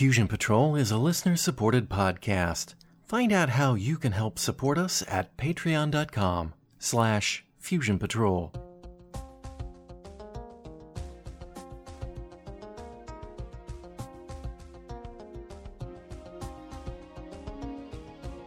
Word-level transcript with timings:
Fusion 0.00 0.28
Patrol 0.28 0.76
is 0.76 0.90
a 0.90 0.96
listener 0.96 1.36
supported 1.36 1.90
podcast. 1.90 2.72
Find 3.04 3.34
out 3.34 3.50
how 3.50 3.74
you 3.74 3.98
can 3.98 4.12
help 4.12 4.38
support 4.38 4.78
us 4.78 5.04
at 5.06 5.36
patreon.com 5.36 6.54
slash 6.78 7.44
fusion 7.58 7.98
patrol. 7.98 8.50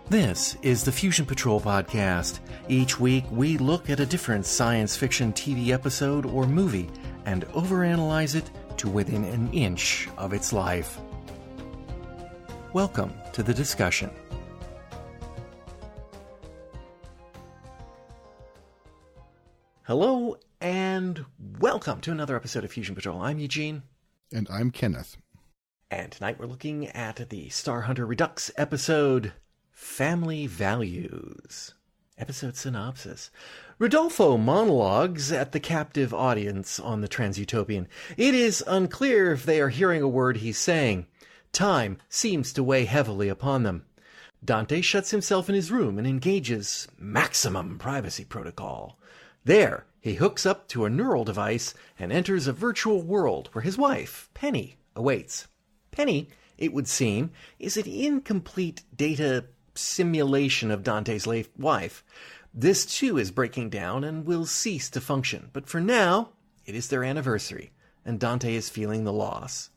This 0.10 0.58
is 0.64 0.84
the 0.84 0.92
Fusion 0.92 1.28
Patrol 1.28 1.62
podcast. 1.62 2.40
Each 2.68 3.00
week 3.00 3.26
we 3.30 3.60
look 3.60 3.92
at 3.92 4.00
a 4.00 4.08
different 4.08 4.48
science 4.48 4.98
fiction 4.98 5.32
TV 5.32 5.70
episode 5.70 6.26
or 6.26 6.48
movie 6.48 6.90
and 7.28 7.46
overanalyze 7.50 8.34
it 8.34 8.50
to 8.78 8.90
within 8.90 9.24
an 9.26 9.54
inch 9.54 10.10
of 10.18 10.34
its 10.34 10.52
life. 10.52 11.00
Welcome 12.74 13.14
to 13.34 13.44
the 13.44 13.54
discussion. 13.54 14.10
Hello 19.84 20.38
and 20.60 21.24
welcome 21.60 22.02
to 22.02 22.12
another 22.12 22.36
episode 22.36 22.64
of 22.64 22.72
Fusion 22.72 22.96
Patrol. 22.96 23.22
I'm 23.22 23.38
Eugene. 23.38 23.84
And 24.32 24.48
I'm 24.50 24.72
Kenneth. 24.72 25.18
And 25.92 26.12
tonight 26.12 26.40
we're 26.40 26.48
looking 26.48 26.88
at 26.88 27.30
the 27.30 27.50
Star 27.50 27.82
Hunter 27.82 28.08
Redux 28.08 28.50
episode 28.58 29.34
Family 29.72 30.48
Values. 30.48 31.76
Episode 32.18 32.56
synopsis. 32.58 33.30
Rodolfo 33.78 34.36
monologues 34.36 35.32
at 35.32 35.52
the 35.52 35.60
captive 35.60 36.12
audience 36.12 36.80
on 36.80 37.02
the 37.02 37.08
Transutopian. 37.08 37.86
It 38.18 38.34
is 38.34 38.64
unclear 38.66 39.32
if 39.32 39.46
they 39.46 39.62
are 39.62 39.70
hearing 39.70 40.02
a 40.02 40.08
word 40.08 40.38
he's 40.38 40.58
saying. 40.58 41.06
Time 41.54 42.00
seems 42.10 42.52
to 42.54 42.64
weigh 42.64 42.86
heavily 42.86 43.30
upon 43.30 43.62
them. 43.62 43.86
Dante 44.44 44.82
shuts 44.82 45.12
himself 45.12 45.48
in 45.48 45.56
his 45.56 45.72
room 45.72 46.00
and 46.00 46.08
engages 46.08 46.88
maximum 46.98 47.78
privacy 47.78 48.26
protocol. 48.26 48.98
There, 49.46 49.86
he 50.02 50.16
hooks 50.16 50.48
up 50.48 50.68
to 50.70 50.84
a 50.84 50.90
neural 50.90 51.24
device 51.24 51.76
and 52.00 52.12
enters 52.12 52.48
a 52.48 52.54
virtual 52.54 53.04
world 53.04 53.50
where 53.54 53.62
his 53.62 53.78
wife, 53.78 54.32
Penny, 54.34 54.78
awaits. 54.96 55.48
Penny, 55.92 56.30
it 56.58 56.74
would 56.74 56.88
seem, 56.88 57.30
is 57.60 57.78
an 57.78 57.88
incomplete 57.88 58.82
data 58.96 59.46
simulation 59.76 60.72
of 60.72 60.84
Dante's 60.84 61.28
late 61.28 61.50
wife. 61.56 62.04
This 62.52 62.84
too 62.84 63.20
is 63.20 63.30
breaking 63.30 63.70
down 63.70 64.04
and 64.04 64.26
will 64.26 64.48
cease 64.48 64.90
to 64.90 65.00
function, 65.00 65.52
but 65.54 65.68
for 65.70 65.80
now, 65.80 66.30
it 66.66 66.74
is 66.74 66.88
their 66.88 67.04
anniversary, 67.04 67.72
and 68.04 68.20
Dante 68.20 68.56
is 68.56 68.70
feeling 68.70 69.04
the 69.04 69.14
loss. 69.14 69.70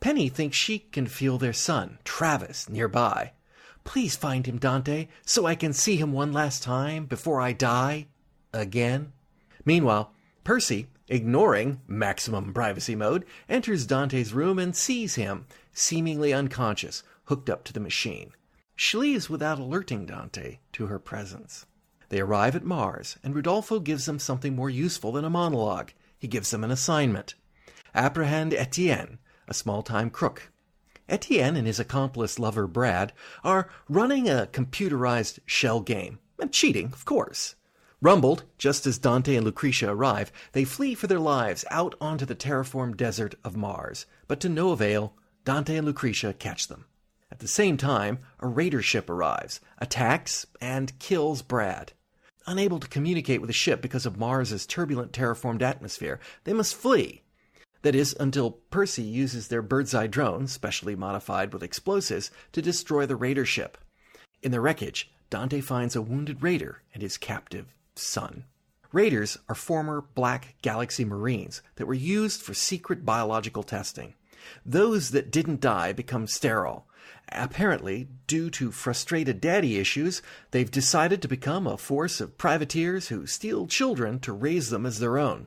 Penny 0.00 0.30
thinks 0.30 0.56
she 0.56 0.78
can 0.78 1.06
feel 1.06 1.36
their 1.36 1.52
son, 1.52 1.98
Travis, 2.04 2.68
nearby. 2.68 3.32
Please 3.84 4.16
find 4.16 4.46
him, 4.46 4.58
Dante, 4.58 5.08
so 5.24 5.46
I 5.46 5.54
can 5.54 5.72
see 5.72 5.96
him 5.96 6.12
one 6.12 6.32
last 6.32 6.62
time 6.62 7.06
before 7.06 7.40
I 7.40 7.52
die. 7.52 8.06
Again. 8.52 9.12
Meanwhile, 9.64 10.12
Percy, 10.42 10.86
ignoring 11.08 11.80
maximum 11.86 12.54
privacy 12.54 12.94
mode, 12.94 13.26
enters 13.48 13.86
Dante's 13.86 14.32
room 14.32 14.58
and 14.58 14.74
sees 14.74 15.16
him, 15.16 15.46
seemingly 15.72 16.32
unconscious, 16.32 17.02
hooked 17.24 17.50
up 17.50 17.64
to 17.64 17.72
the 17.72 17.80
machine. 17.80 18.32
She 18.74 18.96
leaves 18.96 19.28
without 19.28 19.58
alerting 19.58 20.06
Dante 20.06 20.58
to 20.72 20.86
her 20.86 20.98
presence. 20.98 21.66
They 22.08 22.20
arrive 22.20 22.56
at 22.56 22.64
Mars, 22.64 23.18
and 23.22 23.34
Rodolfo 23.34 23.78
gives 23.78 24.06
them 24.06 24.18
something 24.18 24.56
more 24.56 24.70
useful 24.70 25.12
than 25.12 25.24
a 25.24 25.30
monologue. 25.30 25.92
He 26.18 26.26
gives 26.26 26.50
them 26.50 26.64
an 26.64 26.70
assignment. 26.70 27.34
Apprehend 27.94 28.54
Etienne, 28.54 29.18
a 29.50 29.54
small 29.54 29.82
time 29.82 30.08
crook. 30.08 30.50
Etienne 31.08 31.56
and 31.56 31.66
his 31.66 31.80
accomplice 31.80 32.38
lover 32.38 32.68
Brad 32.68 33.12
are 33.42 33.68
running 33.88 34.28
a 34.28 34.48
computerized 34.52 35.40
shell 35.44 35.80
game, 35.80 36.20
and 36.38 36.52
cheating, 36.52 36.86
of 36.92 37.04
course. 37.04 37.56
Rumbled, 38.00 38.44
just 38.56 38.86
as 38.86 38.96
Dante 38.96 39.34
and 39.34 39.44
Lucretia 39.44 39.90
arrive, 39.90 40.32
they 40.52 40.64
flee 40.64 40.94
for 40.94 41.06
their 41.06 41.18
lives 41.18 41.66
out 41.70 41.94
onto 42.00 42.24
the 42.24 42.36
terraformed 42.36 42.96
desert 42.96 43.34
of 43.44 43.56
Mars, 43.56 44.06
but 44.26 44.40
to 44.40 44.48
no 44.48 44.70
avail, 44.70 45.12
Dante 45.44 45.76
and 45.76 45.86
Lucretia 45.86 46.32
catch 46.32 46.68
them. 46.68 46.86
At 47.30 47.40
the 47.40 47.48
same 47.48 47.76
time, 47.76 48.20
a 48.38 48.46
raider 48.46 48.80
ship 48.80 49.10
arrives, 49.10 49.60
attacks, 49.78 50.46
and 50.60 50.98
kills 50.98 51.42
Brad. 51.42 51.92
Unable 52.46 52.80
to 52.80 52.88
communicate 52.88 53.40
with 53.40 53.48
the 53.48 53.54
ship 53.54 53.82
because 53.82 54.06
of 54.06 54.16
Mars's 54.16 54.66
turbulent 54.66 55.12
terraformed 55.12 55.62
atmosphere, 55.62 56.20
they 56.44 56.52
must 56.52 56.74
flee. 56.74 57.22
That 57.82 57.94
is, 57.94 58.14
until 58.20 58.58
Percy 58.70 59.02
uses 59.02 59.48
their 59.48 59.62
bird's 59.62 59.94
eye 59.94 60.06
drone, 60.06 60.46
specially 60.46 60.94
modified 60.94 61.52
with 61.52 61.62
explosives, 61.62 62.30
to 62.52 62.60
destroy 62.60 63.06
the 63.06 63.16
raider 63.16 63.46
ship. 63.46 63.78
In 64.42 64.52
the 64.52 64.60
wreckage, 64.60 65.10
Dante 65.30 65.60
finds 65.60 65.96
a 65.96 66.02
wounded 66.02 66.42
raider 66.42 66.82
and 66.92 67.02
his 67.02 67.16
captive 67.16 67.74
son. 67.94 68.44
Raiders 68.92 69.38
are 69.48 69.54
former 69.54 70.04
Black 70.14 70.56
Galaxy 70.62 71.04
Marines 71.04 71.62
that 71.76 71.86
were 71.86 71.94
used 71.94 72.42
for 72.42 72.54
secret 72.54 73.04
biological 73.04 73.62
testing. 73.62 74.14
Those 74.66 75.10
that 75.10 75.30
didn't 75.30 75.60
die 75.60 75.92
become 75.92 76.26
sterile, 76.26 76.86
Apparently, 77.32 78.08
due 78.26 78.50
to 78.50 78.72
frustrated 78.72 79.40
daddy 79.40 79.78
issues, 79.78 80.20
they've 80.50 80.70
decided 80.70 81.22
to 81.22 81.28
become 81.28 81.66
a 81.66 81.76
force 81.76 82.20
of 82.20 82.36
privateers 82.36 83.08
who 83.08 83.26
steal 83.26 83.66
children 83.66 84.18
to 84.20 84.32
raise 84.32 84.70
them 84.70 84.84
as 84.84 84.98
their 84.98 85.16
own. 85.16 85.46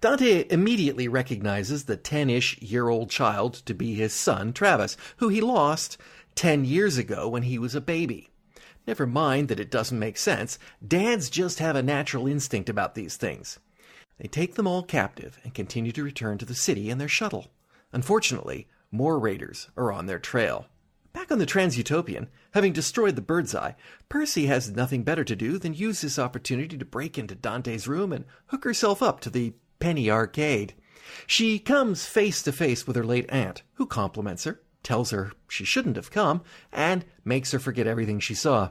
Dante 0.00 0.46
immediately 0.48 1.08
recognizes 1.08 1.84
the 1.84 1.96
10 1.96 2.30
ish 2.30 2.62
year 2.62 2.88
old 2.88 3.10
child 3.10 3.54
to 3.66 3.74
be 3.74 3.94
his 3.94 4.12
son, 4.12 4.52
Travis, 4.52 4.96
who 5.16 5.28
he 5.28 5.40
lost 5.40 5.98
10 6.36 6.64
years 6.64 6.96
ago 6.98 7.28
when 7.28 7.42
he 7.42 7.58
was 7.58 7.74
a 7.74 7.80
baby. 7.80 8.30
Never 8.86 9.08
mind 9.08 9.48
that 9.48 9.58
it 9.58 9.72
doesn't 9.72 9.98
make 9.98 10.16
sense, 10.16 10.56
dads 10.86 11.28
just 11.28 11.58
have 11.58 11.74
a 11.74 11.82
natural 11.82 12.28
instinct 12.28 12.68
about 12.68 12.94
these 12.94 13.16
things. 13.16 13.58
They 14.18 14.28
take 14.28 14.54
them 14.54 14.68
all 14.68 14.84
captive 14.84 15.40
and 15.42 15.52
continue 15.52 15.90
to 15.90 16.04
return 16.04 16.38
to 16.38 16.46
the 16.46 16.54
city 16.54 16.90
in 16.90 16.98
their 16.98 17.08
shuttle. 17.08 17.48
Unfortunately, 17.92 18.68
more 18.92 19.18
raiders 19.18 19.68
are 19.76 19.90
on 19.92 20.06
their 20.06 20.20
trail. 20.20 20.66
Back 21.12 21.32
on 21.32 21.38
the 21.40 21.46
Transutopian, 21.46 22.28
having 22.52 22.72
destroyed 22.72 23.16
the 23.16 23.22
bird's 23.22 23.52
eye, 23.52 23.74
Percy 24.08 24.46
has 24.46 24.70
nothing 24.70 25.02
better 25.02 25.24
to 25.24 25.34
do 25.34 25.58
than 25.58 25.74
use 25.74 26.02
this 26.02 26.20
opportunity 26.20 26.78
to 26.78 26.84
break 26.84 27.18
into 27.18 27.34
Dante's 27.34 27.88
room 27.88 28.12
and 28.12 28.26
hook 28.46 28.62
herself 28.62 29.02
up 29.02 29.18
to 29.20 29.30
the 29.30 29.54
penny 29.78 30.10
arcade. 30.10 30.74
She 31.26 31.58
comes 31.58 32.06
face 32.06 32.42
to 32.42 32.52
face 32.52 32.86
with 32.86 32.96
her 32.96 33.04
late 33.04 33.26
aunt, 33.28 33.62
who 33.74 33.86
compliments 33.86 34.44
her, 34.44 34.60
tells 34.82 35.10
her 35.10 35.32
she 35.48 35.64
shouldn't 35.64 35.96
have 35.96 36.10
come, 36.10 36.42
and 36.72 37.04
makes 37.24 37.52
her 37.52 37.58
forget 37.58 37.86
everything 37.86 38.20
she 38.20 38.34
saw. 38.34 38.70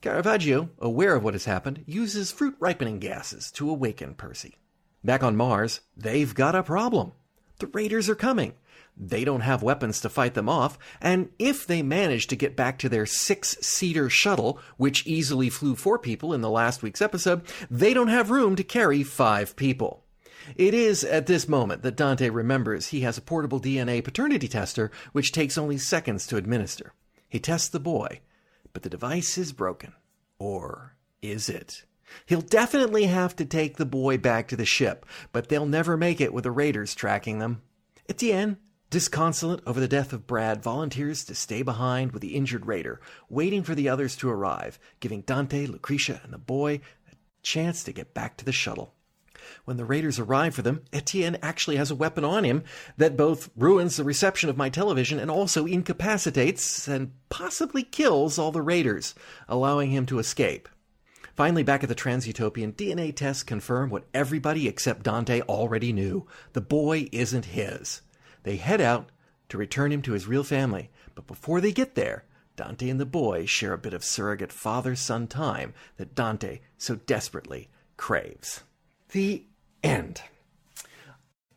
Caravaggio, 0.00 0.70
aware 0.78 1.14
of 1.14 1.24
what 1.24 1.34
has 1.34 1.46
happened, 1.46 1.84
uses 1.86 2.30
fruit 2.30 2.56
ripening 2.58 2.98
gases 2.98 3.50
to 3.52 3.70
awaken 3.70 4.14
Percy. 4.14 4.56
Back 5.02 5.22
on 5.22 5.36
Mars, 5.36 5.80
they've 5.96 6.34
got 6.34 6.54
a 6.54 6.62
problem. 6.62 7.12
The 7.58 7.66
raiders 7.68 8.08
are 8.08 8.14
coming, 8.14 8.54
they 8.96 9.24
don't 9.24 9.40
have 9.40 9.62
weapons 9.62 10.00
to 10.02 10.08
fight 10.08 10.34
them 10.34 10.48
off, 10.48 10.78
and 11.00 11.30
if 11.38 11.66
they 11.66 11.82
manage 11.82 12.28
to 12.28 12.36
get 12.36 12.54
back 12.56 12.78
to 12.78 12.88
their 12.88 13.06
six 13.06 13.56
seater 13.60 14.08
shuttle, 14.08 14.60
which 14.76 15.06
easily 15.06 15.50
flew 15.50 15.74
four 15.74 15.98
people 15.98 16.32
in 16.32 16.42
the 16.42 16.50
last 16.50 16.82
week's 16.82 17.02
episode, 17.02 17.42
they 17.68 17.92
don't 17.92 18.08
have 18.08 18.30
room 18.30 18.54
to 18.56 18.62
carry 18.62 19.02
five 19.02 19.56
people. 19.56 20.03
It 20.56 20.74
is 20.74 21.04
at 21.04 21.26
this 21.26 21.48
moment 21.48 21.82
that 21.82 21.96
Dante 21.96 22.28
remembers 22.28 22.88
he 22.88 23.00
has 23.00 23.18
a 23.18 23.22
portable 23.22 23.60
DNA 23.60 24.02
paternity 24.02 24.48
tester 24.48 24.90
which 25.12 25.32
takes 25.32 25.58
only 25.58 25.78
seconds 25.78 26.26
to 26.26 26.36
administer. 26.36 26.92
He 27.28 27.38
tests 27.38 27.68
the 27.68 27.80
boy, 27.80 28.20
but 28.72 28.82
the 28.82 28.90
device 28.90 29.38
is 29.38 29.52
broken. 29.52 29.92
Or 30.38 30.96
is 31.22 31.48
it? 31.48 31.84
He'll 32.26 32.40
definitely 32.40 33.04
have 33.04 33.34
to 33.36 33.44
take 33.44 33.76
the 33.76 33.86
boy 33.86 34.18
back 34.18 34.48
to 34.48 34.56
the 34.56 34.64
ship, 34.64 35.06
but 35.32 35.48
they'll 35.48 35.66
never 35.66 35.96
make 35.96 36.20
it 36.20 36.32
with 36.32 36.44
the 36.44 36.50
raiders 36.50 36.94
tracking 36.94 37.38
them. 37.38 37.62
Etienne 38.08 38.58
Disconsolate 38.94 39.60
over 39.66 39.80
the 39.80 39.88
death 39.88 40.12
of 40.12 40.24
Brad, 40.24 40.62
volunteers 40.62 41.24
to 41.24 41.34
stay 41.34 41.62
behind 41.62 42.12
with 42.12 42.22
the 42.22 42.36
injured 42.36 42.66
raider, 42.66 43.00
waiting 43.28 43.64
for 43.64 43.74
the 43.74 43.88
others 43.88 44.14
to 44.14 44.30
arrive, 44.30 44.78
giving 45.00 45.22
Dante, 45.22 45.66
Lucretia, 45.66 46.20
and 46.22 46.32
the 46.32 46.38
boy 46.38 46.74
a 47.10 47.16
chance 47.42 47.82
to 47.82 47.92
get 47.92 48.14
back 48.14 48.36
to 48.36 48.44
the 48.44 48.52
shuttle. 48.52 48.94
When 49.64 49.76
the 49.76 49.84
raiders 49.84 50.18
arrive 50.18 50.54
for 50.54 50.62
them, 50.62 50.82
Etienne 50.92 51.38
actually 51.42 51.76
has 51.76 51.90
a 51.90 51.94
weapon 51.94 52.24
on 52.24 52.44
him 52.44 52.64
that 52.96 53.16
both 53.16 53.50
ruins 53.56 53.96
the 53.96 54.04
reception 54.04 54.48
of 54.48 54.56
my 54.56 54.68
television 54.68 55.18
and 55.18 55.30
also 55.30 55.66
incapacitates 55.66 56.86
and 56.88 57.12
possibly 57.28 57.82
kills 57.82 58.38
all 58.38 58.52
the 58.52 58.62
raiders, 58.62 59.14
allowing 59.48 59.90
him 59.90 60.06
to 60.06 60.18
escape. 60.18 60.68
Finally, 61.34 61.64
back 61.64 61.82
at 61.82 61.88
the 61.88 61.94
Transutopian, 61.94 62.72
DNA 62.74 63.14
tests 63.14 63.42
confirm 63.42 63.90
what 63.90 64.06
everybody 64.14 64.68
except 64.68 65.02
Dante 65.02 65.40
already 65.42 65.92
knew 65.92 66.26
the 66.52 66.60
boy 66.60 67.08
isn't 67.10 67.46
his. 67.46 68.02
They 68.44 68.56
head 68.56 68.80
out 68.80 69.10
to 69.48 69.58
return 69.58 69.90
him 69.90 70.02
to 70.02 70.12
his 70.12 70.28
real 70.28 70.44
family, 70.44 70.90
but 71.14 71.26
before 71.26 71.60
they 71.60 71.72
get 71.72 71.96
there, 71.96 72.24
Dante 72.56 72.88
and 72.88 73.00
the 73.00 73.06
boy 73.06 73.46
share 73.46 73.72
a 73.72 73.78
bit 73.78 73.94
of 73.94 74.04
surrogate 74.04 74.52
father 74.52 74.94
son 74.94 75.26
time 75.26 75.74
that 75.96 76.14
Dante 76.14 76.60
so 76.78 76.94
desperately 76.94 77.68
craves. 77.96 78.62
The 79.14 79.46
end. 79.84 80.22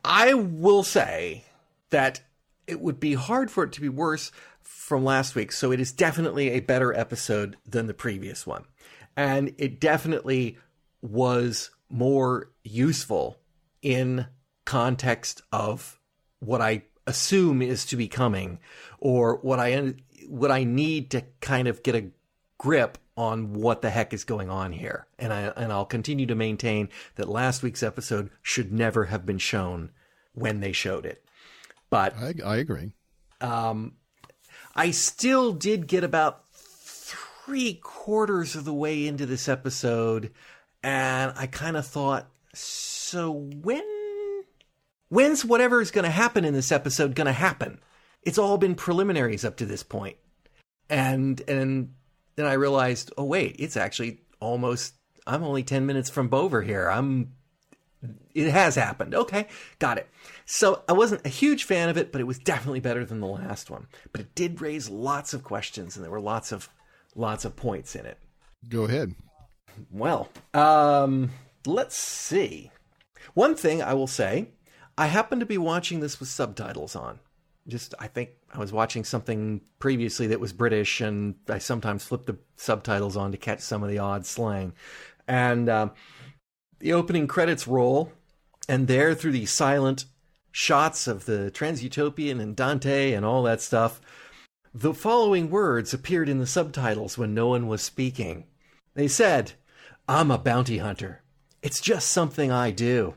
I 0.04 0.32
will 0.32 0.84
say 0.84 1.44
that 1.90 2.20
it 2.68 2.80
would 2.80 3.00
be 3.00 3.14
hard 3.14 3.50
for 3.50 3.64
it 3.64 3.72
to 3.72 3.80
be 3.80 3.88
worse 3.88 4.30
from 4.62 5.02
last 5.02 5.34
week. 5.34 5.50
So 5.50 5.72
it 5.72 5.80
is 5.80 5.90
definitely 5.90 6.50
a 6.50 6.60
better 6.60 6.94
episode 6.94 7.56
than 7.66 7.88
the 7.88 7.94
previous 7.94 8.46
one. 8.46 8.62
And 9.16 9.56
it 9.58 9.80
definitely 9.80 10.56
was 11.02 11.70
more 11.90 12.52
useful 12.62 13.40
in 13.82 14.26
context 14.64 15.42
of 15.50 15.98
what 16.38 16.60
I 16.60 16.84
assume 17.08 17.60
is 17.60 17.84
to 17.86 17.96
be 17.96 18.06
coming 18.06 18.60
or 19.00 19.38
what 19.38 19.58
I 19.58 19.94
what 20.28 20.52
I 20.52 20.62
need 20.62 21.10
to 21.10 21.24
kind 21.40 21.66
of 21.66 21.82
get 21.82 21.96
a 21.96 22.12
grip 22.56 22.98
on 23.18 23.52
what 23.52 23.82
the 23.82 23.90
heck 23.90 24.14
is 24.14 24.22
going 24.22 24.48
on 24.48 24.70
here. 24.70 25.08
And 25.18 25.32
I 25.32 25.52
and 25.56 25.72
I'll 25.72 25.84
continue 25.84 26.24
to 26.26 26.36
maintain 26.36 26.88
that 27.16 27.28
last 27.28 27.64
week's 27.64 27.82
episode 27.82 28.30
should 28.42 28.72
never 28.72 29.06
have 29.06 29.26
been 29.26 29.38
shown 29.38 29.90
when 30.34 30.60
they 30.60 30.70
showed 30.70 31.04
it. 31.04 31.24
But 31.90 32.14
I, 32.16 32.34
I 32.44 32.56
agree. 32.58 32.92
Um, 33.40 33.94
I 34.76 34.92
still 34.92 35.52
did 35.52 35.88
get 35.88 36.04
about 36.04 36.48
three 36.52 37.74
quarters 37.74 38.54
of 38.54 38.64
the 38.64 38.72
way 38.72 39.08
into 39.08 39.26
this 39.26 39.48
episode, 39.48 40.30
and 40.84 41.32
I 41.36 41.48
kind 41.48 41.76
of 41.76 41.86
thought, 41.86 42.28
so 42.54 43.32
when, 43.32 43.82
when's 45.08 45.44
whatever 45.44 45.80
is 45.80 45.90
going 45.90 46.04
to 46.04 46.10
happen 46.10 46.44
in 46.44 46.54
this 46.54 46.70
episode 46.70 47.16
going 47.16 47.26
to 47.26 47.32
happen? 47.32 47.80
It's 48.22 48.38
all 48.38 48.58
been 48.58 48.76
preliminaries 48.76 49.44
up 49.44 49.56
to 49.56 49.66
this 49.66 49.82
point, 49.82 50.18
and 50.88 51.40
and 51.48 51.94
then 52.38 52.46
I 52.46 52.52
realized, 52.52 53.12
oh 53.18 53.24
wait, 53.24 53.56
it's 53.58 53.76
actually 53.76 54.20
almost. 54.38 54.94
I'm 55.26 55.42
only 55.42 55.64
ten 55.64 55.86
minutes 55.86 56.08
from 56.08 56.30
Bover 56.30 56.64
here. 56.64 56.88
I'm. 56.88 57.32
It 58.32 58.48
has 58.50 58.76
happened. 58.76 59.12
Okay, 59.12 59.48
got 59.80 59.98
it. 59.98 60.08
So 60.46 60.84
I 60.88 60.92
wasn't 60.92 61.26
a 61.26 61.30
huge 61.30 61.64
fan 61.64 61.88
of 61.88 61.96
it, 61.96 62.12
but 62.12 62.20
it 62.20 62.28
was 62.28 62.38
definitely 62.38 62.78
better 62.78 63.04
than 63.04 63.18
the 63.18 63.26
last 63.26 63.70
one. 63.70 63.88
But 64.12 64.20
it 64.20 64.34
did 64.36 64.60
raise 64.60 64.88
lots 64.88 65.34
of 65.34 65.42
questions, 65.42 65.96
and 65.96 66.04
there 66.04 66.12
were 66.12 66.20
lots 66.20 66.52
of 66.52 66.68
lots 67.16 67.44
of 67.44 67.56
points 67.56 67.96
in 67.96 68.06
it. 68.06 68.18
Go 68.68 68.84
ahead. 68.84 69.16
Well, 69.90 70.28
um, 70.54 71.30
let's 71.66 71.96
see. 71.96 72.70
One 73.34 73.56
thing 73.56 73.82
I 73.82 73.94
will 73.94 74.06
say, 74.06 74.50
I 74.96 75.06
happen 75.06 75.40
to 75.40 75.46
be 75.46 75.58
watching 75.58 75.98
this 75.98 76.20
with 76.20 76.28
subtitles 76.28 76.94
on. 76.94 77.18
Just, 77.68 77.94
I 77.98 78.06
think 78.06 78.30
I 78.52 78.58
was 78.58 78.72
watching 78.72 79.04
something 79.04 79.60
previously 79.78 80.28
that 80.28 80.40
was 80.40 80.52
British, 80.52 81.00
and 81.00 81.34
I 81.48 81.58
sometimes 81.58 82.04
flip 82.04 82.26
the 82.26 82.38
subtitles 82.56 83.16
on 83.16 83.32
to 83.32 83.38
catch 83.38 83.60
some 83.60 83.82
of 83.82 83.90
the 83.90 83.98
odd 83.98 84.24
slang. 84.24 84.72
And 85.26 85.68
uh, 85.68 85.90
the 86.78 86.94
opening 86.94 87.26
credits 87.26 87.68
roll, 87.68 88.12
and 88.68 88.88
there, 88.88 89.14
through 89.14 89.32
the 89.32 89.46
silent 89.46 90.06
shots 90.50 91.06
of 91.06 91.26
the 91.26 91.50
Transutopian 91.54 92.40
and 92.40 92.56
Dante 92.56 93.12
and 93.12 93.24
all 93.24 93.42
that 93.42 93.60
stuff, 93.60 94.00
the 94.74 94.94
following 94.94 95.50
words 95.50 95.92
appeared 95.92 96.28
in 96.28 96.38
the 96.38 96.46
subtitles 96.46 97.18
when 97.18 97.34
no 97.34 97.48
one 97.48 97.66
was 97.66 97.82
speaking. 97.82 98.44
They 98.94 99.08
said, 99.08 99.52
I'm 100.08 100.30
a 100.30 100.38
bounty 100.38 100.78
hunter. 100.78 101.22
It's 101.62 101.80
just 101.80 102.10
something 102.10 102.50
I 102.50 102.70
do. 102.70 103.14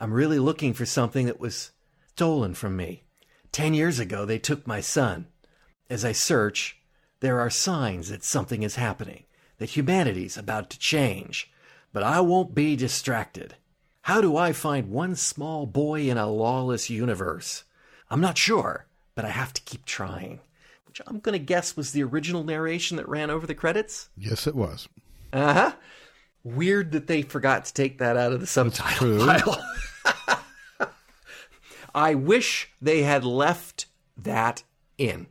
I'm 0.00 0.12
really 0.12 0.38
looking 0.38 0.74
for 0.74 0.84
something 0.84 1.26
that 1.26 1.40
was 1.40 1.72
stolen 2.08 2.54
from 2.54 2.76
me. 2.76 3.04
Ten 3.54 3.72
years 3.72 4.00
ago, 4.00 4.24
they 4.24 4.40
took 4.40 4.66
my 4.66 4.80
son. 4.80 5.28
As 5.88 6.04
I 6.04 6.10
search, 6.10 6.76
there 7.20 7.38
are 7.38 7.50
signs 7.50 8.08
that 8.08 8.24
something 8.24 8.64
is 8.64 8.74
happening, 8.74 9.26
that 9.58 9.76
humanity's 9.76 10.36
about 10.36 10.70
to 10.70 10.78
change. 10.80 11.52
But 11.92 12.02
I 12.02 12.18
won't 12.18 12.56
be 12.56 12.74
distracted. 12.74 13.54
How 14.02 14.20
do 14.20 14.36
I 14.36 14.52
find 14.52 14.90
one 14.90 15.14
small 15.14 15.66
boy 15.66 16.10
in 16.10 16.18
a 16.18 16.26
lawless 16.26 16.90
universe? 16.90 17.62
I'm 18.10 18.20
not 18.20 18.36
sure, 18.36 18.86
but 19.14 19.24
I 19.24 19.28
have 19.30 19.52
to 19.52 19.62
keep 19.62 19.84
trying. 19.84 20.40
Which 20.88 21.00
I'm 21.06 21.20
going 21.20 21.38
to 21.38 21.44
guess 21.44 21.76
was 21.76 21.92
the 21.92 22.02
original 22.02 22.42
narration 22.42 22.96
that 22.96 23.08
ran 23.08 23.30
over 23.30 23.46
the 23.46 23.54
credits. 23.54 24.08
Yes, 24.16 24.48
it 24.48 24.56
was. 24.56 24.88
Uh 25.32 25.54
huh. 25.54 25.72
Weird 26.42 26.90
that 26.90 27.06
they 27.06 27.22
forgot 27.22 27.66
to 27.66 27.72
take 27.72 27.98
that 27.98 28.16
out 28.16 28.32
of 28.32 28.40
the 28.40 28.48
subtitle. 28.48 29.56
I 31.94 32.14
wish 32.14 32.70
they 32.80 33.02
had 33.02 33.24
left 33.24 33.86
that 34.16 34.64
in. 34.98 35.26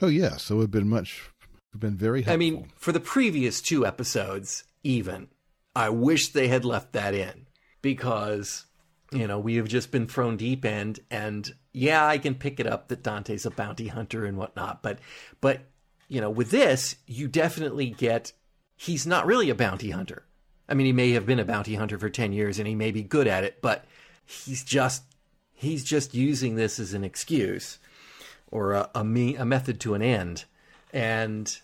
Oh 0.00 0.08
yes, 0.08 0.50
it 0.50 0.54
would 0.54 0.64
have 0.64 0.70
been 0.70 0.88
much 0.88 1.30
been 1.78 1.96
very 1.96 2.22
helpful. 2.22 2.34
I 2.34 2.36
mean, 2.36 2.68
for 2.76 2.92
the 2.92 3.00
previous 3.00 3.60
two 3.60 3.86
episodes, 3.86 4.64
even, 4.82 5.28
I 5.74 5.88
wish 5.88 6.28
they 6.28 6.48
had 6.48 6.64
left 6.64 6.92
that 6.92 7.14
in 7.14 7.46
because, 7.82 8.66
you 9.12 9.26
know, 9.26 9.38
we 9.38 9.56
have 9.56 9.68
just 9.68 9.90
been 9.90 10.06
thrown 10.06 10.36
deep 10.36 10.64
end 10.64 11.00
and 11.10 11.52
yeah, 11.72 12.06
I 12.06 12.18
can 12.18 12.34
pick 12.34 12.60
it 12.60 12.66
up 12.66 12.88
that 12.88 13.02
Dante's 13.02 13.46
a 13.46 13.50
bounty 13.50 13.88
hunter 13.88 14.24
and 14.24 14.36
whatnot, 14.36 14.82
but 14.82 14.98
but 15.40 15.62
you 16.08 16.20
know, 16.20 16.30
with 16.30 16.50
this, 16.50 16.96
you 17.06 17.28
definitely 17.28 17.90
get 17.90 18.32
he's 18.76 19.06
not 19.06 19.26
really 19.26 19.50
a 19.50 19.54
bounty 19.54 19.90
hunter. 19.90 20.24
I 20.68 20.74
mean, 20.74 20.86
he 20.86 20.92
may 20.92 21.10
have 21.12 21.26
been 21.26 21.40
a 21.40 21.44
bounty 21.44 21.74
hunter 21.74 21.98
for 21.98 22.08
10 22.08 22.32
years 22.32 22.58
and 22.58 22.68
he 22.68 22.74
may 22.74 22.90
be 22.90 23.02
good 23.02 23.26
at 23.26 23.44
it, 23.44 23.60
but 23.60 23.84
he's 24.24 24.64
just 24.64 25.02
he's 25.64 25.84
just 25.84 26.14
using 26.14 26.56
this 26.56 26.78
as 26.78 26.94
an 26.94 27.04
excuse 27.04 27.78
or 28.50 28.72
a, 28.72 28.90
a, 28.94 29.04
me, 29.04 29.36
a 29.36 29.44
method 29.44 29.80
to 29.80 29.94
an 29.94 30.02
end. 30.02 30.44
And 30.92 31.56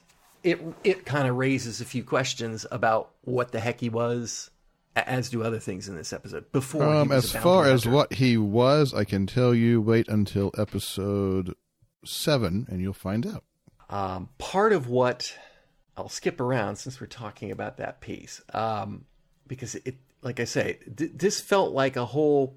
it 0.43 0.61
it 0.82 1.06
kind 1.06 1.29
of 1.29 1.37
raises 1.37 1.81
a 1.81 1.85
few 1.85 2.02
questions 2.02 2.67
about 2.70 3.11
what 3.23 3.52
the 3.52 3.61
heck 3.61 3.81
he 3.81 3.88
was, 3.88 4.50
as 4.97 5.31
do 5.31 5.43
other 5.43 5.58
things 5.58 5.88
in 5.88 5.94
this 5.94 6.12
episode. 6.12 6.50
Before, 6.52 6.85
um, 6.85 7.12
as 7.12 7.32
far 7.32 7.64
hunter. 7.64 7.75
as 7.75 7.87
what 7.87 8.14
he 8.14 8.37
was, 8.37 8.93
I 8.93 9.05
can 9.05 9.26
tell 9.26 9.55
you. 9.55 9.81
Wait 9.81 10.08
until 10.08 10.50
episode 10.58 11.55
seven, 12.05 12.67
and 12.69 12.81
you'll 12.81 12.93
find 12.93 13.26
out. 13.26 13.44
Um, 13.88 14.31
part 14.38 14.73
of 14.73 14.88
what 14.88 15.37
I'll 15.97 16.08
skip 16.08 16.41
around 16.41 16.76
since 16.76 17.00
we're 17.00 17.06
talking 17.06 17.50
about 17.50 17.76
that 17.76 18.00
piece, 18.00 18.41
um, 18.55 19.05
because 19.47 19.75
it, 19.75 19.97
like 20.23 20.41
I 20.41 20.44
say, 20.44 20.79
th- 20.97 21.12
this 21.14 21.41
felt 21.41 21.73
like 21.73 21.97
a 21.97 22.06
whole 22.06 22.56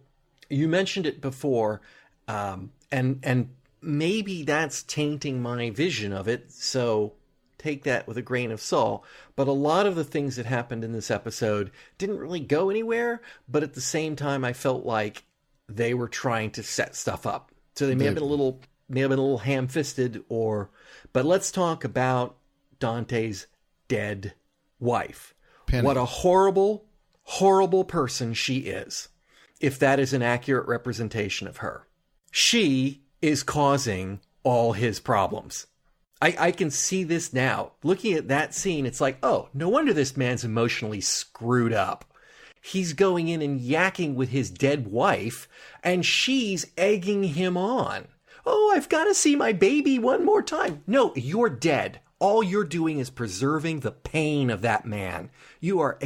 you 0.50 0.68
mentioned 0.68 1.06
it 1.06 1.22
before, 1.22 1.82
um, 2.28 2.72
and 2.92 3.20
and 3.24 3.50
maybe 3.82 4.44
that's 4.44 4.84
tainting 4.84 5.42
my 5.42 5.70
vision 5.70 6.14
of 6.14 6.28
it. 6.28 6.52
So 6.52 7.14
take 7.58 7.84
that 7.84 8.08
with 8.08 8.18
a 8.18 8.22
grain 8.22 8.52
of 8.52 8.62
salt. 8.62 9.06
But 9.36 9.48
a 9.48 9.54
lot 9.54 9.86
of 9.86 9.96
the 9.96 10.04
things 10.04 10.36
that 10.36 10.46
happened 10.46 10.84
in 10.84 10.92
this 10.92 11.12
episode 11.12 11.72
didn't 11.98 12.20
really 12.20 12.40
go 12.40 12.70
anywhere. 12.70 13.22
But 13.48 13.64
at 13.64 13.74
the 13.74 13.82
same 13.82 14.16
time, 14.16 14.44
I 14.44 14.54
felt 14.54 14.86
like 14.86 15.24
they 15.68 15.94
were 15.94 16.08
trying 16.08 16.52
to 16.52 16.64
set 16.64 16.96
stuff 16.96 17.26
up. 17.26 17.52
So 17.76 17.88
they 17.88 17.96
may 17.96 18.06
have 18.06 18.16
been 18.16 18.24
a 18.24 18.28
little 18.28 18.62
may 18.90 19.02
have 19.02 19.10
been 19.10 19.20
a 19.20 19.24
little 19.24 19.40
ham 19.40 19.68
fisted 19.68 20.24
or 20.30 20.70
but 21.14 21.26
let's 21.26 21.52
talk 21.52 21.84
about 21.84 22.36
Dante's 22.80 23.48
dead 23.88 24.34
wife. 24.80 25.34
Penny. 25.66 25.86
What 25.86 25.98
a 25.98 26.06
horrible, 26.06 26.86
horrible 27.24 27.86
person 27.86 28.34
she 28.34 28.60
is 28.60 29.10
if 29.64 29.80
that 29.80 29.98
is 29.98 30.12
an 30.12 30.22
accurate 30.22 30.68
representation 30.68 31.48
of 31.48 31.58
her. 31.58 31.88
She 32.32 33.02
is 33.22 33.44
causing 33.44 34.20
all 34.44 34.74
his 34.74 35.00
problems. 35.00 35.68
I, 36.22 36.36
I, 36.38 36.52
can 36.52 36.70
see 36.70 37.06
this 37.06 37.32
now. 37.32 37.72
Looking 37.82 38.14
at 38.14 38.28
that 38.28 38.54
scene, 38.54 38.86
it's 38.86 39.00
like, 39.00 39.18
oh, 39.24 39.48
no 39.54 39.70
wonder 39.70 39.94
this 39.94 40.18
man's 40.18 40.44
emotionally 40.44 41.00
screwed 41.00 41.72
up. 41.72 42.04
He's 42.62 42.92
going 42.92 43.30
in 43.30 43.42
and 43.42 43.62
yakking 43.62 44.16
with 44.16 44.30
his 44.30 44.52
dead 44.52 44.88
wife, 44.88 45.48
and 45.82 46.06
she's 46.06 46.66
egging 46.78 47.24
him 47.24 47.56
on. 47.56 48.10
Oh, 48.46 48.74
I've 48.76 48.90
got 48.90 49.06
to 49.06 49.14
see 49.14 49.38
my 49.38 49.54
baby 49.54 49.98
one 49.98 50.26
more 50.26 50.44
time. 50.44 50.84
No, 50.86 51.14
you're 51.16 51.50
dead. 51.50 52.02
All 52.20 52.44
you're 52.44 52.66
doing 52.66 53.00
is 53.00 53.10
preserving 53.10 53.80
the 53.80 53.92
pain 53.92 54.50
of 54.50 54.62
that 54.62 54.86
man. 54.86 55.30
You 55.62 55.80
are 55.80 55.98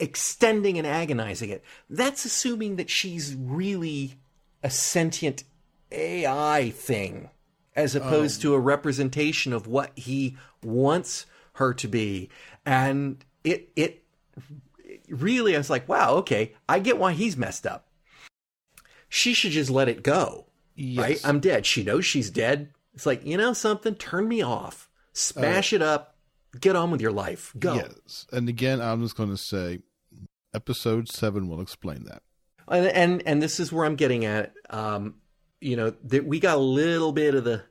extending 0.00 0.78
and 0.78 0.86
agonizing 0.86 1.50
it. 1.50 1.64
That's 1.90 2.24
assuming 2.24 2.76
that 2.76 2.90
she's 2.90 3.34
really 3.34 4.14
a 4.62 4.70
sentient 4.70 5.44
AI 5.90 6.70
thing 6.70 7.30
as 7.74 7.94
opposed 7.94 8.40
um, 8.40 8.42
to 8.42 8.54
a 8.54 8.58
representation 8.58 9.52
of 9.52 9.66
what 9.66 9.96
he 9.96 10.36
wants 10.62 11.26
her 11.54 11.72
to 11.74 11.88
be. 11.88 12.28
And 12.66 13.24
it 13.44 13.70
it 13.76 14.04
really 15.08 15.54
I 15.54 15.58
was 15.58 15.70
like, 15.70 15.88
wow, 15.88 16.14
okay, 16.16 16.54
I 16.68 16.80
get 16.80 16.98
why 16.98 17.12
he's 17.12 17.36
messed 17.36 17.66
up. 17.66 17.88
She 19.08 19.32
should 19.32 19.52
just 19.52 19.70
let 19.70 19.88
it 19.88 20.02
go. 20.02 20.46
Yes. 20.74 21.02
Right? 21.02 21.20
I'm 21.24 21.40
dead. 21.40 21.66
She 21.66 21.82
knows 21.82 22.04
she's 22.04 22.30
dead. 22.30 22.70
It's 22.94 23.06
like, 23.06 23.24
you 23.24 23.36
know 23.36 23.52
something? 23.52 23.94
Turn 23.94 24.28
me 24.28 24.42
off. 24.42 24.88
Smash 25.12 25.72
uh, 25.72 25.76
it 25.76 25.82
up. 25.82 26.16
Get 26.60 26.76
on 26.76 26.90
with 26.90 27.00
your 27.00 27.12
life. 27.12 27.54
Go. 27.58 27.74
Yes. 27.74 28.26
And 28.32 28.48
again, 28.48 28.80
I'm 28.80 29.02
just 29.02 29.16
going 29.16 29.30
to 29.30 29.36
say 29.36 29.80
Episode 30.54 31.08
seven 31.08 31.48
will 31.48 31.60
explain 31.60 32.04
that. 32.04 32.22
And 32.68 32.86
and, 32.86 33.22
and 33.26 33.42
this 33.42 33.60
is 33.60 33.72
where 33.72 33.84
I'm 33.84 33.96
getting 33.96 34.24
at. 34.24 34.52
Um, 34.70 35.16
you 35.60 35.76
know, 35.76 35.90
that 36.04 36.26
we 36.26 36.40
got 36.40 36.56
a 36.56 36.60
little 36.60 37.12
bit 37.12 37.34
of 37.34 37.44
the 37.44 37.62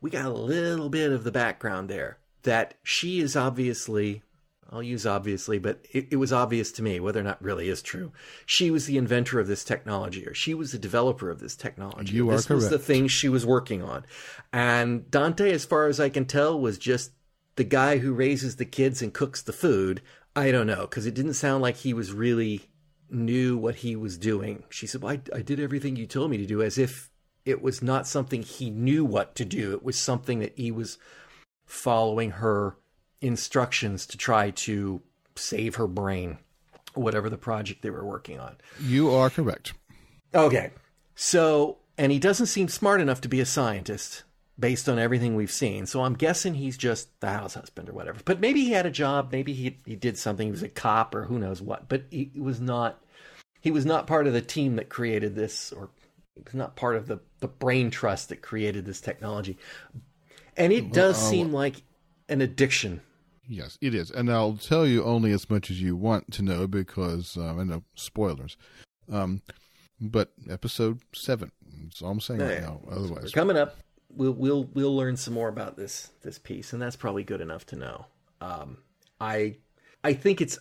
we 0.00 0.10
got 0.10 0.26
a 0.26 0.30
little 0.30 0.88
bit 0.88 1.12
of 1.12 1.24
the 1.24 1.32
background 1.32 1.88
there 1.88 2.18
that 2.42 2.74
she 2.82 3.20
is 3.20 3.36
obviously 3.36 4.22
I'll 4.70 4.82
use 4.82 5.06
obviously, 5.06 5.58
but 5.58 5.86
it, 5.92 6.08
it, 6.10 6.16
was 6.16 6.32
obvious 6.32 6.72
to 6.72 6.82
me 6.82 6.98
whether 6.98 7.20
or 7.20 7.22
not 7.22 7.40
really 7.42 7.68
is 7.68 7.80
true. 7.80 8.12
She 8.44 8.70
was 8.70 8.86
the 8.86 8.96
inventor 8.96 9.38
of 9.38 9.46
this 9.46 9.62
technology, 9.62 10.26
or 10.26 10.34
she 10.34 10.52
was 10.52 10.72
the 10.72 10.78
developer 10.78 11.30
of 11.30 11.38
this 11.38 11.54
technology. 11.54 12.14
You 12.14 12.30
this 12.30 12.46
are 12.46 12.48
correct. 12.48 12.62
was 12.62 12.70
the 12.70 12.78
thing 12.78 13.06
she 13.06 13.28
was 13.28 13.46
working 13.46 13.82
on. 13.82 14.04
And 14.52 15.08
Dante, 15.10 15.52
as 15.52 15.64
far 15.64 15.86
as 15.86 16.00
I 16.00 16.08
can 16.08 16.24
tell, 16.24 16.58
was 16.58 16.76
just 16.76 17.12
the 17.56 17.64
guy 17.64 17.98
who 17.98 18.12
raises 18.12 18.56
the 18.56 18.64
kids 18.64 19.00
and 19.00 19.14
cooks 19.14 19.42
the 19.42 19.52
food. 19.52 20.02
I 20.36 20.50
don't 20.50 20.66
know, 20.66 20.82
because 20.82 21.06
it 21.06 21.14
didn't 21.14 21.34
sound 21.34 21.62
like 21.62 21.76
he 21.76 21.94
was 21.94 22.12
really 22.12 22.68
knew 23.08 23.56
what 23.56 23.76
he 23.76 23.94
was 23.94 24.18
doing. 24.18 24.64
She 24.68 24.86
said, 24.86 25.02
well, 25.02 25.12
I, 25.12 25.36
I 25.36 25.42
did 25.42 25.60
everything 25.60 25.96
you 25.96 26.06
told 26.06 26.30
me 26.30 26.38
to 26.38 26.46
do, 26.46 26.62
as 26.62 26.78
if 26.78 27.10
it 27.44 27.62
was 27.62 27.82
not 27.82 28.06
something 28.06 28.42
he 28.42 28.70
knew 28.70 29.04
what 29.04 29.34
to 29.36 29.44
do. 29.44 29.72
It 29.72 29.84
was 29.84 29.98
something 29.98 30.40
that 30.40 30.54
he 30.56 30.72
was 30.72 30.98
following 31.66 32.32
her 32.32 32.76
instructions 33.20 34.06
to 34.06 34.18
try 34.18 34.50
to 34.50 35.02
save 35.36 35.76
her 35.76 35.86
brain, 35.86 36.38
whatever 36.94 37.30
the 37.30 37.38
project 37.38 37.82
they 37.82 37.90
were 37.90 38.04
working 38.04 38.40
on. 38.40 38.56
You 38.80 39.10
are 39.12 39.30
correct. 39.30 39.74
Okay. 40.34 40.70
So, 41.14 41.78
and 41.96 42.10
he 42.10 42.18
doesn't 42.18 42.46
seem 42.46 42.68
smart 42.68 43.00
enough 43.00 43.20
to 43.20 43.28
be 43.28 43.40
a 43.40 43.46
scientist 43.46 44.24
based 44.58 44.88
on 44.88 44.98
everything 44.98 45.34
we've 45.34 45.50
seen. 45.50 45.86
So 45.86 46.04
I'm 46.04 46.14
guessing 46.14 46.54
he's 46.54 46.76
just 46.76 47.08
the 47.20 47.30
house 47.30 47.54
husband 47.54 47.88
or 47.88 47.92
whatever. 47.92 48.20
But 48.24 48.40
maybe 48.40 48.64
he 48.64 48.72
had 48.72 48.86
a 48.86 48.90
job, 48.90 49.32
maybe 49.32 49.52
he 49.52 49.78
he 49.84 49.96
did 49.96 50.18
something, 50.18 50.46
he 50.46 50.52
was 50.52 50.62
a 50.62 50.68
cop 50.68 51.14
or 51.14 51.24
who 51.24 51.38
knows 51.38 51.60
what. 51.60 51.88
But 51.88 52.04
he 52.10 52.30
was 52.36 52.60
not 52.60 53.02
he 53.60 53.70
was 53.70 53.86
not 53.86 54.06
part 54.06 54.26
of 54.26 54.32
the 54.32 54.42
team 54.42 54.76
that 54.76 54.88
created 54.88 55.34
this 55.34 55.72
or 55.72 55.90
he 56.34 56.42
was 56.44 56.54
not 56.54 56.76
part 56.76 56.96
of 56.96 57.06
the 57.06 57.20
the 57.40 57.48
brain 57.48 57.90
trust 57.90 58.28
that 58.28 58.42
created 58.42 58.84
this 58.84 59.00
technology. 59.00 59.58
And 60.56 60.72
it 60.72 60.92
does 60.92 61.16
uh, 61.16 61.30
seem 61.30 61.52
like 61.52 61.82
an 62.28 62.40
addiction 62.40 63.00
Yes, 63.46 63.76
it 63.80 63.94
is, 63.94 64.10
and 64.10 64.30
I'll 64.30 64.54
tell 64.54 64.86
you 64.86 65.04
only 65.04 65.30
as 65.32 65.50
much 65.50 65.70
as 65.70 65.80
you 65.80 65.96
want 65.96 66.32
to 66.32 66.42
know 66.42 66.66
because 66.66 67.36
um, 67.36 67.60
I 67.60 67.64
know 67.64 67.82
spoilers. 67.94 68.56
Um, 69.10 69.42
but 70.00 70.32
episode 70.48 71.00
seven. 71.14 71.52
That's 71.82 72.00
all 72.00 72.10
I'm 72.10 72.20
saying 72.20 72.40
right 72.40 72.62
now. 72.62 72.80
Otherwise, 72.90 73.32
coming 73.32 73.56
up, 73.56 73.76
we'll 74.16 74.32
we'll 74.32 74.64
we'll 74.74 74.96
learn 74.96 75.16
some 75.16 75.34
more 75.34 75.48
about 75.48 75.76
this 75.76 76.10
this 76.22 76.38
piece, 76.38 76.72
and 76.72 76.80
that's 76.80 76.96
probably 76.96 77.24
good 77.24 77.40
enough 77.40 77.66
to 77.66 77.76
know. 77.76 78.06
Um, 78.40 78.78
I 79.20 79.56
I 80.02 80.12
think 80.14 80.40
it's 80.40 80.58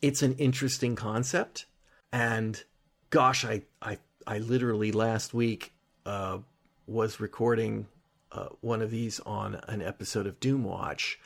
it's 0.00 0.22
an 0.22 0.34
interesting 0.34 0.96
concept, 0.96 1.66
and 2.12 2.62
gosh, 3.10 3.44
I 3.44 3.62
I 3.80 3.98
I 4.26 4.38
literally 4.38 4.92
last 4.92 5.34
week 5.34 5.72
uh, 6.06 6.38
was 6.86 7.20
recording 7.20 7.86
uh, 8.30 8.48
one 8.60 8.82
of 8.82 8.90
these 8.90 9.20
on 9.20 9.56
an 9.68 9.82
episode 9.82 10.26
of 10.26 10.40
Doom 10.40 10.64
Watch 10.64 11.18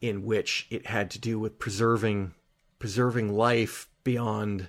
in 0.00 0.24
which 0.24 0.66
it 0.70 0.86
had 0.86 1.10
to 1.10 1.18
do 1.18 1.38
with 1.38 1.58
preserving 1.58 2.34
preserving 2.78 3.34
life 3.34 3.88
beyond 4.02 4.68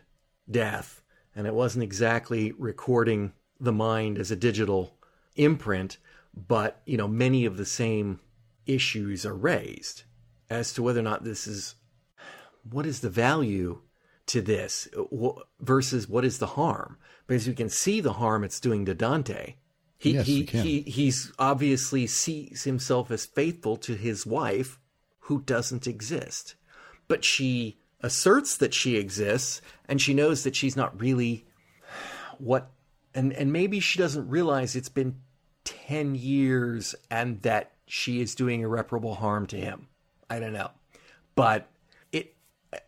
death 0.49 1.01
and 1.35 1.47
it 1.47 1.53
wasn't 1.53 1.83
exactly 1.83 2.51
recording 2.57 3.31
the 3.59 3.71
mind 3.71 4.17
as 4.17 4.31
a 4.31 4.35
digital 4.35 4.97
imprint 5.35 5.97
but 6.35 6.81
you 6.85 6.97
know 6.97 7.07
many 7.07 7.45
of 7.45 7.57
the 7.57 7.65
same 7.65 8.19
issues 8.65 9.25
are 9.25 9.35
raised 9.35 10.03
as 10.49 10.73
to 10.73 10.83
whether 10.83 10.99
or 10.99 11.03
not 11.03 11.23
this 11.23 11.47
is 11.47 11.75
what 12.69 12.85
is 12.85 12.99
the 13.01 13.09
value 13.09 13.81
to 14.27 14.41
this? 14.41 14.87
Versus 15.59 16.07
what 16.07 16.25
is 16.25 16.37
the 16.39 16.47
harm? 16.47 16.97
Because 17.27 17.47
you 17.47 17.53
can 17.53 17.69
see 17.69 18.01
the 18.01 18.13
harm 18.13 18.43
it's 18.43 18.59
doing 18.59 18.85
to 18.85 18.93
Dante. 18.93 19.55
He 19.97 20.13
yes, 20.13 20.25
he, 20.25 20.43
he 20.43 20.81
he's 20.81 21.31
obviously 21.37 22.07
sees 22.07 22.63
himself 22.63 23.11
as 23.11 23.25
faithful 23.25 23.77
to 23.77 23.93
his 23.95 24.25
wife 24.25 24.79
who 25.21 25.41
doesn't 25.41 25.85
exist. 25.85 26.55
But 27.07 27.23
she 27.23 27.77
asserts 28.01 28.57
that 28.57 28.73
she 28.73 28.95
exists 28.95 29.61
and 29.87 30.01
she 30.01 30.13
knows 30.13 30.43
that 30.43 30.55
she's 30.55 30.75
not 30.75 30.99
really 30.99 31.45
what 32.39 32.71
and 33.13 33.33
and 33.33 33.51
maybe 33.51 33.79
she 33.79 33.99
doesn't 33.99 34.29
realize 34.29 34.75
it's 34.75 34.89
been 34.89 35.15
10 35.65 36.15
years 36.15 36.95
and 37.09 37.41
that 37.41 37.71
she 37.85 38.21
is 38.21 38.35
doing 38.35 38.61
irreparable 38.61 39.15
harm 39.15 39.45
to 39.47 39.57
him. 39.57 39.87
I 40.29 40.39
don't 40.39 40.53
know. 40.53 40.71
But 41.35 41.67
it 42.11 42.35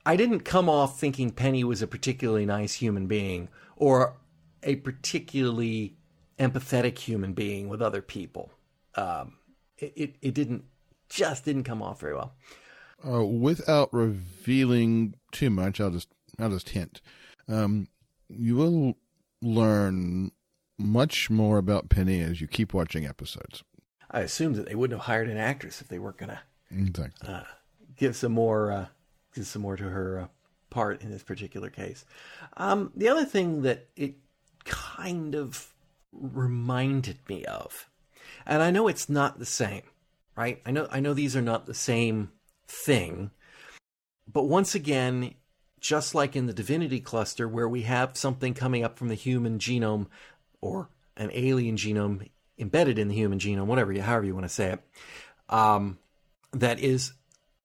I 0.06 0.16
didn't 0.16 0.42
come 0.42 0.70
off 0.70 1.00
thinking 1.00 1.32
Penny 1.32 1.64
was 1.64 1.82
a 1.82 1.88
particularly 1.88 2.46
nice 2.46 2.76
human 2.76 3.08
being 3.08 3.50
or 3.76 4.16
a 4.64 4.76
particularly 4.78 5.98
empathetic 6.40 6.98
human 6.98 7.34
being 7.34 7.68
with 7.68 7.82
other 7.82 8.02
people. 8.02 8.52
Um, 8.96 9.34
it, 9.78 9.94
it, 9.96 10.16
it 10.22 10.34
didn't 10.34 10.64
just 11.10 11.46
didn't 11.46 11.64
come 11.64 11.82
off 11.82 12.00
very 12.00 12.16
well. 12.16 12.34
Uh, 13.06 13.26
without 13.26 13.94
revealing 13.94 15.16
too 15.32 15.50
much, 15.50 15.82
I'll 15.82 15.92
just 15.92 16.10
I'll 16.40 16.50
just 16.50 16.70
hint. 16.70 17.02
Um, 17.48 17.88
you 18.30 18.56
will 18.56 18.98
learn 19.44 20.32
much 20.78 21.30
more 21.30 21.58
about 21.58 21.90
Penny 21.90 22.22
as 22.22 22.42
you 22.42 22.48
keep 22.48 22.74
watching 22.74 23.06
episodes. 23.06 23.64
I 24.10 24.22
assume 24.22 24.54
that 24.54 24.68
they 24.68 24.76
wouldn't 24.76 25.00
have 25.00 25.08
hired 25.08 25.30
an 25.30 25.38
actress 25.38 25.82
if 25.82 25.88
they 25.88 26.00
weren't 26.00 26.18
going 26.18 26.32
to 26.32 26.40
exactly. 26.72 27.30
uh, 27.30 27.44
give 27.96 28.16
some 28.16 28.32
more 28.32 28.72
uh, 28.72 28.86
give 29.34 29.46
some 29.46 29.62
more 29.62 29.76
to 29.76 29.84
her 29.90 30.20
uh, 30.20 30.28
part 30.70 31.02
in 31.02 31.12
this 31.12 31.24
particular 31.24 31.70
case. 31.70 32.06
Um, 32.58 32.92
the 32.96 33.10
other 33.10 33.26
thing 33.26 33.64
that 33.64 33.88
it 33.96 34.16
kind 34.66 35.36
of 35.36 35.74
reminded 36.12 37.18
me 37.28 37.44
of, 37.46 37.90
and 38.46 38.62
I 38.62 38.72
know 38.72 38.88
it's 38.88 39.10
not 39.10 39.40
the 39.40 39.46
same, 39.46 39.84
right? 40.36 40.62
I 40.66 40.72
know 40.72 40.88
I 40.92 41.00
know 41.00 41.14
these 41.14 41.36
are 41.36 41.42
not 41.42 41.66
the 41.66 41.74
same 41.74 42.32
thing, 42.68 43.32
but 44.32 44.44
once 44.44 44.76
again, 44.76 45.34
just 45.84 46.16
like 46.16 46.34
in 46.34 46.46
the 46.46 46.54
divinity 46.54 47.02
cluster 47.02 47.46
where 47.46 47.68
we 47.68 47.82
have 47.82 48.16
something 48.16 48.54
coming 48.54 48.86
up 48.86 48.98
from 48.98 49.10
the 49.10 49.16
human 49.16 49.60
genome 49.60 50.08
or 50.62 50.88
an 51.18 51.30
alien 51.34 51.76
genome 51.76 52.30
embedded 52.58 52.98
in 52.98 53.10
the 53.10 53.14
human 53.14 53.38
genome, 53.38 53.66
whatever 53.66 53.92
you 53.92 54.02
however 54.02 54.26
you 54.26 54.34
want 54.34 54.46
to 54.46 54.50
say 54.50 54.72
it, 54.72 54.80
um, 55.50 56.00
that 56.54 56.80
is 56.80 57.12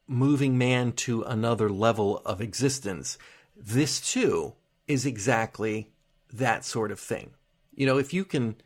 moving 0.09 0.59
man 0.59 0.91
to 0.91 1.23
another 1.23 1.71
level 1.71 2.21
of 2.27 2.41
existence. 2.41 3.19
This 3.57 4.01
too 4.01 4.55
is 4.89 5.07
exactly 5.07 5.93
that 6.33 6.65
sort 6.65 6.91
of 6.91 6.99
thing. 6.99 7.31
You 7.73 7.87
know, 7.87 7.99
if 7.99 8.13
you 8.13 8.25
can 8.25 8.57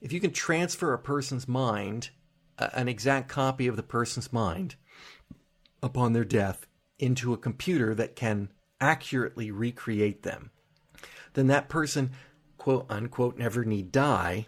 if 0.00 0.12
you 0.12 0.20
can 0.20 0.30
transfer 0.30 0.92
a 0.92 0.98
person's 0.98 1.48
mind 1.48 2.10
an 2.58 2.88
exact 2.88 3.28
copy 3.28 3.66
of 3.66 3.74
the 3.74 3.82
person's 3.82 4.32
mind 4.32 4.76
upon 5.82 6.12
their 6.12 6.24
death 6.24 6.66
into 6.98 7.32
a 7.32 7.38
computer 7.38 7.92
that 7.94 8.14
can 8.14 8.50
accurately 8.80 9.50
recreate 9.50 10.22
them, 10.22 10.50
then 11.34 11.46
that 11.48 11.68
person, 11.68 12.10
quote 12.58 12.86
unquote, 12.88 13.38
never 13.38 13.64
need 13.64 13.92
die, 13.92 14.46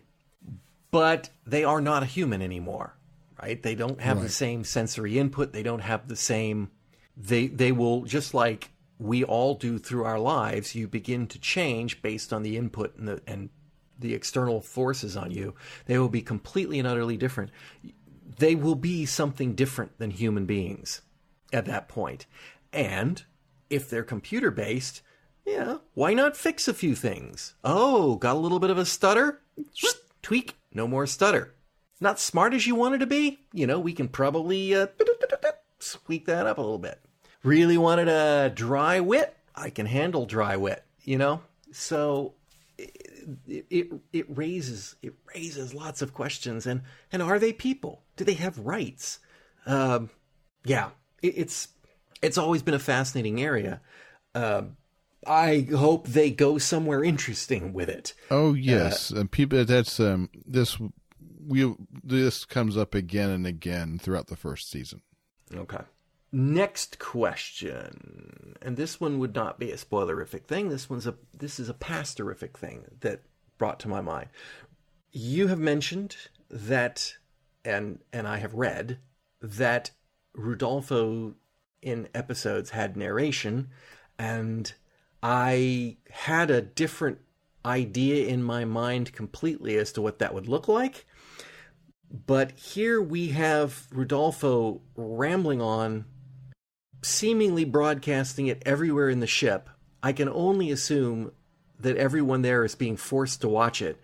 but 0.91 1.31
they 1.47 1.65
are 1.65 1.81
not 1.81 2.03
a 2.03 2.07
human 2.07 2.43
anymore, 2.43 2.97
right? 3.41 3.63
They 3.63 3.75
don't 3.75 4.01
have 4.01 4.19
right. 4.19 4.25
the 4.25 4.33
same 4.33 4.65
sensory 4.65 5.19
input. 5.19 5.53
They 5.53 5.63
don't 5.63 5.81
have 5.81 6.09
the 6.09 6.17
same, 6.17 6.71
they, 7.17 7.47
they 7.47 7.73
will, 7.73 8.03
just 8.03 8.35
like 8.35 8.71
we 8.99 9.25
all 9.25 9.55
do 9.55 9.79
through 9.79 10.05
our 10.05 10.19
lives, 10.19 10.75
you 10.75 10.87
begin 10.87 11.27
to 11.29 11.39
change 11.39 12.03
based 12.03 12.33
on 12.33 12.43
the 12.43 12.57
input 12.57 12.97
and 12.97 13.09
the, 13.09 13.23
and 13.27 13.51
the 13.99 14.15
external 14.15 14.61
forces 14.61 15.17
on 15.17 15.31
you. 15.31 15.55
They 15.87 15.99
will 15.99 16.09
be 16.09 16.23
completely 16.23 16.79
and 16.79 16.89
utterly 16.89 17.17
different 17.17 17.51
they 18.39 18.55
will 18.55 18.75
be 18.75 19.07
something 19.07 19.55
different 19.55 19.99
than 19.99 20.11
human 20.11 20.47
beings 20.47 21.03
at 21.53 21.67
that 21.67 21.89
point. 21.89 22.27
And 22.73 23.23
if 23.73 23.89
they're 23.89 24.05
computer 24.05 24.51
based, 24.51 25.03
yeah, 25.47 25.79
why 25.95 26.15
not 26.15 26.37
fix 26.37 26.69
a 26.69 26.75
few 26.75 26.95
things? 26.95 27.55
Oh, 27.65 28.17
got 28.17 28.37
a 28.37 28.39
little 28.39 28.61
bit 28.61 28.71
of 28.71 28.79
a 28.79 28.85
stutter? 28.85 29.41
Tweak, 30.23 30.57
no 30.73 30.87
more 30.87 31.07
stutter. 31.07 31.55
Not 32.01 32.21
smart 32.21 32.55
as 32.55 32.67
you 32.67 32.75
wanted 32.75 33.01
to 33.01 33.07
be? 33.07 33.41
You 33.53 33.67
know, 33.67 33.81
we 33.81 33.93
can 33.93 34.09
probably 34.09 34.75
uh, 34.75 34.87
tweak 36.05 36.27
that 36.27 36.47
up 36.47 36.59
a 36.59 36.61
little 36.61 36.79
bit. 36.79 37.01
Really 37.43 37.79
wanted 37.79 38.09
a 38.09 38.53
dry 38.55 39.01
wit? 39.01 39.37
I 39.55 39.71
can 39.71 39.87
handle 39.87 40.27
dry 40.27 40.57
wit, 40.57 40.85
you 41.03 41.19
know? 41.19 41.43
So 41.73 42.35
it, 42.79 43.67
it, 43.71 43.93
it 44.13 44.37
raises 44.37 44.97
it 45.03 45.15
raises 45.35 45.75
lots 45.75 46.03
of 46.03 46.15
questions 46.15 46.67
and 46.67 46.83
and 47.11 47.23
are 47.23 47.39
they 47.39 47.53
people 47.53 48.03
do 48.17 48.25
they 48.25 48.35
have 48.35 48.59
rights 48.59 49.19
um, 49.67 50.11
yeah 50.65 50.91
it, 51.23 51.35
it's 51.37 51.69
it's 52.23 52.39
always 52.39 52.63
been 52.63 52.75
a 52.75 52.79
fascinating 52.79 53.43
area 53.43 53.81
uh, 54.35 54.63
I 55.27 55.69
hope 55.75 56.09
they 56.09 56.31
go 56.31 56.59
somewhere 56.59 57.05
interesting 57.05 57.73
with 57.73 57.89
it. 57.89 58.15
Oh 58.31 58.55
yes, 58.55 59.13
uh, 59.13 59.21
and 59.21 59.31
people. 59.31 59.65
That's 59.65 60.01
um. 60.01 60.31
This 60.45 60.79
we 61.47 61.75
this 62.03 62.45
comes 62.45 62.77
up 62.77 62.95
again 62.95 63.31
and 63.31 63.47
again 63.47 63.99
throughout 63.99 64.29
the 64.29 64.37
first 64.37 64.71
season. 64.71 65.03
Okay. 65.55 65.83
Next 66.35 66.99
question, 66.99 68.57
and 68.63 68.77
this 68.77 68.99
one 68.99 69.19
would 69.19 69.35
not 69.35 69.59
be 69.59 69.71
a 69.71 69.77
spoilerific 69.77 70.45
thing. 70.45 70.71
This 70.71 70.89
one's 70.89 71.07
a 71.07 71.15
this 71.37 71.61
is 71.61 71.69
a 71.69 71.75
pastorific 71.75 72.55
thing 72.55 72.85
that 73.01 73.21
brought 73.59 73.79
to 73.81 73.89
my 73.89 74.01
mind. 74.01 74.29
You 75.13 75.49
have 75.49 75.59
mentioned 75.59 76.17
that, 76.51 77.17
and 77.65 78.01
and 78.13 78.27
I 78.27 78.39
have 78.39 78.55
read 78.55 78.99
that 79.43 79.91
Rudolfo 80.35 81.35
in 81.83 82.09
episodes 82.15 82.71
had 82.71 82.97
narration, 82.97 83.69
and 84.19 84.73
I 85.23 85.99
had 86.11 86.51
a 86.51 86.63
different 86.63 87.19
idea 87.65 88.27
in 88.27 88.43
my 88.43 88.65
mind 88.65 89.13
completely 89.13 89.77
as 89.77 89.93
to 89.93 90.03
what 90.03 90.19
that 90.21 90.35
would 90.35 90.49
look 90.49 90.69
like. 90.69 91.07
But 92.27 92.53
here 92.53 93.01
we 93.01 93.29
have 93.29 93.87
Rodolfo 93.91 94.81
rambling 94.97 95.61
on, 95.63 96.05
seemingly 97.03 97.65
broadcasting 97.65 98.47
it 98.47 98.63
everywhere 98.67 99.09
in 99.09 99.21
the 99.21 99.27
ship. 99.27 99.69
I 100.03 100.13
can 100.13 100.29
only 100.29 100.71
assume 100.71 101.33
that 101.79 101.97
everyone 101.97 102.43
there 102.43 102.65
is 102.65 102.75
being 102.75 102.97
forced 102.97 103.41
to 103.41 103.49
watch 103.49 103.83
it 103.83 104.01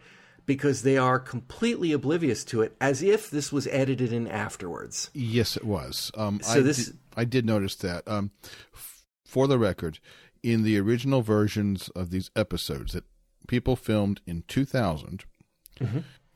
because 0.49 0.83
they 0.83 0.97
are 0.97 1.21
completely 1.21 1.93
oblivious 1.93 2.43
to 2.47 2.63
it, 2.63 2.75
as 2.81 3.03
if 3.03 3.31
this 3.31 3.53
was 3.53 3.69
edited 3.69 4.13
in 4.13 4.27
afterwards. 4.27 5.11
Yes, 5.15 5.57
it 5.57 5.65
was. 5.65 6.11
Um, 6.17 6.41
So 6.43 6.59
I 6.59 6.61
this- 6.63 6.87
did, 6.87 6.99
I 7.17 7.25
did 7.25 7.45
notice 7.47 7.77
that. 7.77 8.03
Um, 8.09 8.33
f- 8.75 9.05
for 9.25 9.47
the 9.47 9.59
record, 9.59 10.01
in 10.43 10.63
the 10.63 10.79
original 10.79 11.21
versions 11.23 11.89
of 11.91 12.11
these 12.11 12.31
episodes 12.35 12.95
that 12.95 13.05
people 13.47 13.77
filmed 13.77 14.21
in 14.27 14.43
2000 14.49 15.25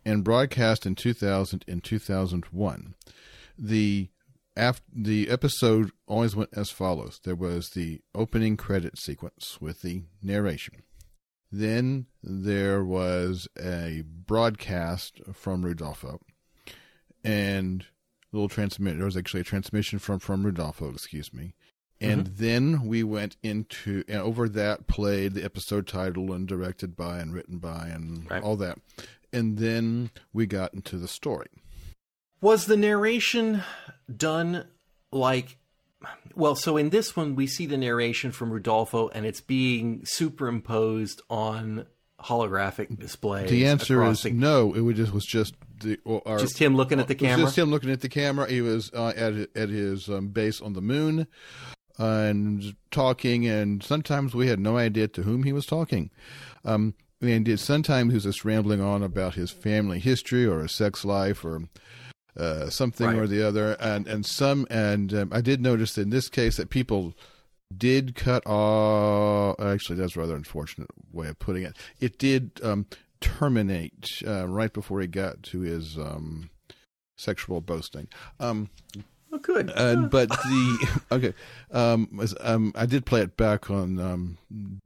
and 0.05 0.23
broadcast 0.25 0.85
in 0.87 0.95
2000 0.95 1.65
and 1.67 1.83
2001, 1.83 2.95
the 3.59 4.09
af- 4.57 4.83
the 4.95 5.29
episode 5.31 5.91
always 6.07 6.37
went 6.37 6.51
as 6.53 6.71
follows. 6.71 7.19
There 7.25 7.35
was 7.35 7.71
the 7.71 8.01
opening 8.15 8.57
credit 8.57 8.99
sequence 8.99 9.59
with 9.61 9.81
the 9.83 10.03
narration. 10.23 10.83
Then 11.53 12.07
there 12.23 12.83
was 12.83 13.47
a 13.63 14.03
broadcast 14.07 15.21
from 15.35 15.65
Rudolfo, 15.65 16.21
and 17.23 17.83
a 18.33 18.37
little 18.37 18.49
transmit. 18.49 18.97
There 18.97 19.05
was 19.05 19.17
actually 19.17 19.43
a 19.43 19.45
transmission 19.45 19.99
from 19.99 20.19
from 20.19 20.45
Rudolfo, 20.45 20.91
excuse 20.91 21.33
me. 21.33 21.53
And 22.01 22.25
mm-hmm. 22.25 22.35
then 22.45 22.87
we 22.87 23.05
went 23.05 23.37
into 23.43 24.03
and 24.09 24.21
over 24.21 24.49
that 24.49 24.87
played 24.89 25.35
the 25.35 25.45
episode 25.45 25.87
title 25.87 26.33
and 26.33 26.49
directed 26.49 26.97
by 26.97 27.19
and 27.19 27.33
written 27.33 27.59
by 27.59 27.89
and 27.89 28.29
Right. 28.29 28.43
all 28.43 28.57
that. 28.57 28.79
And 29.33 29.59
then 29.59 30.11
we 30.33 30.47
got 30.47 30.75
into 30.75 30.97
the 30.97 31.07
story. 31.07 31.49
Was 32.41 32.67
the 32.67 32.77
narration 32.77 33.63
done 34.15 34.67
like 35.13 35.59
well, 36.35 36.55
so 36.55 36.77
in 36.77 36.91
this 36.91 37.15
one 37.17 37.35
we 37.35 37.47
see 37.47 37.67
the 37.67 37.77
narration 37.77 38.33
from 38.33 38.51
Rudolfo 38.51 39.09
and 39.09 39.25
it's 39.27 39.41
being 39.41 40.03
superimposed 40.05 41.23
on 41.31 41.87
holographic 42.21 42.99
displays. 42.99 43.51
The 43.51 43.67
answer 43.67 44.03
is 44.05 44.23
the- 44.23 44.31
no. 44.31 44.75
It 44.75 44.81
was 44.81 44.97
just 44.97 45.13
was 45.13 45.25
just 45.27 45.55
the 45.81 45.99
or, 46.05 46.39
just 46.39 46.59
him 46.59 46.77
looking 46.77 47.01
at 47.01 47.09
the 47.09 47.15
It 47.15 47.21
was 47.23 47.29
camera. 47.29 47.45
just 47.47 47.59
him 47.59 47.71
looking 47.71 47.91
at 47.91 48.01
the 48.01 48.09
camera. 48.09 48.49
He 48.49 48.61
was 48.61 48.91
uh, 48.95 49.13
at 49.17 49.35
at 49.57 49.69
his 49.69 50.09
um, 50.09 50.29
base 50.29 50.61
on 50.61 50.73
the 50.75 50.83
moon 50.83 51.27
uh, 51.99 52.05
and 52.05 52.77
talking. 52.91 53.47
And 53.47 53.83
sometimes 53.83 54.35
we 54.35 54.47
had 54.49 54.61
no 54.61 54.77
idea 54.77 55.09
to 55.09 55.23
whom 55.23 55.43
he 55.43 55.53
was 55.53 55.67
talking. 55.67 56.11
Um, 56.65 56.95
and 57.21 57.59
sometimes 57.61 58.11
he 58.11 58.15
was 58.15 58.25
just 58.25 58.45
rambling 58.45 58.81
on 58.81 59.03
about 59.03 59.35
his 59.35 59.51
family 59.51 59.99
history 59.99 60.45
or 60.47 60.63
his 60.63 60.73
sex 60.73 61.05
life 61.05 61.45
or 61.45 61.63
uh, 62.37 62.71
something 62.71 63.07
Right. 63.07 63.17
or 63.19 63.27
the 63.27 63.43
other. 63.47 63.73
And 63.81 64.07
and 64.07 64.25
some 64.27 64.67
and 64.71 65.13
um, 65.15 65.29
I 65.33 65.41
did 65.41 65.61
notice 65.61 65.97
in 65.99 66.11
this 66.11 66.29
case 66.29 66.57
that 66.57 66.71
people 66.71 67.15
did 67.77 68.15
cut 68.15 68.47
off. 68.47 69.59
Actually, 69.61 69.97
that's 69.97 70.17
a 70.17 70.21
rather 70.21 70.37
unfortunate 70.37 70.89
way 71.13 71.29
of 71.29 71.39
putting 71.39 71.63
it. 71.63 71.77
It 72.01 72.19
did 72.19 72.53
um, 72.63 72.87
terminate 73.21 74.23
uh, 74.27 74.47
right 74.49 74.73
before 74.73 75.01
he 75.01 75.07
got 75.07 75.43
to 75.45 75.61
his 75.61 75.97
um, 75.99 76.51
sexual 77.17 77.61
boasting. 77.61 78.09
Um, 78.41 78.69
oh, 79.33 79.39
good. 79.39 79.71
and 79.71 80.11
but 80.11 80.29
the 80.29 81.01
okay, 81.13 81.35
um, 81.71 82.09
was- 82.15 82.35
um, 82.41 82.73
I 82.75 82.87
did 82.87 83.07
play 83.07 83.21
it 83.23 83.37
back 83.37 83.71
on 83.71 83.99
um, 84.01 84.39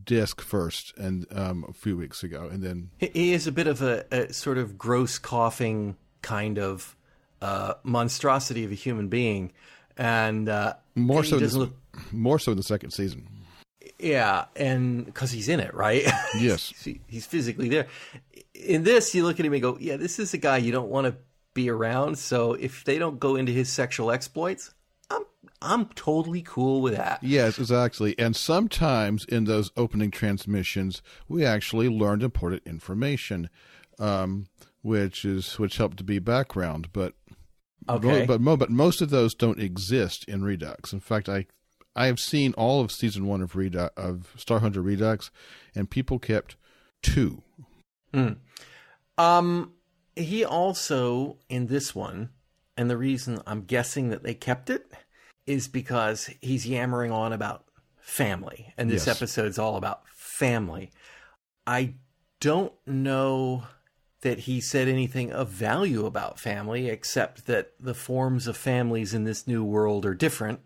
disc 0.04 0.40
first, 0.40 0.92
and 0.96 1.26
um, 1.32 1.64
a 1.68 1.72
few 1.72 1.96
weeks 1.96 2.22
ago, 2.22 2.48
and 2.50 2.62
then 2.62 2.90
He- 2.98 3.10
He 3.12 3.32
is 3.32 3.46
a 3.46 3.52
bit 3.52 3.66
of 3.66 3.82
a, 3.82 4.04
a 4.12 4.32
sort 4.32 4.58
of 4.58 4.78
gross 4.78 5.18
coughing 5.18 5.96
kind 6.22 6.58
of 6.58 6.95
uh, 7.42 7.74
monstrosity 7.82 8.64
of 8.64 8.70
a 8.70 8.74
human 8.74 9.08
being, 9.08 9.52
and 9.96 10.48
uh, 10.48 10.74
more 10.94 11.24
so, 11.24 11.38
this, 11.38 11.54
look, 11.54 11.74
more 12.12 12.38
so 12.38 12.52
in 12.52 12.56
the 12.56 12.62
second 12.62 12.90
season. 12.90 13.26
yeah, 13.98 14.46
and 14.56 15.04
because 15.06 15.30
he's 15.30 15.48
in 15.48 15.60
it, 15.60 15.74
right? 15.74 16.04
Yes. 16.38 16.72
He's- 16.84 16.98
he's 17.06 17.26
physically 17.26 17.68
there. 17.68 17.86
In 18.54 18.84
this, 18.84 19.14
you 19.14 19.24
look 19.24 19.38
at 19.38 19.46
him 19.46 19.52
and 19.52 19.62
go, 19.62 19.76
"Yeah, 19.80 19.96
this 19.96 20.18
is 20.18 20.32
a 20.34 20.38
guy 20.38 20.56
you 20.58 20.72
don't 20.72 20.88
want 20.88 21.06
to 21.06 21.14
be 21.54 21.68
around." 21.70 22.18
So 22.18 22.54
if 22.54 22.84
they 22.84 22.98
don't 22.98 23.18
go 23.20 23.36
into 23.36 23.52
his 23.52 23.70
sexual 23.70 24.10
exploits, 24.10 24.72
I'm 25.10 25.22
I'm 25.60 25.86
totally 25.94 26.40
cool 26.42 26.80
with 26.80 26.96
that. 26.96 27.22
Yes, 27.22 27.58
exactly. 27.58 28.18
And 28.18 28.34
sometimes 28.34 29.24
in 29.26 29.44
those 29.44 29.70
opening 29.76 30.10
transmissions, 30.10 31.02
we 31.28 31.44
actually 31.44 31.88
learned 31.90 32.22
important 32.22 32.62
information, 32.66 33.50
um, 33.98 34.46
which 34.82 35.24
is 35.26 35.58
which 35.58 35.76
helped 35.76 35.98
to 35.98 36.04
be 36.04 36.18
background. 36.18 36.88
But 36.94 37.12
Okay. 37.88 38.26
but 38.26 38.38
but 38.38 38.70
most 38.70 39.00
of 39.00 39.10
those 39.10 39.34
don't 39.34 39.60
exist 39.60 40.24
in 40.24 40.42
Redux. 40.42 40.92
In 40.92 41.00
fact, 41.00 41.28
I 41.28 41.46
I 41.94 42.06
have 42.06 42.20
seen 42.20 42.52
all 42.54 42.80
of 42.80 42.92
season 42.92 43.26
one 43.26 43.40
of 43.42 43.54
Redux 43.56 43.92
of 43.96 44.32
Star 44.36 44.58
Hunter 44.60 44.82
Redux, 44.82 45.30
and 45.74 45.88
people 45.88 46.18
kept 46.18 46.56
two. 47.02 47.42
Um, 49.18 49.72
he 50.14 50.44
also 50.44 51.38
in 51.48 51.66
this 51.66 51.94
one, 51.94 52.30
and 52.76 52.90
the 52.90 52.96
reason 52.96 53.40
I'm 53.46 53.62
guessing 53.62 54.10
that 54.10 54.22
they 54.22 54.34
kept 54.34 54.70
it 54.70 54.90
is 55.46 55.68
because 55.68 56.30
he's 56.40 56.66
yammering 56.66 57.12
on 57.12 57.32
about 57.32 57.64
family, 58.00 58.72
and 58.76 58.90
this 58.90 59.06
Yes. 59.06 59.16
episode's 59.16 59.58
all 59.58 59.76
about 59.76 60.02
family. 60.08 60.90
I 61.66 61.94
don't 62.40 62.72
know 62.86 63.64
that 64.26 64.40
he 64.40 64.60
said 64.60 64.88
anything 64.88 65.30
of 65.30 65.48
value 65.48 66.04
about 66.04 66.40
family, 66.40 66.88
except 66.88 67.46
that 67.46 67.70
the 67.78 67.94
forms 67.94 68.48
of 68.48 68.56
families 68.56 69.14
in 69.14 69.22
this 69.22 69.46
new 69.46 69.62
world 69.62 70.04
are 70.04 70.14
different, 70.14 70.58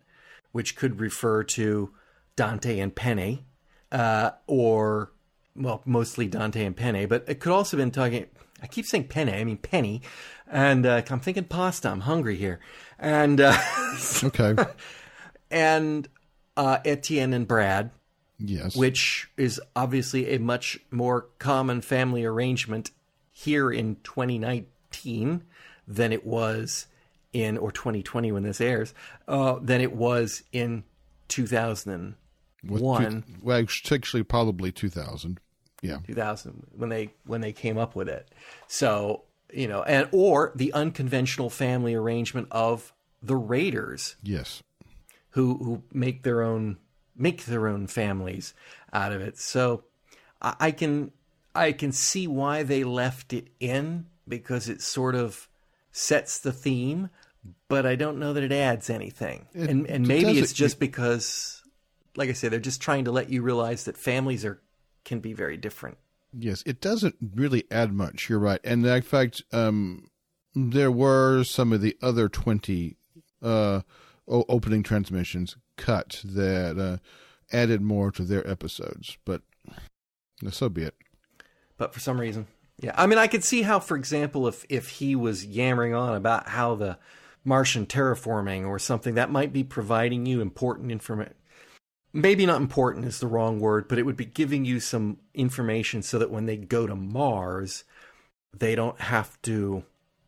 which 0.50 0.74
could 0.76 0.98
refer 0.98 1.44
to 1.44 1.90
Dante 2.36 2.78
and 2.78 2.96
Penny, 2.96 3.44
uh, 3.92 4.30
or 4.46 5.12
well, 5.54 5.82
mostly 5.84 6.26
Dante 6.26 6.64
and 6.64 6.74
Penny, 6.74 7.04
but 7.04 7.26
it 7.28 7.38
could 7.38 7.52
also 7.52 7.76
have 7.76 7.84
been 7.84 7.90
talking. 7.90 8.28
I 8.62 8.66
keep 8.66 8.86
saying 8.86 9.08
Penny, 9.08 9.34
I 9.34 9.44
mean 9.44 9.58
Penny, 9.58 10.00
and 10.50 10.86
uh, 10.86 11.02
I'm 11.10 11.20
thinking 11.20 11.44
pasta. 11.44 11.90
I'm 11.90 12.00
hungry 12.00 12.36
here, 12.36 12.60
and 12.98 13.42
uh, 13.42 13.58
Okay. 14.24 14.56
and 15.50 16.08
uh, 16.56 16.78
Etienne 16.86 17.34
and 17.34 17.46
Brad, 17.46 17.90
yes. 18.38 18.74
which 18.74 19.30
is 19.36 19.60
obviously 19.76 20.32
a 20.34 20.38
much 20.38 20.78
more 20.90 21.28
common 21.38 21.82
family 21.82 22.24
arrangement 22.24 22.90
here 23.42 23.70
in 23.70 23.96
2019 24.04 25.42
than 25.88 26.12
it 26.12 26.26
was 26.26 26.86
in 27.32 27.56
or 27.56 27.70
2020 27.72 28.32
when 28.32 28.42
this 28.42 28.60
airs 28.60 28.92
uh, 29.28 29.56
than 29.62 29.80
it 29.80 29.92
was 29.92 30.42
in 30.52 30.84
2001 31.28 32.14
two- 33.22 33.22
well, 33.42 33.58
actually, 33.92 34.22
probably 34.22 34.72
two 34.72 34.88
thousand. 34.90 35.40
Yeah. 35.82 35.98
2000 36.06 36.66
when 36.76 36.90
they 36.90 37.14
when 37.24 37.40
they 37.40 37.52
came 37.52 37.78
up 37.78 37.96
with 37.96 38.06
it 38.06 38.28
so 38.68 39.22
you 39.50 39.66
know 39.66 39.82
and 39.84 40.08
or 40.12 40.52
the 40.54 40.70
unconventional 40.74 41.48
family 41.48 41.94
arrangement 41.94 42.48
of 42.50 42.92
the 43.22 43.34
raiders 43.36 44.16
Yes. 44.22 44.62
who 45.30 45.56
who 45.56 45.82
make 45.90 46.22
their 46.22 46.42
own 46.42 46.76
make 47.16 47.46
their 47.46 47.66
own 47.66 47.86
families 47.86 48.52
out 48.92 49.12
of 49.12 49.20
it. 49.22 49.38
So 49.38 49.84
I, 50.42 50.54
I 50.60 50.70
can 50.70 51.12
I 51.54 51.72
can 51.72 51.92
see 51.92 52.26
why 52.26 52.62
they 52.62 52.84
left 52.84 53.32
it 53.32 53.48
in 53.58 54.06
because 54.28 54.68
it 54.68 54.80
sort 54.80 55.14
of 55.14 55.48
sets 55.92 56.38
the 56.38 56.52
theme, 56.52 57.10
but 57.68 57.86
I 57.86 57.96
don't 57.96 58.18
know 58.18 58.32
that 58.32 58.42
it 58.42 58.52
adds 58.52 58.90
anything. 58.90 59.46
and 59.54 59.86
and 59.86 60.06
maybe 60.06 60.38
it's 60.38 60.52
just 60.52 60.78
because, 60.78 61.62
like 62.16 62.28
I 62.28 62.34
said, 62.34 62.52
they're 62.52 62.60
just 62.60 62.80
trying 62.80 63.04
to 63.04 63.12
let 63.12 63.30
you 63.30 63.42
realize 63.42 63.84
that 63.84 63.96
families 63.96 64.44
are 64.44 64.60
can 65.04 65.20
be 65.20 65.32
very 65.32 65.56
different. 65.56 65.98
Yes, 66.32 66.62
it 66.64 66.80
doesn't 66.80 67.16
really 67.34 67.64
add 67.70 67.92
much. 67.92 68.28
You're 68.28 68.38
right, 68.38 68.60
and 68.62 68.86
in 68.86 69.02
fact, 69.02 69.42
um, 69.52 70.10
there 70.54 70.92
were 70.92 71.42
some 71.42 71.72
of 71.72 71.80
the 71.80 71.96
other 72.00 72.28
twenty 72.28 72.96
uh, 73.42 73.80
opening 74.28 74.82
transmissions 74.82 75.56
cut 75.76 76.20
that 76.24 76.78
uh, 76.78 76.98
added 77.52 77.80
more 77.80 78.12
to 78.12 78.22
their 78.22 78.48
episodes, 78.48 79.18
but 79.24 79.42
so 80.50 80.68
be 80.68 80.82
it. 80.82 80.94
But 81.80 81.92
for 81.92 82.00
some 82.00 82.20
reason 82.20 82.46
yeah. 82.80 82.92
I 82.94 83.06
mean 83.06 83.18
i 83.18 83.26
could 83.26 83.42
see 83.42 83.62
how 83.62 83.80
for 83.80 83.96
example 83.96 84.46
if 84.46 84.64
if 84.68 84.88
he 84.88 85.16
was 85.16 85.44
yammering 85.44 85.94
on 85.94 86.14
about 86.14 86.48
how 86.48 86.74
the 86.76 86.98
martian 87.44 87.86
terraforming 87.86 88.66
or 88.66 88.78
something 88.78 89.14
that 89.14 89.30
might 89.30 89.52
be 89.52 89.64
providing 89.64 90.26
you 90.26 90.40
important 90.40 90.92
information 90.92 91.34
maybe 92.12 92.44
not 92.46 92.60
important 92.60 93.04
is 93.06 93.18
the 93.18 93.26
wrong 93.26 93.58
word 93.58 93.88
but 93.88 93.98
it 93.98 94.04
would 94.04 94.16
be 94.16 94.24
giving 94.24 94.64
you 94.64 94.78
some 94.78 95.18
information 95.34 96.02
so 96.02 96.18
that 96.18 96.30
when 96.30 96.46
they 96.46 96.56
go 96.56 96.86
to 96.86 96.94
mars 96.94 97.84
they 98.56 98.74
don't 98.74 99.00
have 99.00 99.40
to 99.42 99.82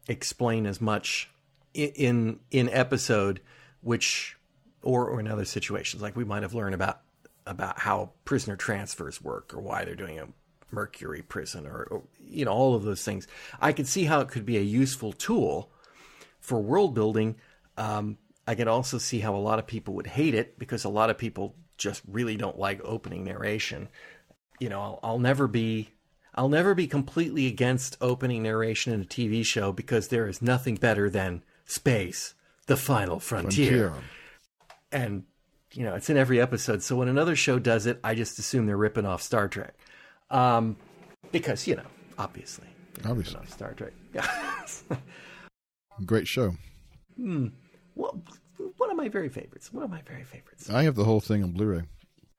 explain 0.09 0.67
as 0.67 0.81
much 0.81 1.31
in 1.75 2.39
in 2.51 2.69
episode 2.71 3.41
which 3.81 4.37
or 4.83 5.09
or 5.09 5.21
in 5.21 5.29
other 5.29 5.45
situations, 5.45 6.03
like 6.03 6.17
we 6.17 6.25
might 6.25 6.43
have 6.43 6.55
learned 6.55 6.75
about 6.75 7.01
about 7.47 7.79
how 7.79 8.13
prisoner 8.25 8.57
transfers 8.57 9.21
work 9.21 9.53
or 9.55 9.61
why 9.61 9.85
they're 9.85 9.95
doing 9.95 10.19
a 10.19 10.29
mercury 10.73 11.23
prison 11.23 11.67
or, 11.67 11.85
or 11.91 12.03
you 12.27 12.45
know 12.45 12.53
all 12.53 12.75
of 12.75 12.83
those 12.83 13.05
things. 13.05 13.27
I 13.61 13.73
could 13.73 13.87
see 13.87 14.05
how 14.05 14.21
it 14.21 14.29
could 14.29 14.47
be 14.47 14.57
a 14.57 14.63
useful 14.63 15.13
tool 15.13 15.71
for 16.41 16.61
world 16.61 16.95
building. 16.95 17.37
Um, 17.77 18.19
I 18.47 18.55
can 18.55 18.69
also 18.69 18.99
see 18.99 19.21
how 19.21 19.35
a 19.35 19.39
lot 19.39 19.59
of 19.59 19.67
people 19.67 19.95
would 19.95 20.07
hate 20.07 20.35
it 20.35 20.59
because 20.59 20.85
a 20.85 20.89
lot 20.89 21.11
of 21.11 21.19
people 21.19 21.55
just 21.77 22.03
really 22.07 22.37
don't 22.37 22.59
like 22.59 22.81
opening 22.85 23.25
narration. 23.25 23.89
You 24.59 24.69
know, 24.69 24.81
I'll, 24.81 25.01
I'll 25.03 25.19
never 25.19 25.47
be 25.47 25.91
I'll 26.35 26.49
never 26.49 26.75
be 26.75 26.87
completely 26.87 27.47
against 27.47 27.97
opening 28.01 28.43
narration 28.43 28.93
in 28.93 29.03
a 29.03 29.07
TV 29.07 29.45
show 29.45 29.73
because 29.73 30.09
there 30.09 30.27
is 30.27 30.41
nothing 30.41 30.77
better 30.77 31.11
than 31.11 31.43
space, 31.67 32.35
the 32.67 32.77
final 32.77 33.21
frontier. 33.21 33.91
frontier. 33.91 34.09
And 34.91 35.25
you 35.75 35.85
know, 35.85 35.95
it's 35.95 36.11
in 36.11 36.17
every 36.17 36.41
episode. 36.41 36.83
So 36.83 36.97
when 36.97 37.09
another 37.09 37.37
show 37.37 37.59
does 37.59 37.87
it, 37.87 37.99
I 38.05 38.15
just 38.15 38.39
assume 38.39 38.67
they're 38.67 38.77
ripping 38.77 39.07
off 39.07 39.23
Star 39.23 39.49
Trek. 39.49 39.75
Um, 40.33 40.77
because, 41.31 41.67
you 41.67 41.77
know, 41.77 41.87
obviously. 42.19 42.67
Obviously. 43.05 43.41
Star 43.47 43.75
Trek. 43.75 43.93
Yeah. 44.15 44.27
Great 46.07 46.27
show. 46.27 46.57
Hmm. 47.17 47.49
Well, 47.95 48.21
one 48.77 48.91
of 48.91 48.97
my 48.97 49.09
very 49.09 49.29
favorites. 49.29 49.73
One 49.73 49.85
of 49.85 49.91
my 49.91 50.03
very 50.03 50.25
favorites. 50.25 50.71
I 50.71 50.83
have 50.85 50.95
the 50.95 51.05
whole 51.05 51.21
thing 51.21 51.43
on 51.43 51.53
Blu-ray. 51.53 51.83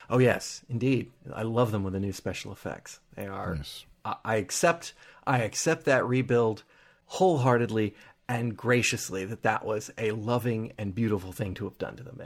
Oh 0.10 0.18
yes, 0.18 0.64
indeed. 0.70 1.12
I 1.34 1.44
love 1.44 1.72
them 1.72 1.84
with 1.84 1.94
the 1.94 2.00
new 2.00 2.12
special 2.12 2.52
effects. 2.52 3.00
They 3.16 3.26
are. 3.28 3.56
Yes. 3.58 3.86
I, 4.04 4.16
I 4.26 4.36
accept. 4.36 4.94
I 5.26 5.40
accept 5.40 5.86
that 5.86 6.06
rebuild 6.06 6.64
wholeheartedly 7.06 7.96
and 8.28 8.58
graciously. 8.58 9.26
That 9.26 9.44
that 9.44 9.66
was 9.66 9.92
a 9.98 10.12
loving 10.12 10.74
and 10.78 10.94
beautiful 10.94 11.32
thing 11.32 11.54
to 11.56 11.64
have 11.66 11.78
done 11.78 11.96
to 11.96 12.04
them. 12.04 12.20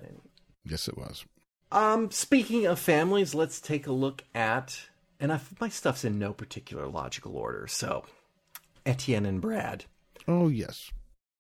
Yes, 0.66 0.88
it 0.88 0.98
was. 0.98 1.26
Um, 1.72 2.10
speaking 2.12 2.66
of 2.66 2.80
families, 2.80 3.36
let's 3.36 3.62
take 3.62 3.88
a 3.88 3.92
look 3.92 4.24
at. 4.34 4.90
And 5.20 5.34
I've, 5.34 5.60
my 5.60 5.70
stuff's 5.70 6.06
in 6.06 6.20
no 6.20 6.34
particular 6.34 6.88
logical 6.88 7.36
order. 7.36 7.68
So, 7.68 8.06
Etienne 8.86 9.26
and 9.26 9.42
Brad. 9.42 9.86
Oh 10.28 10.48
yes. 10.48 10.92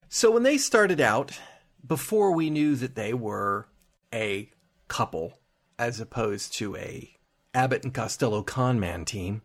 So 0.09 0.31
when 0.31 0.43
they 0.43 0.57
started 0.57 1.01
out, 1.01 1.39
before 1.85 2.31
we 2.31 2.49
knew 2.49 2.75
that 2.75 2.95
they 2.95 3.13
were 3.13 3.67
a 4.13 4.49
couple 4.87 5.39
as 5.77 5.99
opposed 5.99 6.53
to 6.53 6.75
a 6.75 7.13
Abbott 7.53 7.83
and 7.83 7.93
Costello 7.93 8.41
con 8.41 8.79
man 8.79 9.05
team, 9.05 9.41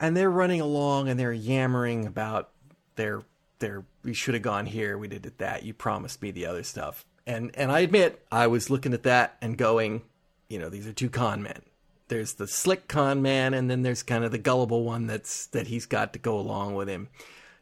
and 0.00 0.16
they're 0.16 0.30
running 0.30 0.60
along 0.60 1.08
and 1.08 1.18
they're 1.18 1.32
yammering 1.32 2.06
about 2.06 2.50
their 2.96 3.22
their 3.58 3.84
we 4.04 4.14
should 4.14 4.34
have 4.34 4.42
gone 4.42 4.66
here, 4.66 4.96
we 4.96 5.08
did 5.08 5.26
it 5.26 5.38
that, 5.38 5.64
you 5.64 5.74
promised 5.74 6.22
me 6.22 6.30
the 6.30 6.46
other 6.46 6.62
stuff. 6.62 7.04
And 7.26 7.50
and 7.54 7.72
I 7.72 7.80
admit 7.80 8.24
I 8.30 8.46
was 8.46 8.70
looking 8.70 8.94
at 8.94 9.02
that 9.02 9.36
and 9.40 9.58
going, 9.58 10.02
you 10.48 10.58
know, 10.58 10.68
these 10.68 10.86
are 10.86 10.92
two 10.92 11.10
con 11.10 11.42
men. 11.42 11.62
There's 12.08 12.34
the 12.34 12.46
slick 12.46 12.88
con 12.88 13.22
man 13.22 13.54
and 13.54 13.70
then 13.70 13.82
there's 13.82 14.02
kind 14.02 14.24
of 14.24 14.32
the 14.32 14.38
gullible 14.38 14.84
one 14.84 15.06
that's 15.06 15.46
that 15.46 15.68
he's 15.68 15.86
got 15.86 16.12
to 16.14 16.18
go 16.18 16.38
along 16.38 16.74
with 16.74 16.88
him. 16.88 17.08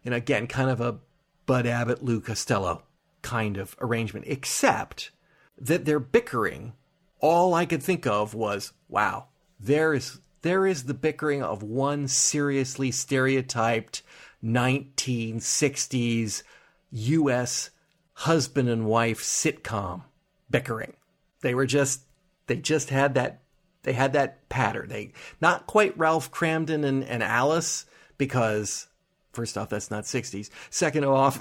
And 0.04 0.14
again, 0.14 0.46
kind 0.46 0.70
of 0.70 0.80
a 0.80 0.98
Bud 1.46 1.66
Abbott, 1.66 2.02
Lou 2.02 2.20
Costello 2.20 2.82
kind 3.22 3.56
of 3.56 3.76
arrangement, 3.80 4.26
except 4.28 5.10
that 5.58 5.84
they're 5.84 5.98
bickering. 5.98 6.74
All 7.20 7.54
I 7.54 7.66
could 7.66 7.82
think 7.82 8.06
of 8.06 8.34
was, 8.34 8.72
wow, 8.88 9.26
there 9.58 9.94
is 9.94 10.20
there 10.42 10.66
is 10.66 10.84
the 10.84 10.94
bickering 10.94 11.42
of 11.42 11.62
one 11.62 12.06
seriously 12.06 12.92
stereotyped 12.92 14.02
1960s 14.44 16.42
US 16.90 17.70
husband 18.12 18.68
and 18.68 18.86
wife 18.86 19.22
sitcom 19.22 20.02
bickering. 20.48 20.94
They 21.40 21.54
were 21.54 21.66
just 21.66 22.02
they 22.46 22.56
just 22.56 22.90
had 22.90 23.14
that 23.14 23.40
they 23.86 23.94
had 23.94 24.12
that 24.12 24.48
pattern. 24.50 24.88
They 24.88 25.12
not 25.40 25.66
quite 25.66 25.96
Ralph 25.96 26.30
Kramden 26.30 26.84
and, 26.84 27.02
and 27.04 27.22
Alice 27.22 27.86
because 28.18 28.88
First 29.36 29.58
off, 29.58 29.68
that's 29.68 29.90
not 29.90 30.04
60s. 30.04 30.48
Second 30.70 31.04
off, 31.04 31.38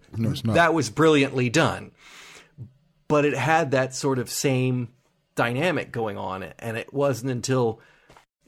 no, 0.16 0.30
that 0.54 0.74
was 0.74 0.90
brilliantly 0.90 1.48
done. 1.48 1.92
But 3.06 3.24
it 3.24 3.34
had 3.34 3.70
that 3.70 3.94
sort 3.94 4.18
of 4.18 4.28
same 4.28 4.88
dynamic 5.36 5.92
going 5.92 6.18
on. 6.18 6.42
And 6.58 6.76
it 6.76 6.92
wasn't 6.92 7.30
until 7.30 7.80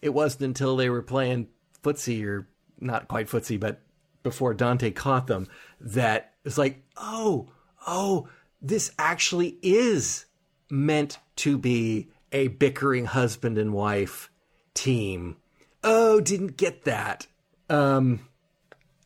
it 0.03 0.09
wasn't 0.09 0.43
until 0.43 0.75
they 0.75 0.91
were 0.91 1.03
playing 1.03 1.47
footsie 1.85 2.27
or 2.27 2.49
not 2.81 3.07
quite 3.07 3.29
footsie, 3.29 3.61
but 3.61 3.81
before 4.25 4.55
Dante 4.55 4.91
caught 4.91 5.29
them 5.29 5.47
that 5.81 6.35
it's 6.45 6.59
like, 6.59 6.83
oh, 6.97 7.49
oh, 7.87 8.29
this 8.61 8.91
actually 8.99 9.57
is 9.63 10.27
meant 10.69 11.19
to 11.37 11.59
be 11.59 12.11
a 12.33 12.49
bickering 12.49 13.07
husband 13.07 13.59
and 13.59 13.73
wife 13.73 14.31
team. 14.75 15.37
Oh, 15.83 16.21
didn't 16.21 16.57
get 16.57 16.85
that. 16.85 17.27
Um, 17.69 18.21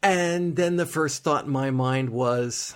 and 0.03 0.57
then 0.57 0.77
the 0.77 0.87
first 0.87 1.23
thought 1.23 1.47
in 1.47 1.51
my 1.51 1.71
mind 1.71 2.11
was 2.11 2.75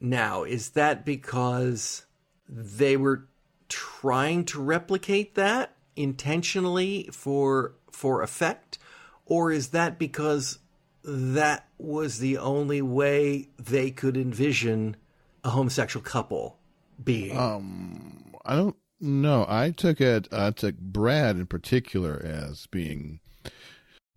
now, 0.00 0.44
is 0.44 0.70
that 0.70 1.04
because 1.04 2.04
they 2.48 2.96
were 2.96 3.28
trying 3.68 4.44
to 4.46 4.62
replicate 4.62 5.34
that 5.34 5.74
intentionally 5.96 7.08
for 7.12 7.74
for 7.90 8.22
effect 8.22 8.78
or 9.26 9.50
is 9.50 9.68
that 9.68 9.98
because 9.98 10.60
that 11.04 11.68
was 11.76 12.18
the 12.18 12.38
only 12.38 12.80
way 12.80 13.48
they 13.58 13.90
could 13.90 14.16
envision 14.16 14.96
a 15.42 15.50
homosexual 15.50 16.02
couple 16.02 16.56
being 17.02 17.36
um 17.36 18.34
i 18.44 18.54
don't 18.54 18.76
know 19.00 19.46
i 19.48 19.70
took 19.70 20.00
it 20.00 20.26
i 20.32 20.50
took 20.50 20.76
brad 20.78 21.36
in 21.36 21.46
particular 21.46 22.20
as 22.24 22.66
being 22.66 23.20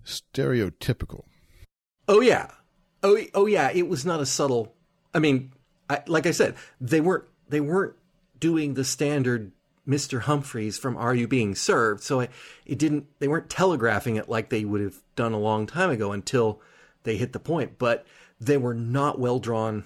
stereotypical 0.03 1.25
Oh 2.07 2.19
yeah, 2.19 2.47
oh 3.03 3.17
oh 3.33 3.45
yeah. 3.45 3.71
It 3.73 3.87
was 3.87 4.05
not 4.05 4.19
a 4.19 4.25
subtle. 4.25 4.73
I 5.13 5.19
mean, 5.19 5.53
I, 5.89 6.01
like 6.07 6.25
I 6.25 6.31
said, 6.31 6.55
they 6.81 6.99
weren't 6.99 7.23
they 7.47 7.61
weren't 7.61 7.95
doing 8.37 8.73
the 8.73 8.83
standard 8.83 9.53
Mr. 9.87 10.21
Humphries 10.21 10.77
from 10.77 10.97
Are 10.97 11.15
You 11.15 11.25
Being 11.25 11.55
Served? 11.55 12.03
So 12.03 12.19
it, 12.19 12.31
it 12.65 12.77
didn't. 12.77 13.05
They 13.19 13.29
weren't 13.29 13.49
telegraphing 13.49 14.17
it 14.17 14.27
like 14.27 14.49
they 14.49 14.65
would 14.65 14.81
have 14.81 15.01
done 15.15 15.31
a 15.31 15.39
long 15.39 15.67
time 15.67 15.89
ago 15.89 16.11
until 16.11 16.59
they 17.03 17.15
hit 17.15 17.31
the 17.31 17.39
point. 17.39 17.77
But 17.77 18.05
they 18.41 18.57
were 18.57 18.73
not 18.73 19.19
well 19.19 19.39
drawn, 19.39 19.85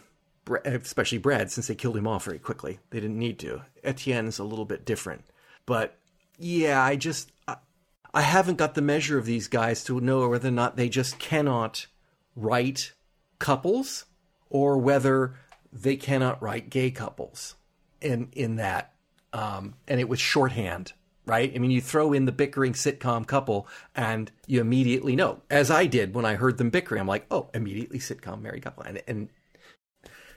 especially 0.65 1.17
Brad, 1.17 1.51
since 1.51 1.67
they 1.67 1.75
killed 1.75 1.97
him 1.97 2.07
off 2.07 2.25
very 2.25 2.39
quickly. 2.39 2.79
They 2.89 2.99
didn't 2.99 3.19
need 3.19 3.39
to. 3.39 3.61
Etienne's 3.83 4.39
a 4.39 4.43
little 4.43 4.65
bit 4.65 4.85
different, 4.85 5.25
but 5.65 5.97
yeah, 6.37 6.81
I 6.81 6.95
just 6.95 7.31
I, 7.47 8.21
haven't 8.21 8.57
got 8.57 8.75
the 8.75 8.81
measure 8.81 9.17
of 9.17 9.25
these 9.25 9.47
guys 9.47 9.83
to 9.85 9.99
know 9.99 10.27
whether 10.27 10.47
or 10.47 10.51
not 10.51 10.75
they 10.75 10.89
just 10.89 11.19
cannot 11.19 11.87
write 12.35 12.93
couples 13.39 14.05
or 14.49 14.77
whether 14.77 15.35
they 15.71 15.95
cannot 15.95 16.41
write 16.41 16.69
gay 16.69 16.91
couples 16.91 17.55
in 18.01 18.29
in 18.33 18.55
that 18.55 18.93
um, 19.33 19.75
and 19.87 19.99
it 19.99 20.07
was 20.07 20.19
shorthand 20.19 20.93
right 21.25 21.51
i 21.55 21.57
mean 21.57 21.71
you 21.71 21.81
throw 21.81 22.13
in 22.13 22.25
the 22.25 22.31
bickering 22.31 22.73
sitcom 22.73 23.25
couple 23.25 23.67
and 23.95 24.31
you 24.47 24.61
immediately 24.61 25.15
know 25.15 25.41
as 25.49 25.71
i 25.71 25.85
did 25.85 26.13
when 26.13 26.23
i 26.23 26.35
heard 26.35 26.57
them 26.57 26.69
bickering 26.69 27.01
i'm 27.01 27.07
like 27.07 27.25
oh 27.31 27.49
immediately 27.53 27.99
sitcom 27.99 28.41
married 28.41 28.63
couple 28.63 28.83
and 28.83 29.01
and 29.07 29.29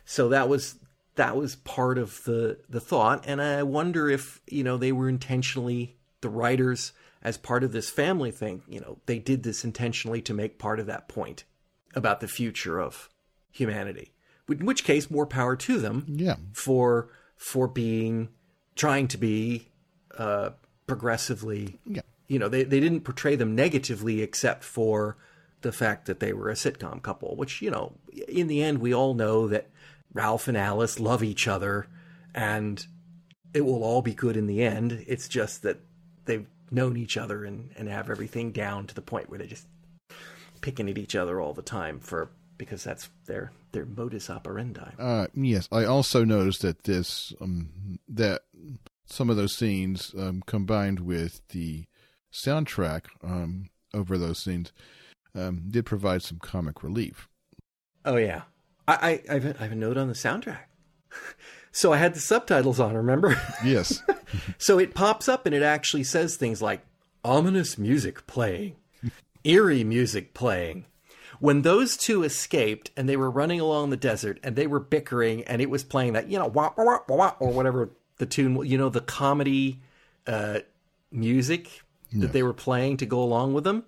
so 0.09 0.29
that 0.29 0.49
was 0.49 0.77
that 1.17 1.37
was 1.37 1.57
part 1.57 1.99
of 1.99 2.23
the 2.25 2.59
the 2.69 2.81
thought 2.81 3.25
and 3.27 3.43
i 3.43 3.63
wonder 3.63 4.09
if 4.09 4.41
you 4.47 4.65
know 4.65 4.77
they 4.77 4.93
were 4.93 5.09
intentionally 5.09 5.97
the 6.21 6.29
writers 6.29 6.93
as 7.23 7.37
part 7.37 7.65
of 7.65 7.73
this 7.73 7.91
family 7.91 8.31
thing 8.31 8.63
you 8.69 8.81
know 8.81 8.99
they 9.07 9.19
did 9.19 9.43
this 9.43 9.65
intentionally 9.65 10.23
to 10.23 10.33
make 10.33 10.59
part 10.59 10.81
of 10.81 10.87
that 10.87 11.09
point 11.09 11.45
about 11.95 12.21
the 12.21 12.29
future 12.29 12.79
of 12.79 13.09
humanity. 13.51 14.13
In 14.49 14.65
which 14.65 14.85
case, 14.85 15.11
more 15.11 15.27
power 15.27 15.57
to 15.57 15.79
them. 15.79 16.07
Yeah. 16.09 16.37
For 16.53 17.11
for 17.37 17.69
being 17.69 18.31
trying 18.75 19.09
to 19.09 19.19
be 19.19 19.69
uh, 20.17 20.51
progressively. 20.87 21.79
Yeah. 21.85 22.03
You 22.29 22.39
know, 22.39 22.49
they 22.49 22.65
they 22.65 22.81
didn't 22.81 23.03
portray 23.03 23.37
them 23.37 23.55
negatively 23.55 24.23
except 24.23 24.65
for 24.65 25.17
the 25.61 25.73
fact 25.73 26.07
that 26.07 26.21
they 26.21 26.33
were 26.33 26.49
a 26.49 26.55
sitcom 26.55 27.03
couple, 27.03 27.37
which 27.37 27.61
you 27.61 27.71
know, 27.71 27.93
in 28.29 28.47
the 28.47 28.63
end, 28.63 28.79
we 28.79 28.95
all 28.95 29.15
know 29.15 29.49
that 29.49 29.69
Ralph 30.13 30.49
and 30.49 30.57
Alice 30.57 30.99
love 30.99 31.23
each 31.23 31.47
other, 31.47 31.87
and 32.35 32.85
it 33.55 33.63
will 33.63 33.83
all 33.83 34.03
be 34.03 34.15
good 34.15 34.37
in 34.37 34.47
the 34.47 34.63
end. 34.63 35.05
It's 35.07 35.29
just 35.29 35.63
that 35.63 35.81
they've 36.25 36.47
known 36.71 36.97
each 36.97 37.17
other 37.17 37.45
and, 37.45 37.71
and 37.77 37.89
have 37.89 38.11
everything 38.11 38.53
down 38.53 38.87
to 38.87 38.95
the 38.95 39.03
point 39.03 39.29
where 39.29 39.39
they're 39.39 39.49
just 39.49 39.67
picking 40.61 40.89
at 40.91 40.99
each 40.99 41.15
other 41.15 41.41
all 41.41 41.55
the 41.55 41.63
time 41.63 42.01
for 42.01 42.31
because 42.57 42.83
that's 42.83 43.09
their 43.27 43.53
their 43.73 43.87
modus 43.87 44.29
operandi. 44.29 44.91
Uh, 44.99 45.29
yes, 45.35 45.69
I 45.71 45.85
also 45.85 46.25
noticed 46.25 46.63
that 46.63 46.85
this 46.85 47.33
um, 47.41 47.99
that 48.09 48.43
some 49.07 49.31
of 49.31 49.37
those 49.37 49.57
scenes 49.57 50.13
um, 50.19 50.43
combined 50.47 51.01
with 51.01 51.41
the 51.49 51.87
soundtrack 52.33 53.05
um, 53.23 53.71
over 53.95 54.19
those 54.19 54.43
scenes 54.43 54.73
um, 55.35 55.65
did 55.71 55.87
provide 55.87 56.23
some 56.23 56.39
comic 56.39 56.83
relief. 56.83 57.29
Oh 58.05 58.17
yeah, 58.17 58.43
I, 58.89 58.93
I, 58.93 59.23
I, 59.31 59.35
have, 59.35 59.45
a, 59.45 59.57
I 59.61 59.63
have 59.65 59.73
a 59.73 59.77
note 59.77 59.97
on 59.97 60.09
the 60.09 60.15
soundtrack. 60.15 60.61
So 61.71 61.93
I 61.93 61.99
had 61.99 62.15
the 62.15 62.21
subtitles 62.21 62.81
on, 62.81 62.97
remember? 62.97 63.41
Yes. 63.65 64.03
so 64.57 64.81
it 64.81 64.95
pops 64.95 65.29
up 65.29 65.47
and 65.47 65.55
it 65.55 65.63
actually 65.63 66.03
says 66.03 66.35
things 66.35 66.61
like 66.61 66.81
ominous 67.25 67.79
music 67.79 68.27
playing, 68.27 68.75
eerie 69.45 69.85
music 69.85 70.35
playing. 70.35 70.87
When 71.39 71.63
those 71.63 71.97
two 71.97 72.25
escaped 72.25 72.91
and 72.97 73.09
they 73.09 73.17
were 73.17 73.31
running 73.31 73.61
along 73.61 73.91
the 73.91 73.97
desert 73.97 74.41
and 74.43 74.57
they 74.57 74.67
were 74.67 74.81
bickering 74.81 75.45
and 75.45 75.63
it 75.63 75.71
was 75.71 75.85
playing 75.85 76.15
that, 76.15 76.29
you 76.29 76.39
know, 76.39 76.47
wah, 76.47 76.73
wah, 76.77 77.01
wah, 77.07 77.17
wah, 77.17 77.35
or 77.39 77.51
whatever 77.51 77.91
the 78.17 78.27
tune, 78.27 78.65
you 78.67 78.77
know, 78.77 78.89
the 78.89 79.03
comedy 79.03 79.79
uh, 80.27 80.61
music 81.13 81.83
that 82.13 82.33
they 82.33 82.43
were 82.43 82.55
playing 82.55 82.97
to 82.97 83.07
go 83.07 83.23
along 83.23 83.53
with 83.53 83.63
them, 83.65 83.85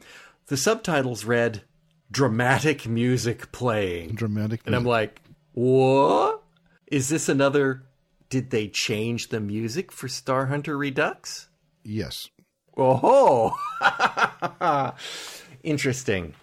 the 0.46 0.56
subtitles 0.56 1.24
read 1.24 1.62
dramatic 2.10 2.86
music 2.86 3.52
playing. 3.52 4.14
Dramatic. 4.14 4.62
And 4.66 4.74
I'm 4.74 4.84
like, 4.84 5.20
what? 5.52 6.42
Is 6.86 7.08
this 7.08 7.28
another? 7.28 7.84
Did 8.28 8.50
they 8.50 8.68
change 8.68 9.28
the 9.28 9.40
music 9.40 9.90
for 9.92 10.08
Star 10.08 10.46
Hunter 10.46 10.76
Redux? 10.76 11.48
yes. 11.84 12.28
Oh, 12.76 13.56
interesting. 15.62 16.34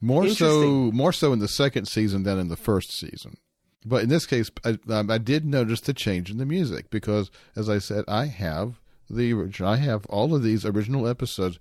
More 0.00 0.28
so, 0.28 0.90
more 0.92 1.12
so 1.12 1.32
in 1.32 1.38
the 1.38 1.46
second 1.46 1.86
season 1.86 2.24
than 2.24 2.38
in 2.38 2.48
the 2.48 2.56
first 2.56 2.90
season. 2.90 3.36
But 3.84 4.02
in 4.02 4.08
this 4.08 4.26
case, 4.26 4.50
I, 4.64 4.78
um, 4.88 5.10
I 5.10 5.18
did 5.18 5.44
notice 5.44 5.80
the 5.80 5.92
change 5.92 6.30
in 6.30 6.38
the 6.38 6.46
music 6.46 6.90
because, 6.90 7.30
as 7.54 7.68
I 7.68 7.78
said, 7.78 8.04
I 8.08 8.26
have 8.26 8.80
the 9.08 9.52
I 9.60 9.76
have 9.76 10.06
all 10.06 10.34
of 10.34 10.42
these 10.42 10.64
original 10.64 11.06
episodes 11.06 11.58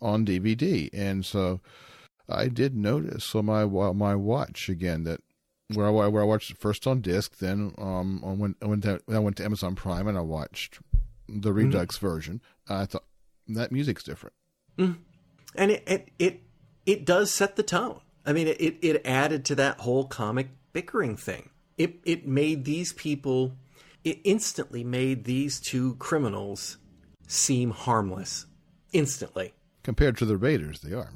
on 0.00 0.24
DVD, 0.24 0.88
and 0.92 1.24
so 1.24 1.60
I 2.28 2.48
did 2.48 2.74
notice 2.74 3.34
on 3.34 3.46
my 3.46 3.64
my 3.64 4.14
watch 4.14 4.68
again 4.68 5.04
that 5.04 5.20
where 5.72 5.86
I 5.86 5.90
where 5.90 6.22
I 6.22 6.26
watched 6.26 6.50
it 6.50 6.58
first 6.58 6.86
on 6.86 7.00
disc, 7.00 7.38
then 7.38 7.74
um 7.78 8.22
on 8.24 8.38
when 8.38 8.54
I 8.62 8.66
went 8.66 8.82
to, 8.84 9.00
I 9.08 9.18
went 9.18 9.36
to 9.38 9.44
Amazon 9.44 9.74
Prime 9.74 10.06
and 10.08 10.16
I 10.16 10.22
watched 10.22 10.80
the 11.28 11.52
Redux 11.52 11.98
version. 11.98 12.40
I 12.68 12.86
thought 12.86 13.04
that 13.48 13.72
music's 13.72 14.02
different. 14.02 14.34
and 14.78 14.96
it 15.54 15.82
it 15.86 16.08
it, 16.18 16.40
it 16.86 17.04
does 17.04 17.30
set 17.30 17.56
the 17.56 17.62
tone. 17.62 18.00
I 18.26 18.32
mean, 18.32 18.48
it, 18.48 18.78
it 18.80 19.02
added 19.04 19.44
to 19.46 19.54
that 19.56 19.80
whole 19.80 20.06
comic 20.06 20.48
bickering 20.72 21.16
thing. 21.16 21.50
It 21.76 21.96
it 22.04 22.26
made 22.26 22.64
these 22.64 22.92
people. 22.92 23.56
It 24.02 24.20
instantly 24.24 24.84
made 24.84 25.24
these 25.24 25.60
two 25.60 25.94
criminals 25.96 26.76
seem 27.26 27.70
harmless. 27.70 28.46
Instantly. 28.92 29.54
Compared 29.82 30.16
to 30.18 30.24
the 30.24 30.36
Raiders, 30.36 30.80
they 30.80 30.92
are. 30.92 31.10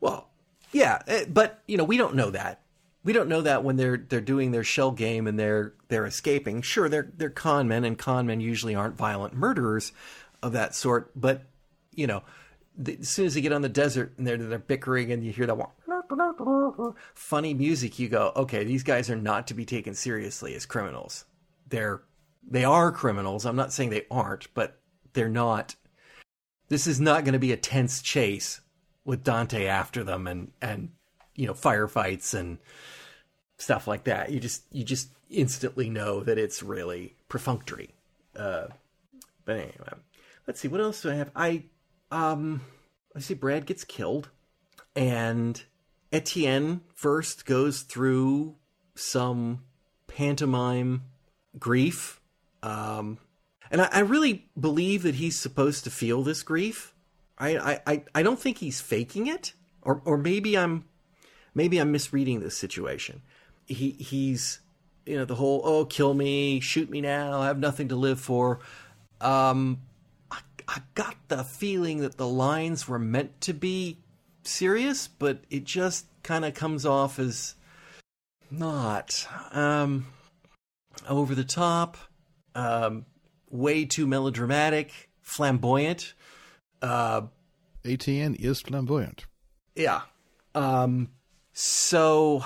Well, 0.00 0.27
yeah, 0.72 1.00
eh, 1.06 1.24
but 1.28 1.62
you 1.66 1.76
know 1.76 1.84
we 1.84 1.96
don't 1.96 2.14
know 2.14 2.30
that. 2.30 2.62
We 3.04 3.12
don't 3.12 3.28
know 3.28 3.42
that 3.42 3.64
when 3.64 3.76
they're 3.76 3.96
they're 3.96 4.20
doing 4.20 4.50
their 4.50 4.64
shell 4.64 4.90
game 4.90 5.26
and 5.26 5.38
they're 5.38 5.74
they're 5.88 6.06
escaping. 6.06 6.62
Sure, 6.62 6.88
they're 6.88 7.10
they're 7.16 7.30
con 7.30 7.68
men, 7.68 7.84
and 7.84 7.98
con 7.98 8.26
men 8.26 8.40
usually 8.40 8.74
aren't 8.74 8.96
violent 8.96 9.34
murderers 9.34 9.92
of 10.42 10.52
that 10.52 10.74
sort. 10.74 11.10
But 11.14 11.42
you 11.94 12.06
know, 12.06 12.22
the, 12.76 12.98
as 13.00 13.08
soon 13.08 13.26
as 13.26 13.34
they 13.34 13.40
get 13.40 13.52
on 13.52 13.62
the 13.62 13.68
desert 13.68 14.14
and 14.18 14.26
they're 14.26 14.36
they're 14.36 14.58
bickering, 14.58 15.12
and 15.12 15.24
you 15.24 15.32
hear 15.32 15.46
that 15.46 15.58
funny 17.14 17.54
music, 17.54 17.98
you 17.98 18.08
go, 18.08 18.32
okay, 18.36 18.64
these 18.64 18.82
guys 18.82 19.10
are 19.10 19.16
not 19.16 19.46
to 19.46 19.54
be 19.54 19.64
taken 19.64 19.94
seriously 19.94 20.54
as 20.54 20.66
criminals. 20.66 21.24
They're 21.68 22.02
they 22.50 22.64
are 22.64 22.92
criminals. 22.92 23.46
I'm 23.46 23.56
not 23.56 23.72
saying 23.72 23.90
they 23.90 24.06
aren't, 24.10 24.52
but 24.54 24.80
they're 25.12 25.28
not. 25.28 25.76
This 26.68 26.86
is 26.86 27.00
not 27.00 27.24
going 27.24 27.32
to 27.32 27.38
be 27.38 27.52
a 27.52 27.56
tense 27.56 28.02
chase 28.02 28.60
with 29.08 29.24
Dante 29.24 29.64
after 29.64 30.04
them 30.04 30.26
and 30.26 30.52
and 30.60 30.90
you 31.34 31.46
know 31.46 31.54
firefights 31.54 32.38
and 32.38 32.58
stuff 33.56 33.86
like 33.88 34.04
that. 34.04 34.30
You 34.30 34.38
just 34.38 34.64
you 34.70 34.84
just 34.84 35.08
instantly 35.30 35.88
know 35.88 36.20
that 36.20 36.36
it's 36.36 36.62
really 36.62 37.14
perfunctory. 37.30 37.94
Uh, 38.36 38.66
but 39.46 39.56
anyway, 39.56 39.94
let's 40.46 40.60
see 40.60 40.68
what 40.68 40.82
else 40.82 41.00
do 41.00 41.10
I 41.10 41.14
have. 41.14 41.30
I 41.34 41.62
um 42.12 42.60
I 43.16 43.20
see 43.20 43.32
Brad 43.32 43.64
gets 43.64 43.82
killed, 43.82 44.28
and 44.94 45.62
Etienne 46.12 46.82
first 46.94 47.46
goes 47.46 47.80
through 47.80 48.56
some 48.94 49.62
pantomime 50.06 51.04
grief. 51.58 52.20
Um, 52.62 53.16
and 53.70 53.80
I, 53.80 53.88
I 53.90 54.00
really 54.00 54.50
believe 54.60 55.02
that 55.04 55.14
he's 55.14 55.38
supposed 55.38 55.84
to 55.84 55.90
feel 55.90 56.22
this 56.22 56.42
grief. 56.42 56.92
I, 57.38 57.80
I, 57.86 58.04
I, 58.14 58.22
don't 58.22 58.38
think 58.38 58.58
he's 58.58 58.80
faking 58.80 59.26
it, 59.28 59.52
or 59.82 60.02
or 60.04 60.18
maybe 60.18 60.58
I'm 60.58 60.84
maybe 61.54 61.78
I'm 61.78 61.92
misreading 61.92 62.40
this 62.40 62.56
situation. 62.56 63.22
He 63.66 63.92
he's 63.92 64.60
you 65.06 65.16
know 65.16 65.24
the 65.24 65.36
whole 65.36 65.60
oh 65.64 65.84
kill 65.84 66.14
me 66.14 66.60
shoot 66.60 66.90
me 66.90 67.00
now 67.00 67.40
I 67.40 67.46
have 67.46 67.58
nothing 67.58 67.88
to 67.88 67.96
live 67.96 68.20
for. 68.20 68.60
Um, 69.20 69.82
I, 70.30 70.40
I 70.66 70.80
got 70.94 71.16
the 71.28 71.44
feeling 71.44 71.98
that 71.98 72.16
the 72.16 72.28
lines 72.28 72.88
were 72.88 72.98
meant 72.98 73.40
to 73.42 73.52
be 73.52 73.98
serious, 74.42 75.08
but 75.08 75.44
it 75.50 75.64
just 75.64 76.06
kind 76.22 76.44
of 76.44 76.54
comes 76.54 76.84
off 76.84 77.18
as 77.18 77.54
not 78.50 79.26
um 79.52 80.06
over 81.08 81.34
the 81.34 81.44
top, 81.44 81.96
um, 82.54 83.06
way 83.50 83.84
too 83.84 84.06
melodramatic, 84.06 85.10
flamboyant. 85.22 86.14
Uh, 86.82 87.22
Etienne 87.84 88.34
is 88.34 88.60
flamboyant. 88.60 89.26
yeah. 89.74 90.02
Um, 90.54 91.10
so 91.52 92.42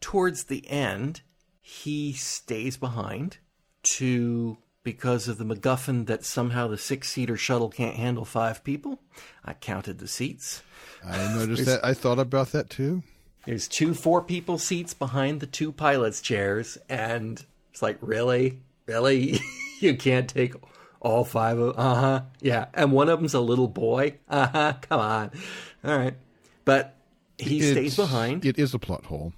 towards 0.00 0.44
the 0.44 0.68
end, 0.68 1.22
he 1.60 2.12
stays 2.12 2.76
behind 2.76 3.38
to 3.82 4.56
because 4.82 5.26
of 5.26 5.38
the 5.38 5.44
MacGuffin 5.44 6.06
that 6.06 6.24
somehow 6.24 6.68
the 6.68 6.78
six 6.78 7.10
seater 7.10 7.36
shuttle 7.36 7.68
can't 7.68 7.96
handle 7.96 8.24
five 8.24 8.62
people. 8.62 9.00
I 9.44 9.54
counted 9.54 9.98
the 9.98 10.06
seats. 10.06 10.62
I 11.04 11.34
noticed 11.34 11.64
that. 11.66 11.84
I 11.84 11.92
thought 11.92 12.20
about 12.20 12.52
that 12.52 12.70
too. 12.70 13.02
There's 13.46 13.68
two 13.68 13.94
four 13.94 14.22
people 14.22 14.58
seats 14.58 14.94
behind 14.94 15.40
the 15.40 15.46
two 15.46 15.72
pilots' 15.72 16.20
chairs, 16.20 16.78
and 16.88 17.44
it's 17.72 17.82
like, 17.82 17.98
really? 18.00 18.60
Really? 18.86 19.40
you 19.80 19.96
can't 19.96 20.28
take 20.28 20.54
all 21.06 21.24
five 21.24 21.58
of 21.58 21.78
Uh 21.78 21.94
huh. 21.94 22.20
Yeah. 22.40 22.66
And 22.74 22.90
one 22.92 23.08
of 23.08 23.18
them's 23.20 23.34
a 23.34 23.40
little 23.40 23.68
boy. 23.68 24.18
Uh 24.28 24.46
huh. 24.48 24.72
Come 24.82 25.00
on. 25.00 25.30
All 25.84 25.96
right. 25.96 26.14
But 26.64 26.96
he 27.38 27.60
stays 27.62 27.94
behind. 27.96 28.44
It 28.44 28.58
is 28.58 28.74
a 28.74 28.78
plot 28.78 29.06
hole. 29.06 29.32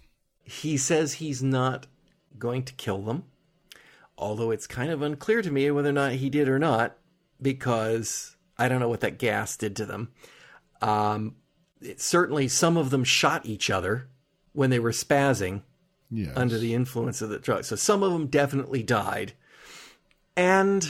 he 0.45 0.77
says 0.79 1.15
he's 1.15 1.43
not 1.43 1.87
going 2.39 2.63
to 2.63 2.73
kill 2.75 3.03
them, 3.03 3.25
although 4.17 4.51
it's 4.51 4.67
kind 4.67 4.91
of 4.91 5.03
unclear 5.03 5.43
to 5.43 5.51
me 5.51 5.71
whether 5.71 5.91
or 5.91 5.93
not 5.93 6.13
he 6.13 6.31
did 6.31 6.49
or 6.49 6.59
not, 6.59 6.97
because 7.43 8.37
I 8.57 8.69
don't 8.69 8.81
know 8.81 8.89
what 8.89 9.01
that 9.01 9.19
gas 9.19 9.57
did 9.57 9.77
to 9.77 9.85
them. 9.87 10.11
Um, 10.81 11.35
it, 11.83 12.01
certainly, 12.01 12.49
some 12.49 12.77
of 12.77 12.91
them 12.91 13.05
shot 13.05 13.45
each 13.47 13.69
other 13.69 14.09
when 14.53 14.71
they 14.71 14.79
were 14.79 14.93
spazzing 14.93 15.63
Yes. 16.11 16.33
under 16.37 16.57
the 16.57 16.73
influence 16.73 17.21
of 17.21 17.29
the 17.29 17.39
drug. 17.39 17.65
So 17.65 17.77
some 17.77 18.03
of 18.03 18.13
them 18.13 18.29
definitely 18.29 18.83
died. 18.83 19.35
And 20.37 20.89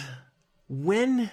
when 0.68 1.30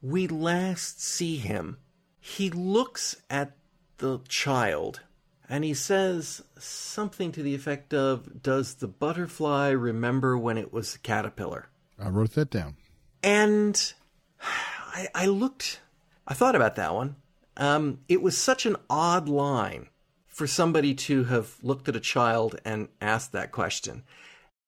we 0.00 0.26
last 0.26 1.00
see 1.02 1.36
him, 1.36 1.78
he 2.20 2.50
looks 2.50 3.16
at 3.30 3.52
the 3.98 4.20
child 4.28 5.00
and 5.48 5.64
he 5.64 5.74
says 5.74 6.42
something 6.58 7.32
to 7.32 7.42
the 7.42 7.54
effect 7.54 7.94
of 7.94 8.42
Does 8.42 8.74
the 8.74 8.88
butterfly 8.88 9.70
remember 9.70 10.36
when 10.36 10.58
it 10.58 10.72
was 10.72 10.94
a 10.94 10.98
caterpillar? 10.98 11.68
I 11.98 12.08
wrote 12.08 12.32
that 12.32 12.50
down. 12.50 12.76
And 13.22 13.92
I, 14.40 15.08
I 15.14 15.26
looked, 15.26 15.80
I 16.26 16.34
thought 16.34 16.54
about 16.54 16.76
that 16.76 16.94
one. 16.94 17.16
Um, 17.56 18.00
it 18.08 18.22
was 18.22 18.38
such 18.38 18.66
an 18.66 18.76
odd 18.88 19.28
line 19.28 19.88
for 20.26 20.46
somebody 20.46 20.94
to 20.94 21.24
have 21.24 21.56
looked 21.62 21.88
at 21.88 21.96
a 21.96 22.00
child 22.00 22.60
and 22.64 22.88
asked 23.00 23.32
that 23.32 23.50
question. 23.50 24.04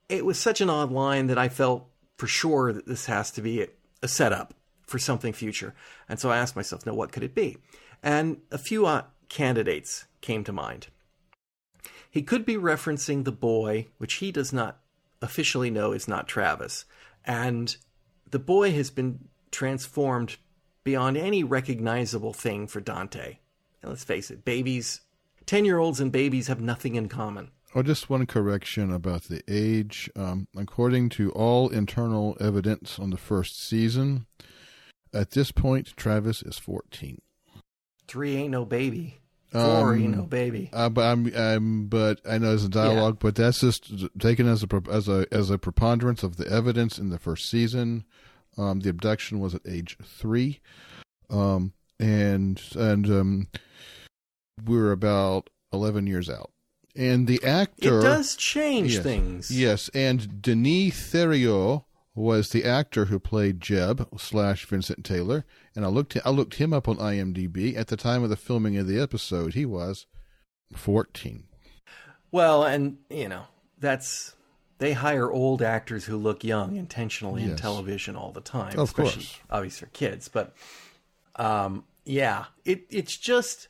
It 0.09 0.25
was 0.25 0.39
such 0.39 0.61
an 0.61 0.69
odd 0.69 0.91
line 0.91 1.29
that 1.29 1.39
I 1.39 1.49
felt 1.49 1.87
for 2.17 2.27
sure 2.27 2.73
that 2.73 2.87
this 2.87 3.07
has 3.07 3.31
to 3.33 3.43
be 3.43 3.63
a, 3.63 3.69
a 4.03 4.09
setup 4.09 4.55
for 4.87 4.99
something 4.99 5.33
future. 5.33 5.75
And 6.09 6.19
so 6.19 6.31
I 6.31 6.39
asked 6.39 6.57
myself, 6.57 6.85
now 6.85 6.95
what 6.95 7.13
could 7.13 7.23
it 7.23 7.35
be? 7.35 7.59
And 8.03 8.39
a 8.51 8.59
few 8.59 8.87
uh, 8.87 9.05
candidates 9.29 10.07
came 10.21 10.45
to 10.45 10.53
mind. 10.53 10.89
He 12.11 12.23
could 12.23 12.45
be 12.45 12.57
referencing 12.57 13.25
the 13.25 13.33
boy, 13.33 13.87
which 13.99 14.15
he 14.15 14.33
does 14.33 14.53
not 14.53 14.81
officially 15.23 15.71
know 15.71 15.93
is 15.93 16.09
not 16.09 16.27
Travis. 16.27 16.85
And 17.25 17.77
the 18.31 18.39
boy 18.39 18.73
has 18.73 18.91
been 18.91 19.29
transformed 19.51 20.37
beyond 20.83 21.17
any 21.17 21.45
recognizable 21.45 22.33
thing 22.33 22.67
for 22.67 22.81
Dante. 22.81 23.39
And 23.83 23.91
let's 23.91 24.05
face 24.05 24.31
it, 24.31 24.45
babies, 24.45 25.03
10 25.47 25.65
year 25.65 25.79
olds 25.79 26.01
and 26.01 26.11
babies 26.11 26.49
have 26.49 26.61
nothing 26.61 26.97
in 26.97 27.09
common. 27.09 27.51
Oh, 27.75 27.83
just 27.83 28.11
one 28.11 28.27
correction 28.27 28.93
about 28.93 29.25
the 29.25 29.43
age. 29.47 30.11
Um, 30.17 30.49
according 30.57 31.11
to 31.11 31.31
all 31.33 31.69
internal 31.69 32.37
evidence 32.41 32.99
on 32.99 33.11
the 33.11 33.17
first 33.17 33.63
season, 33.63 34.27
at 35.15 35.31
this 35.31 35.53
point, 35.53 35.97
Travis 35.97 36.43
is 36.43 36.59
14. 36.59 37.21
Three 38.09 38.37
ain't 38.37 38.51
no 38.51 38.65
baby. 38.65 39.19
Four, 39.53 39.95
Um, 39.95 40.01
you 40.01 40.09
know, 40.09 40.23
baby. 40.23 40.71
Uh, 40.73 40.89
but 40.89 41.03
I'm, 41.03 41.33
I'm, 41.35 41.87
but 41.87 42.21
I 42.29 42.39
know 42.39 42.55
it's 42.55 42.65
a 42.65 42.69
dialogue, 42.69 43.19
but 43.21 43.35
that's 43.37 43.61
just 43.61 43.93
taken 44.19 44.47
as 44.49 44.65
a 44.65 44.83
as 44.91 45.09
a 45.09 45.27
as 45.33 45.51
a 45.51 45.59
preponderance 45.59 46.23
of 46.23 46.37
the 46.37 46.49
evidence 46.49 46.99
in 46.99 47.11
the 47.11 47.19
first 47.19 47.49
season. 47.49 48.05
Um, 48.57 48.81
the 48.81 48.91
abduction 48.91 49.41
was 49.41 49.55
at 49.55 49.63
age 49.67 49.97
three, 50.05 50.61
um, 51.31 51.73
and 51.99 52.61
and 52.77 53.07
um, 53.07 53.49
we're 54.65 54.93
about 54.93 55.51
eleven 55.73 56.07
years 56.07 56.31
out. 56.31 56.51
And 56.97 57.27
the 57.27 57.43
actor 57.45 57.99
It 58.01 58.03
does 58.03 58.35
change 58.37 58.95
Yes. 58.95 59.03
things. 59.03 59.51
Yes, 59.51 59.89
and 59.95 60.43
Denis 60.43 60.95
Theriot 61.13 61.85
was 62.15 62.51
the 62.51 62.65
actor 62.65 63.05
who 63.07 63.19
played 63.21 63.61
Jeb 63.61 64.09
slash 64.19 64.67
Vincent 64.67 65.05
Taylor, 65.05 65.45
and 65.77 65.85
I 65.85 65.89
looked 65.89 66.17
I 66.25 66.31
looked 66.31 66.55
him 66.55 66.73
up 66.73 66.89
on 66.89 66.97
IMDb. 66.97 67.77
At 67.77 67.87
the 67.87 67.97
time 67.97 68.23
of 68.25 68.31
the 68.31 68.37
filming 68.37 68.77
of 68.77 68.87
the 68.89 68.99
episode, 69.01 69.55
he 69.55 69.65
was 69.65 70.07
fourteen. 70.75 71.45
Well, 72.33 72.65
and 72.65 72.99
you 73.09 73.29
know, 73.29 73.45
that's 73.79 74.35
they 74.79 74.93
hire 74.95 75.31
old 75.31 75.63
actors 75.63 76.07
who 76.07 76.17
look 76.17 76.43
young 76.43 76.77
intentionally 76.77 77.45
in 77.45 77.55
television 77.55 78.17
all 78.17 78.33
the 78.33 78.41
time, 78.41 78.73
Of 78.79 78.89
especially 78.89 79.25
course. 79.25 79.41
obviously 79.51 79.87
for 79.87 79.93
kids. 79.93 80.29
But 80.29 80.55
um, 81.37 81.85
yeah, 82.05 82.47
it 82.65 82.85
it's 82.91 83.17
just, 83.17 83.69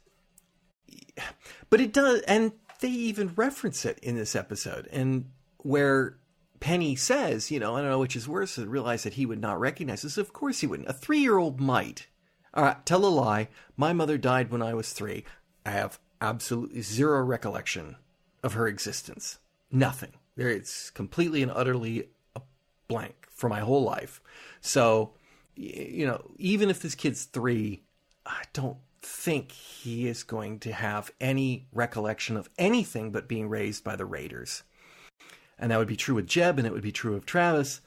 but 1.69 1.81
it 1.81 1.93
does, 1.93 2.21
and 2.23 2.53
they 2.81 2.89
even 2.89 3.35
reference 3.35 3.85
it 3.85 3.99
in 4.01 4.17
this 4.17 4.35
episode, 4.37 4.89
and 4.93 5.27
where 5.59 6.17
Penny 6.61 6.95
says, 6.95 7.51
you 7.51 7.59
know, 7.59 7.77
I 7.77 7.81
don't 7.81 7.91
know 7.91 7.99
which 7.99 8.17
is 8.17 8.29
worse, 8.29 8.55
to 8.57 8.67
realize 8.67 9.03
that 9.03 9.15
he 9.15 9.27
would 9.27 9.41
not 9.41 9.59
recognize 9.59 10.03
this. 10.03 10.19
Of 10.19 10.33
course 10.33 10.61
he 10.61 10.67
wouldn't. 10.67 10.89
A 10.89 10.93
three 10.93 11.21
year 11.21 11.39
old 11.39 11.61
might. 11.61 12.07
All 12.53 12.65
right, 12.65 12.85
tell 12.85 13.05
a 13.05 13.09
lie. 13.09 13.49
My 13.77 13.93
mother 13.93 14.19
died 14.19 14.51
when 14.51 14.63
I 14.63 14.75
was 14.75 14.93
three. 14.93 15.25
I 15.65 15.71
have 15.71 15.99
absolutely 16.21 16.83
zero 16.83 17.23
recollection 17.23 17.97
of 18.43 18.55
her 18.55 18.67
existence. 18.67 19.39
Nothing. 19.71 20.13
There, 20.37 20.49
it's 20.49 20.91
completely 20.91 21.43
and 21.43 21.53
utterly 21.53 22.09
a 22.35 22.41
blank 22.89 23.27
for 23.31 23.49
my 23.49 23.61
whole 23.61 23.83
life. 23.83 24.21
So, 24.61 25.15
you 25.55 26.07
know, 26.07 26.31
even 26.37 26.71
if 26.71 26.81
this 26.81 26.95
kid's 26.95 27.25
three, 27.25 27.83
I 28.27 28.43
don't 28.53 28.79
think 29.03 29.53
he 29.53 30.07
is 30.07 30.23
going 30.23 30.59
to 30.61 30.73
have 30.73 31.11
any 31.21 31.67
recollection 31.73 32.37
of 32.37 32.51
anything 32.59 33.11
but 33.13 33.29
being 33.29 33.49
raised 33.49 33.83
by 33.83 33.97
the 33.97 34.05
Raiders. 34.05 34.63
And 35.59 35.71
that 35.71 35.79
would 35.79 35.89
be 35.89 35.97
true 35.97 36.15
with 36.15 36.27
Jeb, 36.27 36.59
and 36.59 36.67
it 36.67 36.73
would 36.73 36.83
be 36.83 36.93
true 36.93 37.17
of 37.17 37.27
Travis. 37.27 37.81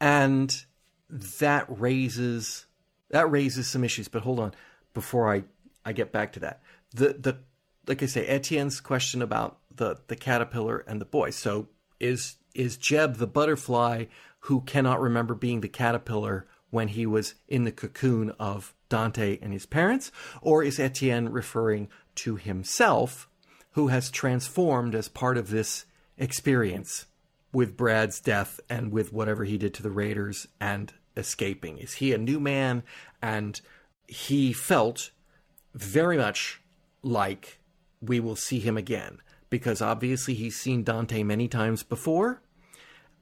And 0.00 0.64
that 1.10 1.66
raises 1.68 2.66
that 3.10 3.30
raises 3.30 3.68
some 3.68 3.84
issues. 3.84 4.08
But 4.08 4.22
hold 4.22 4.38
on, 4.38 4.54
before 4.94 5.32
I 5.32 5.44
I 5.84 5.92
get 5.92 6.12
back 6.12 6.32
to 6.34 6.40
that, 6.40 6.62
the 6.94 7.14
the 7.14 7.38
like 7.86 8.02
I 8.02 8.06
say, 8.06 8.26
Etienne's 8.26 8.80
question 8.80 9.22
about 9.22 9.58
the 9.74 9.96
the 10.06 10.16
caterpillar 10.16 10.78
and 10.86 11.00
the 11.00 11.06
boy. 11.06 11.30
So 11.30 11.68
is 11.98 12.36
is 12.54 12.76
Jeb 12.76 13.16
the 13.16 13.26
butterfly 13.26 14.06
who 14.44 14.62
cannot 14.62 15.00
remember 15.00 15.34
being 15.34 15.60
the 15.60 15.68
caterpillar 15.68 16.46
when 16.70 16.88
he 16.88 17.04
was 17.04 17.34
in 17.48 17.64
the 17.64 17.72
cocoon 17.72 18.30
of 18.38 18.74
Dante 18.90 19.38
and 19.40 19.54
his 19.54 19.64
parents, 19.64 20.12
or 20.42 20.62
is 20.62 20.78
Etienne 20.78 21.30
referring 21.30 21.88
to 22.16 22.36
himself, 22.36 23.28
who 23.70 23.88
has 23.88 24.10
transformed 24.10 24.94
as 24.94 25.08
part 25.08 25.38
of 25.38 25.48
this 25.48 25.86
experience 26.18 27.06
with 27.52 27.76
Brad's 27.76 28.20
death 28.20 28.60
and 28.68 28.92
with 28.92 29.12
whatever 29.12 29.44
he 29.44 29.56
did 29.56 29.72
to 29.74 29.82
the 29.82 29.90
Raiders 29.90 30.46
and 30.60 30.92
escaping? 31.16 31.78
Is 31.78 31.94
he 31.94 32.12
a 32.12 32.18
new 32.18 32.38
man? 32.38 32.82
And 33.22 33.58
he 34.06 34.52
felt 34.52 35.10
very 35.74 36.18
much 36.18 36.60
like 37.02 37.60
we 38.00 38.20
will 38.20 38.36
see 38.36 38.58
him 38.58 38.76
again 38.76 39.18
because 39.50 39.80
obviously 39.82 40.34
he's 40.34 40.56
seen 40.56 40.82
Dante 40.82 41.22
many 41.22 41.48
times 41.48 41.82
before 41.82 42.42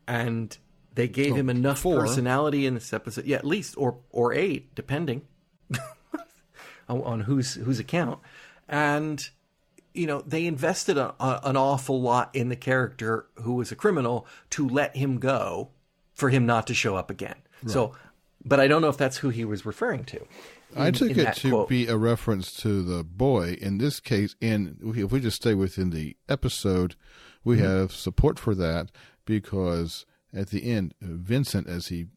and 0.07 0.57
they 0.95 1.09
gave 1.09 1.35
him 1.35 1.51
enough 1.51 1.81
four. 1.81 2.01
personality 2.01 2.67
in 2.67 2.75
this 2.75 2.93
episode 2.93 3.25
yeah 3.25 3.37
at 3.37 3.45
least 3.45 3.75
or 3.77 3.99
or 4.11 4.33
eight 4.33 4.75
depending 4.75 5.23
on, 6.89 7.21
whose 7.21 7.55
whose 7.55 7.79
account 7.79 8.19
and 8.69 9.29
you 9.95 10.07
know 10.07 10.23
they 10.23 10.47
invested 10.47 10.97
a, 10.97 11.15
a, 11.23 11.41
an 11.45 11.57
awful 11.57 12.01
lot 12.01 12.31
in 12.35 12.49
the 12.49 12.57
character 12.57 13.27
who 13.43 13.55
was 13.55 13.71
a 13.73 13.77
criminal 13.77 14.27
to 14.51 14.67
let 14.69 14.97
him 14.97 15.19
go 15.19 15.71
for 16.15 16.31
him 16.31 16.47
not 16.47 16.67
to 16.67 16.75
show 16.75 16.97
up 16.97 17.11
again 17.11 17.37
so 17.67 17.93
but 18.45 18.59
i 18.61 18.67
don't 18.69 18.81
know 18.83 18.89
if 18.89 18.97
that's 18.97 19.19
who 19.19 19.29
he 19.31 19.45
was 19.45 19.67
referring 19.67 20.05
to 20.05 20.25
I 20.77 20.89
in- 20.89 20.95
took 20.95 21.17
it 21.17 21.35
to 21.37 21.49
quote. 21.51 21.69
be 21.69 21.87
a 21.87 21.97
reference 21.97 22.53
to 22.61 22.83
the 22.83 23.03
boy. 23.03 23.57
In 23.59 23.79
this 23.79 24.01
case, 24.01 24.37
in 24.39 24.77
if 24.95 25.11
we 25.11 25.19
just 25.19 25.37
stay 25.39 25.55
within 25.55 25.89
the 25.89 26.15
episode, 26.29 26.95
we 27.43 27.57
Mm-hmm. 27.57 27.65
have 27.65 27.93
support 27.93 28.39
for 28.39 28.55
that 28.55 28.91
because 29.25 30.05
at 30.31 30.51
the 30.51 30.71
end, 30.71 30.93
Vincent, 31.01 31.67
as 31.67 31.87
he 31.87 32.09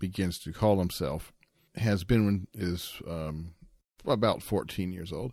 begins 0.00 0.40
to 0.40 0.52
call 0.52 0.80
himself, 0.80 1.32
has 1.80 2.04
been 2.04 2.46
is 2.54 2.94
um, 3.08 3.54
about 4.06 4.42
fourteen 4.42 4.92
years 4.92 5.12
old, 5.12 5.32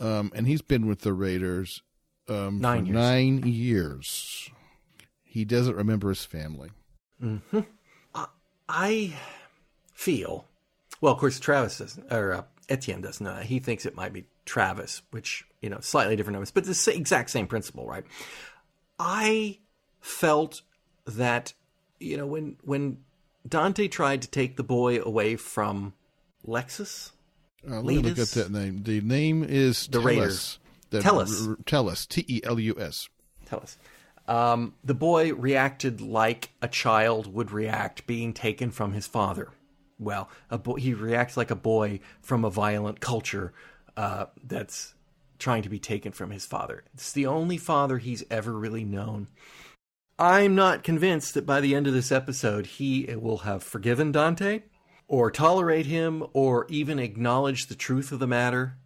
um, 0.00 0.32
and 0.34 0.46
he's 0.46 0.62
been 0.62 0.86
with 0.86 1.00
the 1.02 1.12
Raiders 1.12 1.82
um, 2.28 2.60
Nine 2.60 2.86
for 2.86 2.86
years. 2.86 2.94
nine 2.94 3.42
years. 3.44 4.50
He 5.24 5.44
doesn't 5.44 5.76
remember 5.76 6.08
his 6.08 6.24
family. 6.24 6.70
I 8.68 9.12
feel, 9.92 10.46
well, 11.00 11.12
of 11.12 11.18
course, 11.18 11.38
Travis 11.38 11.78
doesn't, 11.78 12.12
or 12.12 12.32
uh, 12.32 12.42
Etienne 12.68 13.02
doesn't 13.02 13.24
know 13.24 13.34
that. 13.34 13.46
He 13.46 13.58
thinks 13.58 13.84
it 13.84 13.94
might 13.94 14.12
be 14.12 14.24
Travis, 14.46 15.02
which, 15.10 15.44
you 15.60 15.68
know, 15.68 15.78
slightly 15.80 16.16
different 16.16 16.34
numbers, 16.34 16.50
but 16.50 16.64
the 16.64 16.92
exact 16.94 17.30
same 17.30 17.46
principle, 17.46 17.86
right? 17.86 18.04
I 18.98 19.58
felt 20.00 20.62
that, 21.06 21.52
you 22.00 22.16
know, 22.16 22.26
when, 22.26 22.56
when 22.62 22.98
Dante 23.48 23.88
tried 23.88 24.22
to 24.22 24.28
take 24.28 24.56
the 24.56 24.62
boy 24.62 25.00
away 25.00 25.36
from 25.36 25.94
Lexus, 26.46 27.10
Uh, 27.68 27.76
let 27.76 27.84
me 27.84 27.98
look 27.98 28.18
at 28.18 28.28
that 28.28 28.50
name. 28.50 28.82
The 28.82 29.00
name 29.00 29.44
is 29.44 29.86
The 29.86 29.98
Tellus. 29.98 30.04
Raiders. 30.04 30.58
The- 30.90 31.00
Tellus. 31.00 31.48
R- 31.48 31.56
Tellus. 31.64 32.06
T 32.08 32.24
E 32.28 32.40
L 32.44 32.58
U 32.58 32.76
S. 32.78 33.08
tell 33.46 33.60
us. 33.60 33.76
Um, 34.28 34.74
the 34.84 34.94
boy 34.94 35.32
reacted 35.34 36.00
like 36.00 36.50
a 36.62 36.68
child 36.68 37.32
would 37.32 37.50
react 37.50 38.06
being 38.06 38.32
taken 38.32 38.70
from 38.70 38.92
his 38.92 39.06
father. 39.06 39.50
Well, 39.98 40.28
a 40.50 40.58
boy, 40.58 40.76
he 40.76 40.94
reacts 40.94 41.36
like 41.36 41.50
a 41.50 41.56
boy 41.56 42.00
from 42.20 42.44
a 42.44 42.50
violent 42.50 43.00
culture 43.00 43.52
uh, 43.96 44.26
that's 44.42 44.94
trying 45.38 45.62
to 45.62 45.68
be 45.68 45.78
taken 45.80 46.12
from 46.12 46.30
his 46.30 46.46
father. 46.46 46.84
It's 46.94 47.12
the 47.12 47.26
only 47.26 47.56
father 47.58 47.98
he's 47.98 48.24
ever 48.30 48.52
really 48.52 48.84
known. 48.84 49.26
I'm 50.22 50.54
not 50.54 50.84
convinced 50.84 51.34
that 51.34 51.46
by 51.46 51.60
the 51.60 51.74
end 51.74 51.88
of 51.88 51.94
this 51.94 52.12
episode 52.12 52.66
he 52.66 53.12
will 53.16 53.38
have 53.38 53.64
forgiven 53.64 54.12
Dante 54.12 54.62
or 55.08 55.32
tolerate 55.32 55.86
him 55.86 56.24
or 56.32 56.64
even 56.68 57.00
acknowledge 57.00 57.66
the 57.66 57.74
truth 57.74 58.12
of 58.12 58.20
the 58.20 58.28
matter 58.28 58.76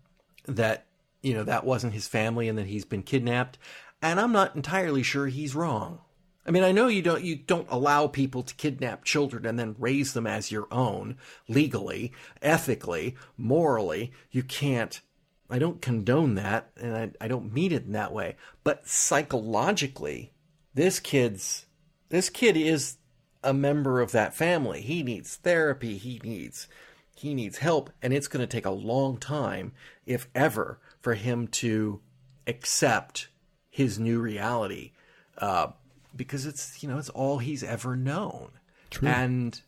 that 0.47 0.87
you 1.23 1.35
know 1.35 1.45
that 1.45 1.67
wasn't 1.67 1.93
his 1.93 2.09
family 2.09 2.49
and 2.49 2.57
that 2.57 2.69
he's 2.69 2.87
been 2.87 3.03
kidnapped. 3.03 3.59
And 4.01 4.19
i'm 4.19 4.33
not 4.33 4.57
entirely 4.57 5.03
sure 5.03 5.27
he's 5.27 5.55
wrong. 5.55 6.01
I 6.47 6.53
mean 6.53 6.63
i 6.63 6.73
know 6.73 6.87
you 6.87 7.03
don't 7.03 7.23
you 7.23 7.37
don't 7.37 7.69
allow 7.69 8.07
people 8.07 8.43
to 8.43 8.55
kidnap 8.55 9.05
children 9.05 9.45
and 9.45 9.59
then 9.59 9.77
raise 9.79 10.15
them 10.15 10.27
as 10.27 10.51
your 10.51 10.67
own 10.71 11.19
legally 11.49 12.15
ethically 12.41 13.15
morally. 13.37 14.11
You 14.31 14.43
can't 14.43 15.03
i 15.51 15.59
don't 15.59 15.83
condone 15.83 16.35
that 16.37 16.71
and 16.81 16.97
i, 16.97 17.11
I 17.21 17.29
don't 17.29 17.53
mean 17.53 17.73
it 17.73 17.85
in 17.85 17.93
that 17.93 18.15
way. 18.15 18.37
But 18.65 18.89
psychologically 18.89 20.33
this 20.77 21.01
kid's 21.01 21.67
this 22.11 22.29
kid 22.31 22.57
is 22.57 22.99
a 23.43 23.53
member 23.53 24.01
of 24.01 24.13
that 24.13 24.35
family. 24.35 24.83
He 24.83 25.03
needs 25.03 25.35
therapy. 25.37 25.97
He 25.97 26.21
needs 26.23 26.69
he 27.17 27.35
needs 27.35 27.59
help. 27.59 27.91
And 28.03 28.13
it's 28.13 28.29
going 28.29 28.43
to 28.43 28.47
take 28.47 28.67
a 28.67 28.71
long 28.71 29.17
time 29.17 29.73
if 30.05 30.29
ever 30.35 30.79
for 31.01 31.15
him 31.15 31.49
to 31.49 32.01
accept 32.47 33.29
his 33.71 33.99
new 33.99 34.21
reality 34.21 34.93
uh, 35.39 35.69
because 36.15 36.47
it's 36.47 36.83
you 36.83 36.89
know 36.89 36.99
it's 36.99 37.09
all 37.09 37.39
he's 37.39 37.65
ever 37.65 37.97
known. 37.97 38.51
True. 38.91 39.09
and 39.09 39.61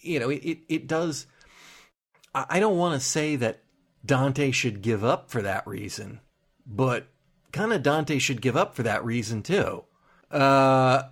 you 0.00 0.18
know 0.18 0.30
it, 0.30 0.42
it, 0.44 0.58
it 0.68 0.86
does 0.86 1.26
I, 2.34 2.46
I 2.48 2.60
don't 2.60 2.78
want 2.78 2.94
to 2.94 3.06
say 3.06 3.36
that 3.36 3.62
dante 4.04 4.50
should 4.52 4.80
give 4.80 5.04
up 5.04 5.30
for 5.30 5.42
that 5.42 5.66
reason 5.66 6.20
but 6.66 7.08
kind 7.52 7.72
of 7.72 7.82
dante 7.82 8.18
should 8.18 8.40
give 8.40 8.56
up 8.56 8.74
for 8.74 8.82
that 8.84 9.04
reason 9.04 9.42
too 9.42 9.84
uh, 10.30 11.02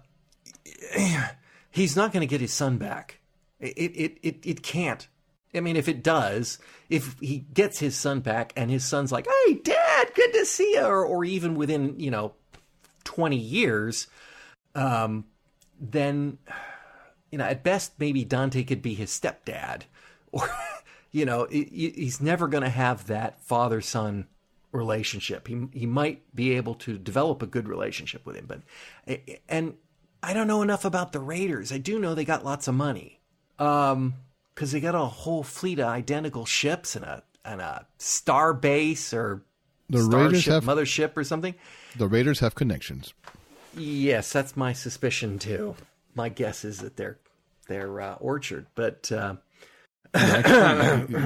he's 1.70 1.96
not 1.96 2.12
going 2.12 2.20
to 2.20 2.26
get 2.26 2.40
his 2.40 2.52
son 2.52 2.78
back. 2.78 3.20
It, 3.60 3.76
it, 3.76 4.18
it, 4.22 4.36
it 4.44 4.62
can't. 4.62 5.06
I 5.54 5.60
mean, 5.60 5.76
if 5.76 5.88
it 5.88 6.02
does, 6.02 6.58
if 6.88 7.16
he 7.20 7.46
gets 7.54 7.78
his 7.78 7.96
son 7.96 8.20
back 8.20 8.52
and 8.56 8.70
his 8.70 8.84
son's 8.84 9.12
like, 9.12 9.26
"Hey, 9.46 9.54
Dad, 9.54 10.10
good 10.14 10.32
to 10.32 10.44
see 10.44 10.74
you," 10.74 10.82
or, 10.84 11.04
or 11.04 11.24
even 11.24 11.54
within 11.54 11.98
you 12.00 12.10
know 12.10 12.34
twenty 13.04 13.36
years, 13.36 14.08
um, 14.74 15.24
then 15.80 16.38
you 17.30 17.38
know 17.38 17.44
at 17.44 17.62
best 17.62 17.92
maybe 18.00 18.24
Dante 18.24 18.64
could 18.64 18.82
be 18.82 18.94
his 18.94 19.10
stepdad, 19.10 19.82
or 20.32 20.50
you 21.12 21.24
know 21.24 21.46
he- 21.48 21.92
he's 21.94 22.20
never 22.20 22.48
going 22.48 22.64
to 22.64 22.68
have 22.70 23.06
that 23.06 23.40
father 23.44 23.80
son 23.80 24.26
relationship. 24.74 25.48
He 25.48 25.68
he 25.72 25.86
might 25.86 26.22
be 26.34 26.52
able 26.56 26.74
to 26.76 26.98
develop 26.98 27.42
a 27.42 27.46
good 27.46 27.68
relationship 27.68 28.26
with 28.26 28.36
him, 28.36 28.46
but 28.46 29.20
and 29.48 29.74
I 30.22 30.34
don't 30.34 30.46
know 30.46 30.62
enough 30.62 30.84
about 30.84 31.12
the 31.12 31.20
Raiders. 31.20 31.72
I 31.72 31.78
do 31.78 31.98
know 31.98 32.14
they 32.14 32.24
got 32.24 32.44
lots 32.44 32.68
of 32.68 32.74
money. 32.74 33.20
Um 33.58 34.14
cuz 34.54 34.72
they 34.72 34.80
got 34.80 34.94
a 34.94 35.04
whole 35.04 35.42
fleet 35.42 35.78
of 35.78 35.86
identical 35.86 36.44
ships 36.44 36.96
and 36.96 37.04
a 37.04 37.22
and 37.44 37.60
a 37.60 37.86
star 37.98 38.52
base 38.52 39.14
or 39.14 39.42
the 39.88 40.02
Raiders 40.02 40.46
have 40.46 40.64
mothership 40.64 41.16
or 41.16 41.24
something. 41.24 41.54
The 41.96 42.08
Raiders 42.08 42.40
have 42.40 42.54
connections. 42.54 43.14
Yes, 43.76 44.32
that's 44.32 44.56
my 44.56 44.72
suspicion 44.72 45.38
too. 45.38 45.76
My 46.14 46.28
guess 46.28 46.64
is 46.64 46.78
that 46.78 46.96
they're 46.96 47.18
they're 47.68 48.00
uh, 48.00 48.14
orchard, 48.14 48.66
but 48.74 49.10
uh, 49.10 49.36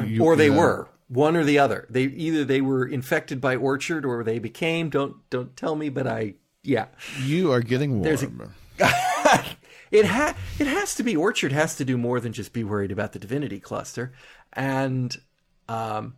you, 0.07 0.23
or 0.25 0.37
they 0.37 0.49
uh, 0.49 0.55
were 0.55 0.89
one 1.09 1.37
or 1.37 1.45
the 1.45 1.59
other. 1.59 1.87
They 1.91 2.05
either 2.05 2.45
they 2.45 2.61
were 2.61 2.87
infected 2.87 3.41
by 3.41 3.57
orchard 3.57 4.05
or 4.05 4.23
they 4.23 4.39
became. 4.39 4.91
Don't 4.91 5.17
don't 5.31 5.57
tell 5.57 5.75
me, 5.75 5.89
but 5.89 6.07
I 6.07 6.35
yeah. 6.63 6.87
You 7.23 7.53
are 7.53 7.61
getting 7.61 8.01
warm. 8.01 8.05
A, 8.79 9.45
it 9.91 10.07
ha 10.07 10.37
it 10.59 10.67
has 10.67 10.95
to 10.97 11.03
be 11.03 11.17
orchard 11.17 11.53
has 11.53 11.77
to 11.77 11.85
do 11.85 11.97
more 11.97 12.21
than 12.21 12.33
just 12.33 12.53
be 12.53 12.65
worried 12.65 12.93
about 12.93 13.13
the 13.13 13.19
divinity 13.19 13.59
cluster, 13.59 14.13
and 14.53 15.17
um, 15.69 16.15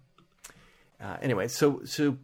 uh, 1.00 1.16
anyway, 1.22 1.48
so 1.48 1.82
so 1.84 2.18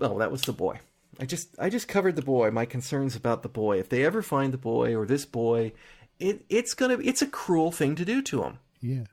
oh 0.00 0.18
that 0.18 0.32
was 0.32 0.42
the 0.42 0.52
boy. 0.52 0.78
I 1.20 1.26
just 1.26 1.48
I 1.58 1.68
just 1.68 1.88
covered 1.88 2.16
the 2.16 2.22
boy. 2.22 2.50
My 2.50 2.64
concerns 2.64 3.16
about 3.16 3.42
the 3.42 3.48
boy. 3.48 3.78
If 3.78 3.88
they 3.88 4.04
ever 4.04 4.22
find 4.22 4.52
the 4.52 4.58
boy 4.58 4.94
or 4.96 5.06
this 5.06 5.26
boy, 5.26 5.72
it 6.18 6.44
it's 6.48 6.74
gonna 6.74 6.98
it's 7.02 7.22
a 7.22 7.26
cruel 7.26 7.70
thing 7.72 7.94
to 7.96 8.04
do 8.04 8.22
to 8.22 8.42
him. 8.42 8.58
Yeah. 8.80 9.04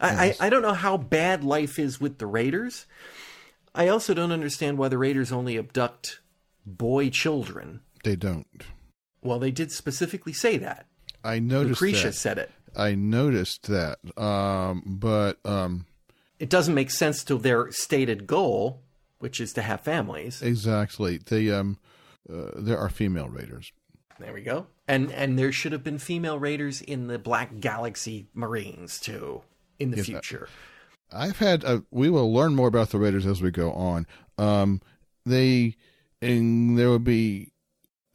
I, 0.00 0.08
I, 0.40 0.46
I 0.46 0.50
don't 0.50 0.62
know 0.62 0.74
how 0.74 0.96
bad 0.96 1.44
life 1.44 1.78
is 1.78 2.00
with 2.00 2.18
the 2.18 2.26
Raiders. 2.26 2.86
I 3.74 3.88
also 3.88 4.14
don't 4.14 4.32
understand 4.32 4.78
why 4.78 4.88
the 4.88 4.98
Raiders 4.98 5.32
only 5.32 5.56
abduct 5.56 6.20
boy 6.64 7.10
children. 7.10 7.80
They 8.04 8.16
don't. 8.16 8.46
Well, 9.22 9.38
they 9.38 9.50
did 9.50 9.72
specifically 9.72 10.32
say 10.32 10.58
that. 10.58 10.86
I 11.24 11.38
noticed 11.38 11.80
Lucretia 11.80 12.08
that. 12.08 12.14
said 12.14 12.38
it. 12.38 12.50
I 12.76 12.94
noticed 12.94 13.68
that. 13.68 13.98
Um, 14.18 14.82
but 14.86 15.38
um, 15.44 15.86
it 16.38 16.50
doesn't 16.50 16.74
make 16.74 16.90
sense 16.90 17.24
to 17.24 17.38
their 17.38 17.70
stated 17.72 18.26
goal 18.26 18.82
which 19.18 19.40
is 19.40 19.52
to 19.54 19.62
have 19.62 19.80
families. 19.80 20.42
Exactly. 20.42 21.18
They 21.18 21.50
um, 21.50 21.78
uh, 22.32 22.50
there 22.56 22.78
are 22.78 22.88
female 22.88 23.28
raiders. 23.28 23.72
There 24.18 24.32
we 24.32 24.42
go. 24.42 24.66
And 24.88 25.12
and 25.12 25.38
there 25.38 25.52
should 25.52 25.72
have 25.72 25.84
been 25.84 25.98
female 25.98 26.38
raiders 26.38 26.80
in 26.80 27.06
the 27.06 27.18
Black 27.18 27.60
Galaxy 27.60 28.28
Marines 28.34 29.00
too 29.00 29.42
in 29.78 29.90
the 29.90 29.98
yes, 29.98 30.06
future. 30.06 30.48
I've 31.12 31.38
had. 31.38 31.64
A, 31.64 31.84
we 31.90 32.10
will 32.10 32.32
learn 32.32 32.54
more 32.54 32.68
about 32.68 32.90
the 32.90 32.98
raiders 32.98 33.26
as 33.26 33.40
we 33.40 33.50
go 33.50 33.72
on. 33.72 34.06
Um, 34.38 34.80
they 35.24 35.76
and 36.20 36.78
there 36.78 36.88
will 36.88 36.98
be 36.98 37.52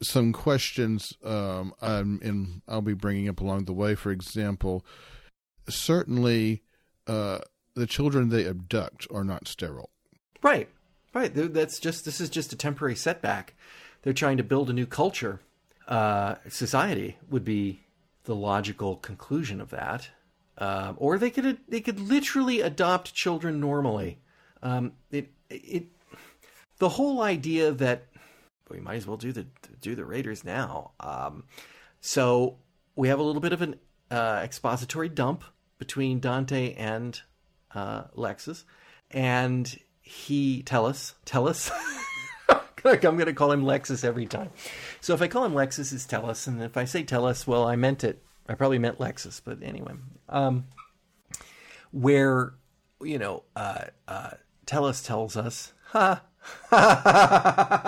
some 0.02 0.32
questions. 0.32 1.14
Um, 1.24 1.74
I'm 1.80 2.20
in. 2.22 2.62
I'll 2.68 2.82
be 2.82 2.94
bringing 2.94 3.28
up 3.28 3.40
along 3.40 3.64
the 3.64 3.72
way. 3.72 3.94
For 3.94 4.10
example, 4.10 4.84
certainly, 5.68 6.62
uh, 7.06 7.38
the 7.74 7.86
children 7.86 8.28
they 8.28 8.46
abduct 8.46 9.06
are 9.12 9.24
not 9.24 9.48
sterile. 9.48 9.90
Right. 10.42 10.68
Right. 11.14 11.32
That's 11.34 11.78
just 11.78 12.04
this 12.04 12.20
is 12.20 12.30
just 12.30 12.52
a 12.52 12.56
temporary 12.56 12.96
setback. 12.96 13.54
They're 14.02 14.12
trying 14.12 14.38
to 14.38 14.42
build 14.42 14.70
a 14.70 14.72
new 14.72 14.86
culture. 14.86 15.40
Uh, 15.86 16.36
society 16.48 17.18
would 17.28 17.44
be 17.44 17.80
the 18.24 18.34
logical 18.34 18.96
conclusion 18.96 19.60
of 19.60 19.70
that. 19.70 20.08
Um, 20.62 20.94
or 20.98 21.18
they 21.18 21.30
could 21.30 21.58
they 21.66 21.80
could 21.80 21.98
literally 21.98 22.60
adopt 22.60 23.12
children 23.12 23.58
normally. 23.58 24.20
Um, 24.62 24.92
it 25.10 25.32
it 25.50 25.86
the 26.78 26.90
whole 26.90 27.20
idea 27.20 27.72
that 27.72 28.06
we 28.70 28.78
might 28.78 28.94
as 28.94 29.04
well 29.04 29.16
do 29.16 29.32
the 29.32 29.44
do 29.80 29.96
the 29.96 30.04
Raiders 30.04 30.44
now. 30.44 30.92
Um, 31.00 31.42
so 32.00 32.58
we 32.94 33.08
have 33.08 33.18
a 33.18 33.24
little 33.24 33.40
bit 33.40 33.52
of 33.52 33.60
an 33.60 33.74
uh, 34.08 34.40
expository 34.44 35.08
dump 35.08 35.42
between 35.78 36.20
Dante 36.20 36.74
and 36.74 37.20
uh, 37.74 38.04
Lexus, 38.16 38.62
and 39.10 39.76
he 40.00 40.62
tell 40.62 40.86
us 40.86 41.16
tell 41.24 41.48
us 41.48 41.72
I'm 42.84 43.00
going 43.00 43.26
to 43.26 43.32
call 43.32 43.50
him 43.50 43.64
Lexus 43.64 44.04
every 44.04 44.26
time. 44.26 44.50
So 45.00 45.12
if 45.12 45.22
I 45.22 45.26
call 45.26 45.44
him 45.44 45.54
Lexus, 45.54 45.92
it's 45.92 46.06
Tellus, 46.06 46.46
and 46.46 46.62
if 46.62 46.76
I 46.76 46.84
say 46.84 47.02
Tellus, 47.02 47.48
well, 47.48 47.64
I 47.64 47.74
meant 47.74 48.04
it. 48.04 48.22
I 48.52 48.54
probably 48.54 48.78
meant 48.78 48.98
Lexus, 48.98 49.40
but 49.42 49.62
anyway, 49.62 49.94
um, 50.28 50.66
where 51.90 52.52
you 53.00 53.18
know, 53.18 53.44
uh, 53.56 53.84
uh, 54.06 54.32
Tellus 54.66 55.02
tells 55.02 55.38
us, 55.38 55.72
ha. 55.86 56.22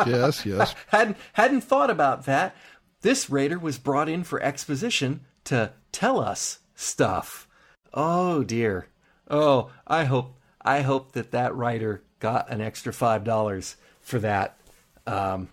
yes, 0.07 0.47
yes. 0.47 0.75
hadn't 0.89 1.19
hadn't 1.35 1.61
thought 1.61 1.91
about 1.91 2.25
that. 2.25 2.57
This 3.03 3.29
raider 3.29 3.59
was 3.59 3.79
brought 3.79 4.09
in 4.09 4.25
for 4.25 4.43
exposition 4.43 5.21
to 5.45 5.75
tell 5.93 6.19
us 6.19 6.61
stuff. 6.75 7.47
Oh 7.93 8.43
dear. 8.43 8.89
Oh, 9.29 9.71
I 9.87 10.05
hope 10.05 10.39
I 10.63 10.81
hope 10.81 11.13
that 11.13 11.31
that 11.33 11.55
writer 11.55 12.05
got 12.21 12.51
an 12.51 12.63
extra 12.63 12.95
five 12.95 13.23
dollars 13.23 13.77
for 14.01 14.19
that, 14.21 14.59
um, 15.07 15.51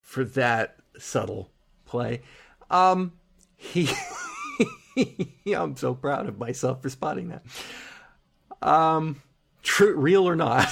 for 0.00 0.24
that 0.24 0.76
subtle 0.96 1.50
play. 1.86 2.22
Um, 2.70 3.14
he, 3.56 3.88
I'm 5.46 5.76
so 5.76 5.94
proud 5.94 6.28
of 6.28 6.38
myself 6.38 6.82
for 6.82 6.88
spotting 6.88 7.28
that. 7.28 7.44
Um, 8.62 9.22
true, 9.62 9.96
real 9.96 10.28
or 10.28 10.36
not. 10.36 10.68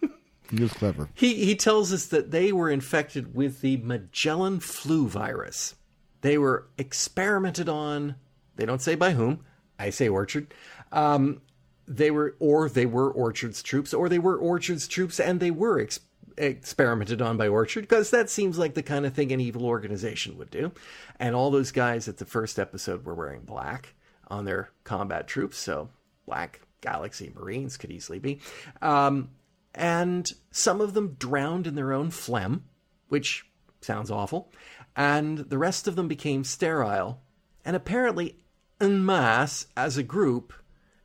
he 0.50 0.62
was 0.62 0.72
clever. 0.72 1.08
He 1.14 1.44
he 1.44 1.54
tells 1.56 1.92
us 1.92 2.06
that 2.06 2.30
they 2.30 2.52
were 2.52 2.70
infected 2.70 3.34
with 3.34 3.60
the 3.60 3.78
Magellan 3.78 4.60
flu 4.60 5.08
virus. 5.08 5.74
They 6.20 6.38
were 6.38 6.68
experimented 6.78 7.68
on. 7.68 8.16
They 8.56 8.66
don't 8.66 8.82
say 8.82 8.94
by 8.94 9.12
whom. 9.12 9.44
I 9.78 9.90
say 9.90 10.08
Orchard. 10.08 10.52
Um, 10.90 11.40
they 11.86 12.10
were 12.10 12.36
or 12.38 12.68
they 12.68 12.86
were 12.86 13.10
Orchard's 13.10 13.62
troops 13.62 13.94
or 13.94 14.08
they 14.08 14.18
were 14.18 14.36
Orchard's 14.36 14.86
troops 14.86 15.18
and 15.18 15.40
they 15.40 15.50
were 15.50 15.80
ex- 15.80 16.00
experimented 16.38 17.20
on 17.20 17.36
by 17.36 17.48
Orchard 17.48 17.82
because 17.82 18.10
that 18.10 18.30
seems 18.30 18.58
like 18.58 18.74
the 18.74 18.82
kind 18.82 19.04
of 19.04 19.14
thing 19.14 19.32
an 19.32 19.40
evil 19.40 19.66
organization 19.66 20.38
would 20.38 20.50
do. 20.50 20.72
And 21.18 21.34
all 21.34 21.50
those 21.50 21.72
guys 21.72 22.08
at 22.08 22.18
the 22.18 22.24
first 22.24 22.58
episode 22.58 23.04
were 23.04 23.14
wearing 23.14 23.42
black 23.42 23.94
on 24.28 24.44
their 24.44 24.70
combat 24.84 25.26
troops, 25.26 25.58
so 25.58 25.88
black 26.26 26.60
Galaxy 26.80 27.32
Marines 27.34 27.76
could 27.76 27.90
easily 27.90 28.18
be. 28.18 28.40
Um, 28.82 29.30
and 29.74 30.28
some 30.50 30.80
of 30.80 30.94
them 30.94 31.16
drowned 31.18 31.66
in 31.66 31.74
their 31.74 31.92
own 31.92 32.10
phlegm, 32.10 32.64
which 33.08 33.46
sounds 33.80 34.10
awful. 34.10 34.50
And 34.96 35.38
the 35.38 35.58
rest 35.58 35.86
of 35.86 35.96
them 35.96 36.08
became 36.08 36.44
sterile. 36.44 37.20
And 37.64 37.76
apparently, 37.76 38.36
en 38.80 39.04
masse, 39.04 39.66
as 39.76 39.96
a 39.96 40.02
group, 40.02 40.52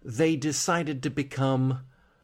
they 0.03 0.35
decided 0.35 1.03
to 1.03 1.09
become 1.09 1.81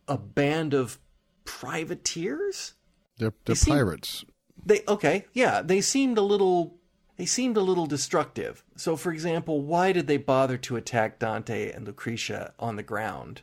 a 0.08 0.18
band 0.18 0.74
of 0.74 1.00
privateers. 1.46 2.74
They're, 3.20 3.34
they're 3.46 3.56
they 3.56 3.72
pirates. 3.72 4.26
they 4.66 4.82
okay, 4.88 5.26
yeah. 5.34 5.62
They 5.62 5.82
seemed 5.82 6.18
a 6.18 6.22
little. 6.24 6.76
They 7.18 7.26
seemed 7.26 7.58
a 7.58 7.62
little 7.62 7.86
destructive. 7.86 8.64
So, 8.78 8.96
for 8.96 9.12
example, 9.12 9.62
why 9.62 9.92
did 9.92 10.08
they 10.08 10.16
bother 10.18 10.58
to 10.58 10.78
attack 10.78 11.20
Dante 11.20 11.70
and 11.72 11.86
Lucretia 11.86 12.54
on 12.58 12.78
the 12.78 12.84
ground? 12.84 13.42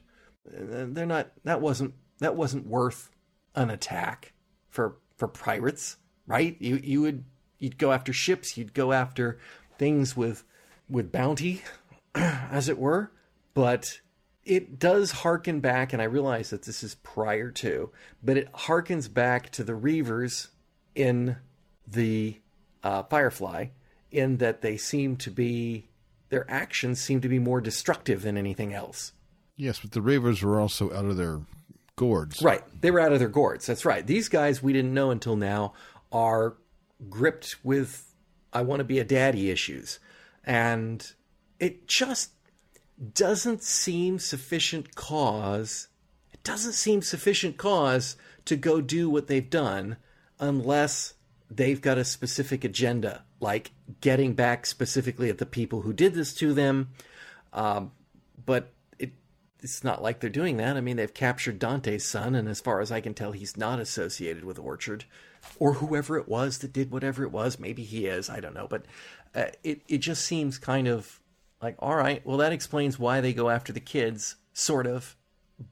Uh, 0.49 0.87
they're 0.89 1.07
not. 1.07 1.33
That 1.45 1.61
wasn't. 1.61 1.95
That 2.19 2.37
wasn't 2.37 2.67
worth 2.67 3.11
an 3.55 3.71
attack 3.71 4.33
for 4.69 4.97
for 5.17 5.29
pirates, 5.29 5.99
right? 6.27 6.57
You 6.59 6.77
you 6.77 7.03
would 7.03 7.25
you'd 7.59 7.79
go 7.79 7.93
after 7.93 8.13
ships. 8.13 8.57
You'd 8.57 8.75
go 8.75 8.93
after 8.93 9.39
things 9.79 10.17
with 10.17 10.45
with 10.89 11.13
bounty, 11.13 11.63
as 12.15 12.69
it 12.69 12.79
were. 12.79 13.13
But 13.53 14.01
it 14.47 14.79
does 14.79 15.11
harken 15.11 15.59
back, 15.59 15.93
and 15.93 16.01
I 16.01 16.07
realize 16.07 16.51
that 16.51 16.63
this 16.63 16.85
is 16.85 16.95
prior 16.95 17.51
to, 17.51 17.91
but 18.23 18.37
it 18.37 18.51
harkens 18.53 19.13
back 19.13 19.51
to 19.51 19.65
the 19.65 19.73
Reavers 19.73 20.49
in 20.95 21.37
the 21.87 22.39
uh, 22.85 23.03
Firefly, 23.03 23.67
in 24.13 24.37
that 24.37 24.63
they 24.63 24.77
seem 24.77 25.17
to 25.17 25.31
be, 25.31 25.89
their 26.29 26.49
actions 26.49 27.01
seem 27.01 27.21
to 27.21 27.29
be 27.29 27.41
more 27.41 27.61
destructive 27.61 28.23
than 28.23 28.39
anything 28.39 28.73
else. 28.73 29.13
Yes, 29.57 29.81
but 29.81 29.91
the 29.91 30.01
Reavers 30.01 30.43
were 30.43 30.61
also 30.61 30.93
out 30.93 31.07
of 31.07 31.17
their 31.17 31.41
gourds. 31.97 32.41
Right. 32.41 32.63
They 32.81 32.93
were 32.93 33.01
out 33.01 33.13
of 33.13 33.19
their 33.19 33.29
gourds. 33.29 33.67
That's 33.67 33.85
right. 33.85 34.07
These 34.07 34.29
guys 34.29 34.63
we 34.63 34.73
didn't 34.73 34.95
know 34.95 35.11
until 35.11 35.35
now 35.35 35.73
are 36.13 36.57
gripped 37.11 37.57
with 37.65 38.15
I 38.53 38.63
want 38.63 38.81
to 38.81 38.85
be 38.85 38.99
a 38.99 39.05
daddy 39.05 39.51
issues. 39.51 39.99
And 40.45 41.05
it 41.59 41.89
just 41.89 42.31
doesn't 43.15 43.63
seem 43.63 44.19
sufficient 44.19 44.95
cause. 44.95 45.89
It 46.33 46.43
doesn't 46.43 46.73
seem 46.73 47.03
sufficient 47.03 47.57
cause 47.57 48.17
to 48.47 48.57
go 48.57 48.81
do 48.81 49.11
what 49.11 49.27
they've 49.27 49.49
done 49.49 49.97
unless 50.39 51.15
they've 51.51 51.81
got 51.81 51.99
a 51.99 52.05
specific 52.05 52.65
agenda, 52.65 53.25
like 53.41 53.71
getting 54.01 54.35
back 54.35 54.67
specifically 54.67 55.29
at 55.29 55.39
the 55.39 55.47
people 55.47 55.83
who 55.83 55.93
did 55.93 56.15
this 56.15 56.35
to 56.35 56.55
them. 56.55 56.91
Um, 57.53 57.93
but 58.45 58.73
it 58.99 59.13
it's 59.63 59.85
not 59.85 60.03
like 60.03 60.21
they're 60.21 60.31
doing 60.31 60.57
that. 60.59 60.77
I 60.77 60.81
mean, 60.81 60.97
they've 60.97 61.13
captured 61.13 61.59
Dante's 61.59 62.05
son, 62.05 62.35
and 62.35 62.49
as 62.49 62.61
far 62.61 62.81
as 62.81 62.93
I 62.93 63.01
can 63.01 63.15
tell, 63.15 63.33
he's 63.33 63.57
not 63.57 63.81
associated 63.81 64.45
with 64.45 64.59
Orchard 64.59 65.05
or 65.59 65.75
whoever 65.75 66.17
it 66.19 66.29
was 66.29 66.59
that 66.59 66.73
did 66.73 66.91
whatever 66.91 67.23
it 67.25 67.33
was. 67.33 67.59
Maybe 67.59 67.83
he 67.83 68.07
is. 68.07 68.29
I 68.29 68.41
don't 68.41 68.55
know. 68.55 68.67
But 68.69 68.85
uh, 69.35 69.47
it 69.63 69.83
it 69.89 69.99
just 69.99 70.25
seems 70.25 70.59
kind 70.59 70.89
of 70.89 71.21
like 71.63 71.77
all 71.79 71.97
right. 71.97 72.25
Well, 72.27 72.37
that 72.39 72.53
explains 72.53 72.99
why 72.99 73.21
they 73.21 73.33
go 73.33 73.49
after 73.51 73.73
the 73.73 73.81
kids, 73.81 74.37
sort 74.53 74.87
of. 74.87 75.17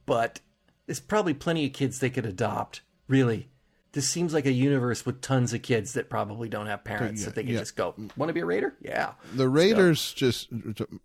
But 0.07 0.41
there's 0.87 1.01
probably 1.01 1.35
plenty 1.35 1.66
of 1.66 1.72
kids 1.72 1.99
they 1.99 2.11
could 2.11 2.26
adopt. 2.26 2.80
Really, 3.07 3.49
this 3.93 4.09
seems 4.09 4.32
like 4.32 4.47
a 4.47 4.53
universe 4.53 5.05
with 5.05 5.20
tons 5.20 5.53
of 5.53 5.62
kids 5.62 5.93
that 5.93 6.09
probably 6.09 6.49
don't 6.49 6.66
have 6.66 6.85
parents 6.85 7.20
Yeah, 7.20 7.26
that 7.26 7.35
they 7.35 7.43
can 7.43 7.53
yeah. 7.53 7.59
just 7.61 7.76
go. 7.76 7.95
Want 8.16 8.28
to 8.30 8.32
be 8.32 8.41
a 8.41 8.47
raider? 8.47 8.74
Yeah. 8.80 9.12
The 9.35 9.49
Raiders 9.49 10.12
just 10.12 10.49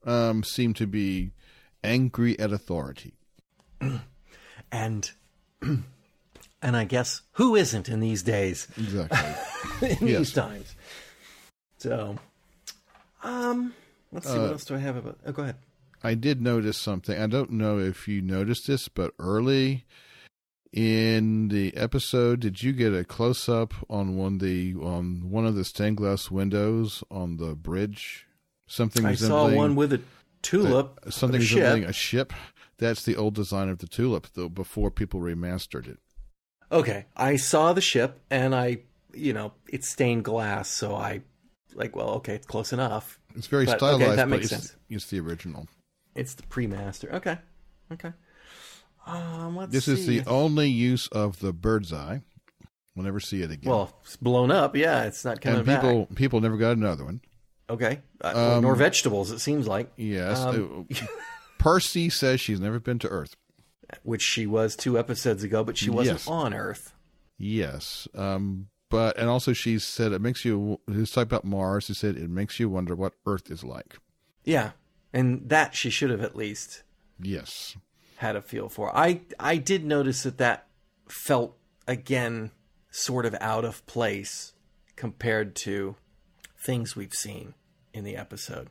um, 0.05 0.43
seem 0.43 0.73
to 0.75 0.87
be 0.87 1.31
angry 1.83 2.39
at 2.39 2.51
authority. 2.53 3.13
and 4.71 5.11
and 5.61 5.83
I 6.77 6.83
guess 6.85 7.21
who 7.33 7.55
isn't 7.55 7.89
in 7.89 7.99
these 7.99 8.23
days, 8.23 8.67
Exactly. 8.77 9.89
in 10.01 10.07
Yes. 10.07 10.17
these 10.19 10.33
times. 10.33 10.75
So, 11.77 12.17
um, 13.23 13.73
let's 14.11 14.27
see 14.27 14.37
what 14.37 14.47
Uh, 14.49 14.51
else 14.51 14.65
do 14.65 14.75
I 14.75 14.79
have 14.79 14.95
about. 14.97 15.19
Oh, 15.25 15.31
go 15.31 15.43
ahead. 15.43 15.55
I 16.03 16.13
did 16.15 16.41
notice 16.41 16.77
something. 16.77 17.19
I 17.19 17.27
don't 17.27 17.51
know 17.51 17.77
if 17.79 18.07
you 18.07 18.21
noticed 18.21 18.67
this, 18.67 18.87
but 18.87 19.13
early 19.19 19.85
in 20.71 21.47
the 21.49 21.75
episode, 21.75 22.39
did 22.41 22.61
you 22.63 22.71
get 22.71 22.93
a 22.93 23.03
close 23.03 23.49
up 23.49 23.73
on 23.89 24.15
one 24.15 24.33
of 24.35 24.39
the 24.39 24.75
on 24.75 25.29
one 25.29 25.45
of 25.45 25.55
the 25.55 25.63
stained 25.65 25.97
glass 25.97 26.29
windows 26.29 27.03
on 27.09 27.37
the 27.37 27.55
bridge? 27.55 28.27
Something 28.67 29.05
I 29.05 29.15
saw 29.15 29.49
one 29.53 29.75
with 29.75 29.93
a 29.93 30.01
tulip, 30.41 30.99
uh, 31.05 31.09
something 31.09 31.37
a 31.37 31.43
resembling 31.43 31.81
ship. 31.83 31.89
a 31.89 31.93
ship. 31.93 32.33
That's 32.77 33.03
the 33.03 33.17
old 33.17 33.33
design 33.35 33.67
of 33.67 33.79
the 33.79 33.87
tulip, 33.87 34.27
though. 34.35 34.47
Before 34.47 34.91
people 34.91 35.19
remastered 35.19 35.87
it. 35.87 35.99
Okay, 36.71 37.07
I 37.17 37.35
saw 37.35 37.73
the 37.73 37.81
ship, 37.81 38.19
and 38.29 38.53
I, 38.53 38.77
you 39.13 39.33
know, 39.33 39.53
it's 39.67 39.89
stained 39.89 40.23
glass, 40.23 40.69
so 40.69 40.93
I, 40.95 41.21
like, 41.75 41.95
well, 41.95 42.09
okay, 42.15 42.35
it's 42.35 42.47
close 42.47 42.73
enough. 42.73 43.19
It's 43.35 43.47
very 43.47 43.65
But, 43.65 43.81
okay, 43.81 43.95
stylized, 43.95 44.17
that 44.19 44.25
but 44.25 44.29
makes 44.29 44.51
it's, 44.51 44.69
sense. 44.69 44.75
it's 44.89 45.05
the 45.07 45.19
original. 45.19 45.67
It's 46.15 46.33
the 46.33 46.43
pre-master. 46.43 47.13
Okay, 47.15 47.37
okay. 47.93 48.11
Um, 49.05 49.55
let's 49.55 49.71
This 49.71 49.87
is 49.87 50.05
the 50.05 50.23
only 50.25 50.69
use 50.69 51.07
of 51.07 51.39
the 51.39 51.53
bird's 51.53 51.91
eye. 51.93 52.21
We'll 52.95 53.05
never 53.05 53.19
see 53.19 53.41
it 53.41 53.51
again. 53.51 53.71
well, 53.71 53.93
it's 54.03 54.17
blown 54.17 54.51
up. 54.51 54.75
Yeah, 54.75 55.03
it's 55.03 55.23
not 55.23 55.39
coming 55.41 55.59
and 55.59 55.65
back. 55.65 55.81
people 55.81 56.07
people 56.15 56.41
never 56.41 56.57
got 56.57 56.75
another 56.75 57.05
one. 57.05 57.21
Okay, 57.69 58.01
uh, 58.23 58.55
Um, 58.57 58.63
nor 58.63 58.75
vegetables. 58.75 59.31
It 59.31 59.39
seems 59.39 59.67
like. 59.67 59.91
Yes. 59.95 60.39
Um, 60.39 60.87
Uh, 60.91 61.05
Percy 61.59 62.09
says 62.09 62.41
she's 62.41 62.59
never 62.59 62.79
been 62.79 62.99
to 62.99 63.07
Earth. 63.07 63.35
which 64.03 64.21
she 64.21 64.45
was 64.45 64.75
two 64.75 64.97
episodes 64.99 65.43
ago, 65.43 65.63
but 65.63 65.77
she 65.77 65.89
wasn't 65.89 66.19
Yes. 66.19 66.27
on 66.27 66.53
Earth. 66.53 66.93
Yes. 67.37 68.07
Um, 68.15 68.67
but 68.89 69.17
and 69.17 69.29
also 69.29 69.53
she 69.53 69.79
said 69.79 70.11
it 70.11 70.21
makes 70.21 70.43
you. 70.45 70.79
Who's 70.87 71.11
talking 71.11 71.23
about 71.27 71.45
Mars? 71.45 71.85
She 71.85 71.93
said 71.93 72.17
it 72.17 72.29
makes 72.29 72.59
you 72.59 72.69
wonder 72.69 72.95
what 72.95 73.13
Earth 73.25 73.49
is 73.51 73.63
like. 73.63 73.97
Yeah, 74.43 74.71
and 75.13 75.47
that 75.49 75.75
she 75.75 75.89
should 75.89 76.09
have 76.09 76.21
at 76.21 76.35
least 76.35 76.83
Yes. 77.21 77.75
had 78.17 78.35
a 78.35 78.41
feel 78.41 78.69
for. 78.69 78.95
I 78.95 79.21
I 79.39 79.57
did 79.57 79.85
notice 79.85 80.23
that 80.23 80.37
that 80.39 80.67
felt 81.07 81.57
again 81.87 82.51
sort 82.91 83.25
of 83.25 83.35
out 83.39 83.65
of 83.65 83.85
place 83.85 84.53
compared 84.95 85.55
to 85.55 85.95
things 86.57 86.95
we've 86.95 87.13
seen 87.13 87.53
in 87.93 88.03
the 88.03 88.15
episode. 88.15 88.69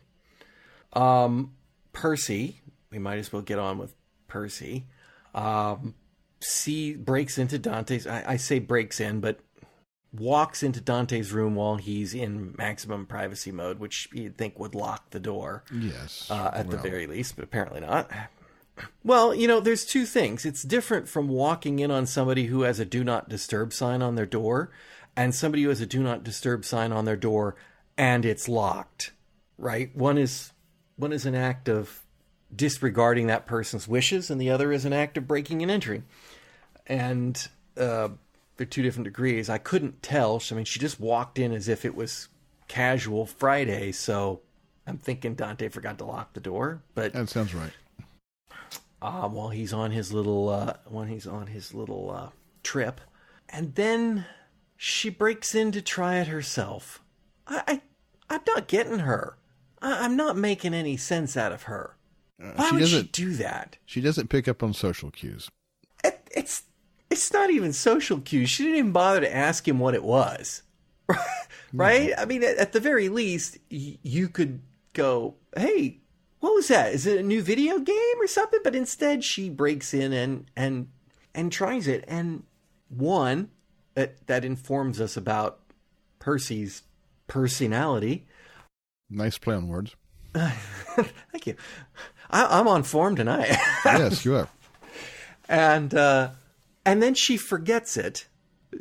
Um, 0.93 1.55
Percy, 1.93 2.61
we 2.91 2.99
might 2.99 3.19
as 3.19 3.33
well 3.33 3.43
get 3.43 3.59
on 3.59 3.79
with 3.79 3.95
Percy. 4.27 4.87
Um, 5.35 5.95
see 6.41 6.95
breaks 6.95 7.39
into 7.39 7.59
Dante's. 7.59 8.07
I, 8.07 8.25
I 8.33 8.37
say 8.37 8.59
breaks 8.59 9.01
in, 9.01 9.21
but 9.21 9.41
walks 10.13 10.63
into 10.63 10.81
Dante's 10.81 11.33
room 11.33 11.55
while 11.55 11.77
he's 11.77 12.15
in 12.15 12.55
maximum 12.57 13.05
privacy 13.07 13.53
mode, 13.53 13.79
which 13.79 14.09
you'd 14.13 14.37
think 14.39 14.59
would 14.59 14.75
lock 14.75 15.11
the 15.11 15.21
door 15.21 15.63
Yes. 15.73 16.31
uh, 16.31 16.51
at 16.55 16.71
the 16.71 16.79
very 16.79 17.07
least, 17.07 17.37
but 17.37 17.45
apparently 17.45 17.81
not. 17.81 18.11
Well, 19.05 19.35
you 19.35 19.47
know, 19.49 19.61
there's 19.61 19.85
two 19.85 20.07
things. 20.07 20.47
It's 20.47 20.63
different 20.63 21.09
from 21.09 21.29
walking 21.29 21.79
in 21.81 21.91
on 21.91 22.07
somebody 22.07 22.47
who 22.47 22.63
has 22.63 22.79
a 22.79 22.85
do 22.85 23.03
not 23.05 23.29
disturb 23.29 23.73
sign 23.73 24.03
on 24.03 24.15
their 24.15 24.25
door 24.27 24.71
and 25.17 25.35
somebody 25.35 25.65
who 25.65 25.69
has 25.69 25.81
a 25.81 25.87
do 25.87 26.03
not 26.03 26.23
disturb 26.25 26.65
sign 26.65 26.93
on 26.93 27.05
their 27.05 27.17
door 27.17 27.57
and 27.97 28.25
it's 28.25 28.49
locked, 28.49 29.13
right? 29.59 29.95
One 29.97 30.17
is 30.17 30.53
one 30.97 31.13
is 31.13 31.27
an 31.27 31.35
act 31.35 31.69
of 31.69 32.01
disregarding 32.55 33.27
that 33.27 33.47
person's 33.47 33.87
wishes 33.89 34.31
and 34.31 34.41
the 34.41 34.51
other 34.51 34.73
is 34.73 34.85
an 34.85 34.93
act 34.93 35.19
of 35.19 35.27
breaking 35.29 35.61
and 35.63 35.71
entering. 35.71 36.05
And 36.87 37.49
uh, 37.77 38.11
they're 38.59 38.67
two 38.67 38.83
different 38.83 39.05
degrees. 39.05 39.49
I 39.49 39.57
couldn't 39.59 40.03
tell. 40.03 40.43
I 40.51 40.55
mean, 40.55 40.67
she 40.67 40.79
just 40.79 41.01
walked 41.01 41.39
in 41.39 41.53
as 41.53 41.69
if 41.69 41.85
it 41.87 41.95
was 41.95 42.29
casual 42.69 43.25
Friday, 43.25 43.93
so 43.93 44.41
I'm 44.87 44.99
thinking 44.99 45.35
Dante 45.35 45.69
forgot 45.71 45.97
to 45.99 46.05
lock 46.05 46.35
the 46.35 46.41
door, 46.41 46.83
but 46.95 47.15
That 47.15 47.29
sounds 47.31 47.55
right. 47.55 47.73
uh, 49.01 49.29
while 49.29 49.49
he's 49.51 49.73
on 49.73 49.93
his 49.93 50.13
little 50.13 50.49
uh, 50.49 50.75
when 50.87 51.09
he's 51.09 51.27
on 51.27 51.47
his 51.49 51.73
little 51.73 52.11
uh, 52.11 52.29
trip, 52.63 53.01
and 53.49 53.75
then 53.75 54.27
she 54.77 55.09
breaks 55.11 55.55
in 55.55 55.73
to 55.73 55.81
try 55.83 56.17
it 56.17 56.27
herself. 56.29 57.01
I, 57.47 57.63
I 57.67 57.81
I'm 58.31 58.41
not 58.47 58.69
getting 58.69 59.01
her. 59.01 59.37
I, 59.81 60.05
I'm 60.05 60.17
not 60.17 60.37
making 60.37 60.75
any 60.75 60.97
sense 60.97 61.37
out 61.37 61.53
of 61.53 61.63
her. 61.65 61.97
Why 62.39 62.53
Uh, 62.57 62.69
she 62.71 62.75
would 62.77 62.89
she 62.89 63.03
do 63.05 63.33
that? 63.35 63.77
She 63.87 64.01
doesn't 64.01 64.29
pick 64.29 64.47
up 64.49 64.63
on 64.63 64.73
social 64.75 65.11
cues. 65.11 65.49
It, 66.05 66.29
it's 66.35 66.63
it's 67.11 67.33
not 67.33 67.51
even 67.51 67.73
social 67.73 68.21
cues. 68.21 68.51
She 68.51 68.65
didn't 68.65 68.79
even 68.79 68.93
bother 68.93 69.21
to 69.21 69.35
ask 69.35 69.67
him 69.67 69.79
what 69.79 69.95
it 69.95 70.05
was. 70.05 70.63
right? 71.73 72.13
I 72.17 72.25
mean, 72.25 72.43
at, 72.45 72.57
at 72.57 72.73
the 72.73 72.81
very 72.81 73.09
least, 73.09 73.59
y- 73.71 73.99
you 74.03 74.29
could 74.29 74.61
go, 74.93 75.35
"Hey, 75.57 75.99
what 76.41 76.55
was 76.55 76.69
that? 76.69 76.93
Is 76.93 77.07
it 77.07 77.19
a 77.19 77.23
new 77.23 77.43
video 77.43 77.79
game 77.79 78.21
or 78.21 78.27
something?" 78.27 78.61
But 78.63 78.75
instead, 78.75 79.25
she 79.25 79.49
breaks 79.49 79.95
in 79.95 80.13
and 80.13 80.51
and 80.57 80.89
and 81.35 81.51
tries 81.51 81.87
it. 81.89 82.05
And 82.07 82.45
one 82.89 83.51
that 83.95 84.27
that 84.27 84.45
informs 84.45 85.01
us 85.01 85.17
about 85.17 85.61
Percy's 86.19 86.83
personality. 87.27 88.27
Nice 89.11 89.39
play 89.39 89.55
on 89.55 89.69
words. 89.69 89.97
Thank 90.35 91.47
you. 91.47 91.57
I, 92.31 92.59
I'm 92.61 92.69
on 92.69 92.83
form 92.83 93.17
tonight. 93.17 93.57
yes, 93.85 94.25
you 94.25 94.37
are. 94.37 94.49
and 95.49 95.95
uh, 95.95 96.31
and 96.89 97.03
then 97.03 97.14
she 97.14 97.36
forgets 97.36 97.97
it. 97.97 98.26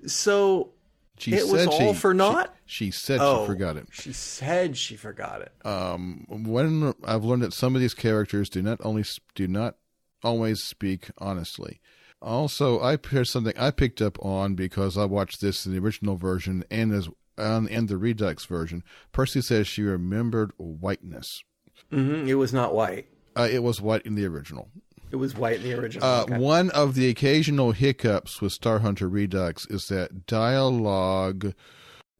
So 0.05 0.72
She 1.18 1.34
It 1.34 1.47
was 1.47 1.68
all 1.68 1.93
she, 1.93 1.99
for 1.99 2.14
naught? 2.14 2.55
She, 2.66 2.86
she 2.86 2.91
said 2.91 3.20
oh, 3.22 3.43
she 3.43 3.47
forgot 3.47 3.78
it. 3.78 3.88
She 3.91 4.14
said 4.14 4.78
she 4.78 4.95
forgot 4.95 5.41
it. 5.41 5.51
um, 5.66 6.26
when 6.30 6.93
I've 7.03 7.24
learned 7.24 7.43
that 7.43 7.53
some 7.53 7.76
of 7.76 7.82
these 7.82 7.93
characters 7.93 8.49
do 8.49 8.62
not 8.62 8.80
only 8.84 9.03
do 9.36 9.47
not 9.47 9.76
always 10.24 10.62
speak 10.64 11.10
honestly. 11.18 11.80
Also, 12.22 12.80
I 12.82 12.97
here's 13.10 13.30
something 13.32 13.53
I 13.58 13.72
picked 13.72 14.01
up 14.01 14.18
on 14.26 14.55
because 14.55 14.97
I 14.97 15.05
watched 15.05 15.39
this 15.39 15.66
in 15.66 15.72
the 15.72 15.80
original 15.80 16.16
version 16.16 16.64
and 16.72 16.91
as 16.93 17.10
um, 17.38 17.68
and 17.70 17.88
the 17.88 17.97
Redux 17.97 18.45
version. 18.45 18.84
Percy 19.12 19.41
says 19.41 19.68
she 19.68 19.84
remembered 19.84 20.51
whiteness. 20.58 21.43
hmm 21.91 22.28
It 22.28 22.34
was 22.34 22.51
not 22.51 22.74
white. 22.74 23.08
Uh, 23.38 23.47
it 23.49 23.62
was 23.62 23.80
white 23.80 24.01
in 24.01 24.16
the 24.16 24.26
original. 24.26 24.70
It 25.12 25.16
was 25.16 25.36
white 25.36 25.58
in 25.58 25.64
the 25.64 25.74
original. 25.80 26.05
Uh, 26.08 26.24
Okay. 26.24 26.38
One 26.38 26.70
of 26.72 26.95
the 26.95 27.10
occasional 27.10 27.72
hiccups 27.72 28.41
with 28.41 28.51
Star 28.51 28.80
Hunter 28.80 29.08
Redux 29.08 29.66
is 29.68 29.88
that 29.88 30.26
dialogue 30.26 31.53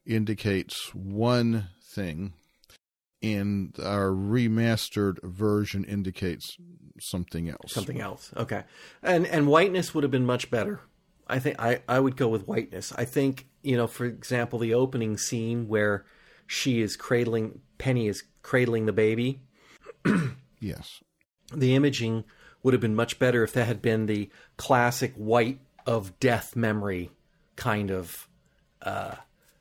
indicates 0.06 0.94
one 0.94 1.68
thing, 1.92 2.32
and 3.22 3.74
our 3.82 4.08
remastered 4.10 5.22
version 5.22 5.84
indicates 5.84 6.56
something 7.00 7.48
else. 7.48 7.72
Something 7.72 8.00
else. 8.00 8.32
Okay. 8.36 8.64
And 9.02 9.26
and 9.26 9.46
whiteness 9.48 9.94
would 9.94 10.04
have 10.04 10.10
been 10.10 10.26
much 10.26 10.50
better. 10.50 10.80
I 11.26 11.38
think 11.40 11.56
I, 11.60 11.82
I 11.86 12.00
would 12.00 12.16
go 12.16 12.28
with 12.28 12.48
whiteness. 12.48 12.90
I 12.96 13.04
think, 13.04 13.48
you 13.62 13.76
know, 13.76 13.86
for 13.86 14.06
example, 14.06 14.58
the 14.58 14.72
opening 14.72 15.18
scene 15.18 15.68
where 15.68 16.06
she 16.46 16.80
is 16.80 16.96
cradling 16.96 17.60
Penny 17.76 18.08
is 18.08 18.24
cradling 18.42 18.86
the 18.86 18.92
baby. 18.92 19.40
Yes. 20.60 21.02
the 21.54 21.76
imaging 21.76 22.24
would 22.62 22.74
have 22.74 22.80
been 22.80 22.94
much 22.94 23.18
better 23.18 23.42
if 23.42 23.52
that 23.52 23.66
had 23.66 23.80
been 23.80 24.06
the 24.06 24.28
classic 24.56 25.14
white 25.14 25.60
of 25.86 26.18
death 26.20 26.56
memory 26.56 27.10
kind 27.56 27.90
of 27.90 28.28
uh, 28.82 29.14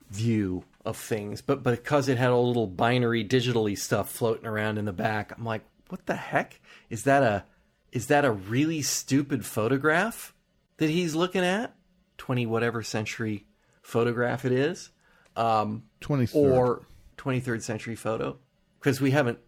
view 0.10 0.64
of 0.86 0.98
things. 0.98 1.42
But 1.42 1.64
because 1.64 2.08
it 2.08 2.18
had 2.18 2.30
all 2.30 2.48
little 2.48 2.68
binary 2.68 3.24
digitally 3.24 3.78
stuff 3.78 4.10
floating 4.10 4.46
around 4.46 4.78
in 4.78 4.86
the 4.86 4.94
back, 4.94 5.34
I'm 5.38 5.46
like, 5.46 5.64
what 5.90 6.06
the 6.06 6.16
heck 6.16 6.60
is 6.90 7.04
that? 7.04 7.24
A 7.24 7.46
is 7.92 8.08
that 8.08 8.26
a 8.26 8.32
really 8.32 8.82
stupid 8.82 9.46
photograph 9.46 10.34
that 10.78 10.90
he's 10.90 11.16
looking 11.16 11.44
at? 11.44 11.76
Twenty 12.18 12.46
whatever 12.46 12.84
century 12.84 13.46
photograph 13.82 14.44
it 14.44 14.52
is, 14.52 14.90
um, 15.38 15.84
23rd. 16.02 16.36
or 16.36 16.82
23rd 17.18 17.62
century 17.62 17.96
photo 17.96 18.38
because 18.80 19.00
we 19.00 19.12
haven't 19.12 19.40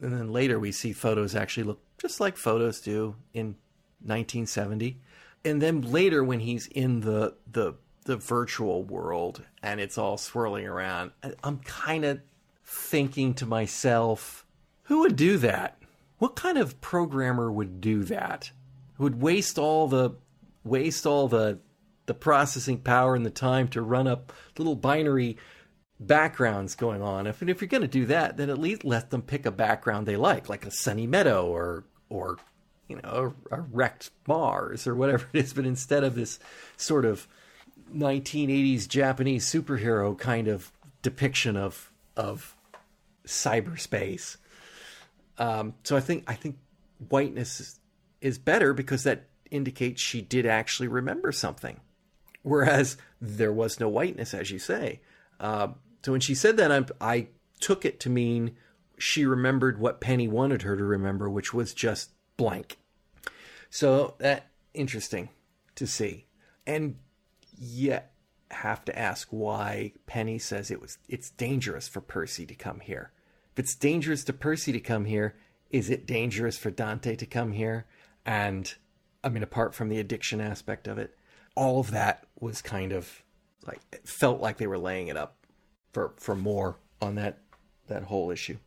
and 0.00 0.12
then 0.12 0.32
later 0.32 0.58
we 0.58 0.72
see 0.72 0.92
photos 0.92 1.34
actually 1.34 1.62
look 1.62 1.80
just 2.04 2.20
like 2.20 2.36
photos 2.36 2.82
do 2.82 3.16
in 3.32 3.56
1970. 4.02 5.00
And 5.42 5.62
then 5.62 5.80
later 5.80 6.22
when 6.22 6.40
he's 6.40 6.66
in 6.66 7.00
the 7.00 7.34
the 7.50 7.74
the 8.04 8.16
virtual 8.18 8.82
world 8.82 9.42
and 9.62 9.80
it's 9.80 9.96
all 9.96 10.18
swirling 10.18 10.66
around, 10.66 11.12
I'm 11.42 11.58
kind 11.60 12.04
of 12.04 12.20
thinking 12.62 13.32
to 13.34 13.46
myself, 13.46 14.44
who 14.82 15.00
would 15.00 15.16
do 15.16 15.38
that? 15.38 15.78
What 16.18 16.36
kind 16.36 16.58
of 16.58 16.82
programmer 16.82 17.50
would 17.50 17.80
do 17.80 18.04
that? 18.04 18.50
Who 18.96 19.04
would 19.04 19.22
waste 19.22 19.58
all 19.58 19.88
the 19.88 20.16
waste 20.62 21.06
all 21.06 21.26
the 21.28 21.60
the 22.04 22.14
processing 22.14 22.78
power 22.78 23.14
and 23.14 23.24
the 23.24 23.30
time 23.30 23.68
to 23.68 23.80
run 23.80 24.06
up 24.06 24.30
little 24.58 24.76
binary 24.76 25.38
backgrounds 25.98 26.74
going 26.74 27.00
on. 27.00 27.26
If 27.26 27.42
if 27.42 27.62
you're 27.62 27.68
going 27.68 27.80
to 27.80 27.88
do 27.88 28.04
that, 28.06 28.36
then 28.36 28.50
at 28.50 28.58
least 28.58 28.84
let 28.84 29.10
them 29.10 29.22
pick 29.22 29.46
a 29.46 29.50
background 29.50 30.06
they 30.06 30.16
like, 30.16 30.50
like 30.50 30.66
a 30.66 30.70
sunny 30.70 31.06
meadow 31.06 31.46
or 31.46 31.84
or 32.08 32.38
you 32.88 32.96
know 32.96 33.34
a, 33.50 33.56
a 33.56 33.60
wrecked 33.60 34.10
Mars 34.26 34.86
or 34.86 34.94
whatever 34.94 35.26
it 35.32 35.44
is. 35.44 35.52
But 35.52 35.66
instead 35.66 36.04
of 36.04 36.14
this 36.14 36.38
sort 36.76 37.04
of 37.04 37.26
1980s 37.94 38.88
Japanese 38.88 39.46
superhero 39.46 40.16
kind 40.18 40.48
of 40.48 40.72
depiction 41.02 41.56
of 41.56 41.90
of 42.16 42.56
cyberspace. 43.26 44.36
Um, 45.38 45.74
so 45.82 45.96
I 45.96 46.00
think 46.00 46.24
I 46.26 46.34
think 46.34 46.58
whiteness 47.08 47.60
is, 47.60 47.80
is 48.20 48.38
better 48.38 48.72
because 48.72 49.04
that 49.04 49.26
indicates 49.50 50.00
she 50.00 50.20
did 50.20 50.46
actually 50.46 50.88
remember 50.88 51.32
something, 51.32 51.80
whereas 52.42 52.96
there 53.20 53.52
was 53.52 53.80
no 53.80 53.88
whiteness, 53.88 54.34
as 54.34 54.50
you 54.50 54.58
say. 54.58 55.00
Uh, 55.40 55.68
so 56.04 56.12
when 56.12 56.20
she 56.20 56.34
said 56.34 56.56
that, 56.58 56.70
I, 56.70 56.84
I 57.00 57.28
took 57.60 57.84
it 57.84 57.98
to 58.00 58.10
mean 58.10 58.56
she 58.98 59.24
remembered 59.24 59.78
what 59.78 60.00
Penny 60.00 60.28
wanted 60.28 60.62
her 60.62 60.76
to 60.76 60.84
remember, 60.84 61.28
which 61.28 61.52
was 61.52 61.74
just 61.74 62.10
blank. 62.36 62.78
So 63.70 64.14
that 64.18 64.50
interesting 64.72 65.30
to 65.74 65.86
see, 65.86 66.26
and 66.66 66.96
yet 67.58 68.12
have 68.50 68.84
to 68.84 68.96
ask 68.96 69.28
why 69.30 69.92
Penny 70.06 70.38
says 70.38 70.70
it 70.70 70.80
was 70.80 70.98
it's 71.08 71.30
dangerous 71.30 71.88
for 71.88 72.00
Percy 72.00 72.46
to 72.46 72.54
come 72.54 72.80
here. 72.80 73.12
If 73.52 73.58
it's 73.58 73.74
dangerous 73.74 74.24
to 74.24 74.32
Percy 74.32 74.72
to 74.72 74.80
come 74.80 75.04
here, 75.04 75.36
is 75.70 75.90
it 75.90 76.06
dangerous 76.06 76.56
for 76.56 76.70
Dante 76.70 77.16
to 77.16 77.26
come 77.26 77.52
here? 77.52 77.86
And 78.24 78.72
I 79.22 79.28
mean, 79.28 79.42
apart 79.42 79.74
from 79.74 79.88
the 79.88 79.98
addiction 79.98 80.40
aspect 80.40 80.86
of 80.86 80.98
it, 80.98 81.16
all 81.56 81.80
of 81.80 81.90
that 81.90 82.26
was 82.38 82.62
kind 82.62 82.92
of 82.92 83.22
like 83.66 83.80
it 83.92 84.06
felt 84.06 84.40
like 84.40 84.58
they 84.58 84.66
were 84.66 84.78
laying 84.78 85.08
it 85.08 85.16
up 85.16 85.46
for 85.92 86.12
for 86.16 86.34
more 86.34 86.78
on 87.00 87.14
that 87.16 87.38
that 87.88 88.04
whole 88.04 88.30
issue. 88.30 88.58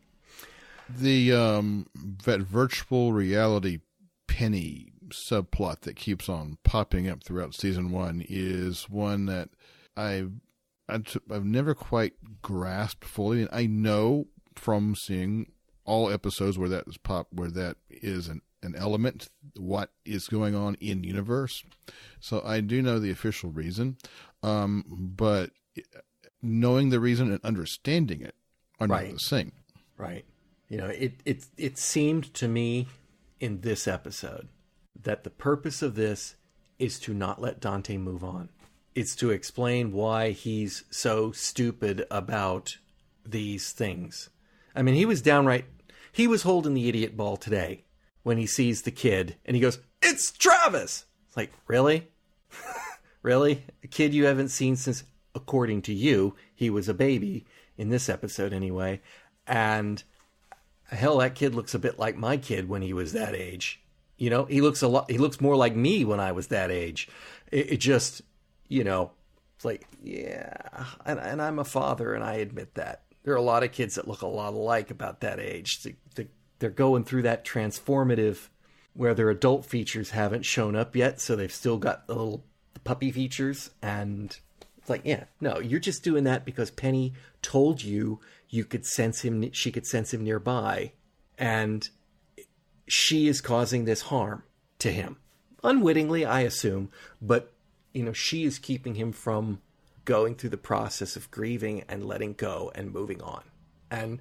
The 0.88 1.32
um 1.32 1.86
that 2.24 2.40
virtual 2.40 3.12
reality 3.12 3.80
penny 4.26 4.92
subplot 5.10 5.80
that 5.80 5.96
keeps 5.96 6.28
on 6.28 6.58
popping 6.64 7.08
up 7.08 7.24
throughout 7.24 7.54
season 7.54 7.90
one 7.90 8.24
is 8.28 8.88
one 8.88 9.26
that 9.26 9.50
I've 9.96 10.32
I've 10.88 11.44
never 11.44 11.74
quite 11.74 12.14
grasped 12.40 13.04
fully, 13.04 13.42
and 13.42 13.50
I 13.52 13.66
know 13.66 14.28
from 14.54 14.94
seeing 14.94 15.52
all 15.84 16.10
episodes 16.10 16.58
where 16.58 16.68
that 16.68 16.84
is 16.86 16.98
pop 16.98 17.28
where 17.32 17.50
that 17.50 17.76
is 17.90 18.28
an 18.28 18.42
an 18.62 18.74
element 18.74 19.28
what 19.56 19.90
is 20.04 20.26
going 20.28 20.54
on 20.54 20.74
in 20.80 21.04
universe. 21.04 21.62
So 22.20 22.42
i 22.44 22.60
do 22.60 22.82
know 22.82 22.98
the 22.98 23.10
official 23.10 23.50
reason 23.50 23.96
um, 24.42 24.84
but 24.88 25.50
knowing 26.42 26.90
the 26.90 27.00
reason 27.00 27.30
and 27.30 27.44
understanding 27.44 28.20
it 28.20 28.34
are 28.80 28.86
right. 28.86 29.06
not 29.06 29.14
the 29.14 29.20
same. 29.20 29.52
Right 29.96 30.24
you 30.68 30.76
know 30.76 30.86
it 30.86 31.20
it 31.24 31.46
it 31.56 31.78
seemed 31.78 32.32
to 32.34 32.48
me 32.48 32.88
in 33.40 33.60
this 33.60 33.86
episode 33.88 34.48
that 35.00 35.24
the 35.24 35.30
purpose 35.30 35.82
of 35.82 35.94
this 35.94 36.36
is 36.78 36.98
to 37.00 37.14
not 37.14 37.40
let 37.40 37.60
Dante 37.60 37.96
move 37.96 38.24
on. 38.24 38.48
It's 38.94 39.14
to 39.16 39.30
explain 39.30 39.92
why 39.92 40.30
he's 40.30 40.84
so 40.90 41.30
stupid 41.32 42.04
about 42.10 42.78
these 43.24 43.72
things. 43.72 44.28
I 44.74 44.82
mean, 44.82 44.94
he 44.94 45.06
was 45.06 45.22
downright 45.22 45.66
he 46.18 46.26
was 46.26 46.42
holding 46.42 46.74
the 46.74 46.88
idiot 46.88 47.16
ball 47.16 47.36
today 47.36 47.84
when 48.24 48.38
he 48.38 48.46
sees 48.46 48.82
the 48.82 48.90
kid 48.90 49.36
and 49.44 49.54
he 49.54 49.60
goes, 49.60 49.78
"It's 50.02 50.32
Travis." 50.32 51.04
It's 51.28 51.36
like, 51.36 51.52
"Really? 51.68 52.08
really? 53.22 53.64
A 53.84 53.86
kid 53.86 54.14
you 54.14 54.24
haven't 54.24 54.48
seen 54.48 54.74
since 54.74 55.04
according 55.34 55.82
to 55.82 55.94
you, 55.94 56.34
he 56.52 56.70
was 56.70 56.88
a 56.88 56.94
baby 56.94 57.46
in 57.76 57.90
this 57.90 58.08
episode 58.08 58.52
anyway." 58.52 59.00
And 59.46 60.02
hell, 60.96 61.18
that 61.18 61.34
kid 61.34 61.54
looks 61.54 61.74
a 61.74 61.78
bit 61.78 61.98
like 61.98 62.16
my 62.16 62.36
kid 62.36 62.68
when 62.68 62.82
he 62.82 62.92
was 62.92 63.12
that 63.12 63.34
age. 63.34 63.80
You 64.16 64.30
know, 64.30 64.44
he 64.46 64.60
looks 64.60 64.82
a 64.82 64.88
lot. 64.88 65.10
He 65.10 65.18
looks 65.18 65.40
more 65.40 65.56
like 65.56 65.76
me 65.76 66.04
when 66.04 66.18
I 66.20 66.32
was 66.32 66.48
that 66.48 66.70
age. 66.70 67.08
It, 67.52 67.72
it 67.72 67.76
just, 67.76 68.22
you 68.68 68.82
know, 68.84 69.12
it's 69.56 69.64
like, 69.64 69.86
yeah. 70.02 70.56
And, 71.04 71.18
and, 71.18 71.42
I'm 71.42 71.58
a 71.58 71.64
father, 71.64 72.14
and 72.14 72.24
I 72.24 72.34
admit 72.34 72.74
that 72.74 73.02
there 73.22 73.34
are 73.34 73.38
a 73.38 73.42
lot 73.42 73.62
of 73.62 73.72
kids 73.72 73.94
that 73.94 74.08
look 74.08 74.22
a 74.22 74.26
lot 74.26 74.54
alike 74.54 74.90
about 74.90 75.20
that 75.20 75.38
age. 75.38 75.86
They're 76.58 76.70
going 76.70 77.04
through 77.04 77.22
that 77.22 77.44
transformative, 77.44 78.48
where 78.94 79.14
their 79.14 79.30
adult 79.30 79.64
features 79.64 80.10
haven't 80.10 80.44
shown 80.44 80.74
up 80.74 80.96
yet, 80.96 81.20
so 81.20 81.36
they've 81.36 81.52
still 81.52 81.78
got 81.78 82.06
the 82.06 82.14
little 82.14 82.44
puppy 82.82 83.12
features. 83.12 83.70
And 83.80 84.36
it's 84.78 84.90
like, 84.90 85.02
yeah, 85.04 85.24
no, 85.40 85.60
you're 85.60 85.78
just 85.78 86.02
doing 86.02 86.24
that 86.24 86.44
because 86.44 86.70
Penny 86.70 87.14
told 87.42 87.82
you 87.82 88.20
you 88.48 88.64
could 88.64 88.86
sense 88.86 89.20
him. 89.20 89.50
She 89.52 89.72
could 89.72 89.86
sense 89.86 90.12
him 90.12 90.24
nearby, 90.24 90.92
and 91.36 91.88
she 92.86 93.28
is 93.28 93.40
causing 93.40 93.84
this 93.84 94.02
harm 94.02 94.42
to 94.78 94.90
him. 94.90 95.16
Unwittingly, 95.62 96.24
I 96.24 96.40
assume, 96.40 96.90
but 97.20 97.52
you 97.92 98.02
know, 98.02 98.12
she 98.12 98.44
is 98.44 98.58
keeping 98.58 98.94
him 98.94 99.12
from 99.12 99.60
going 100.04 100.34
through 100.34 100.50
the 100.50 100.56
process 100.56 101.16
of 101.16 101.30
grieving 101.30 101.84
and 101.88 102.04
letting 102.04 102.32
go 102.32 102.72
and 102.74 102.92
moving 102.92 103.20
on. 103.20 103.42
And 103.90 104.20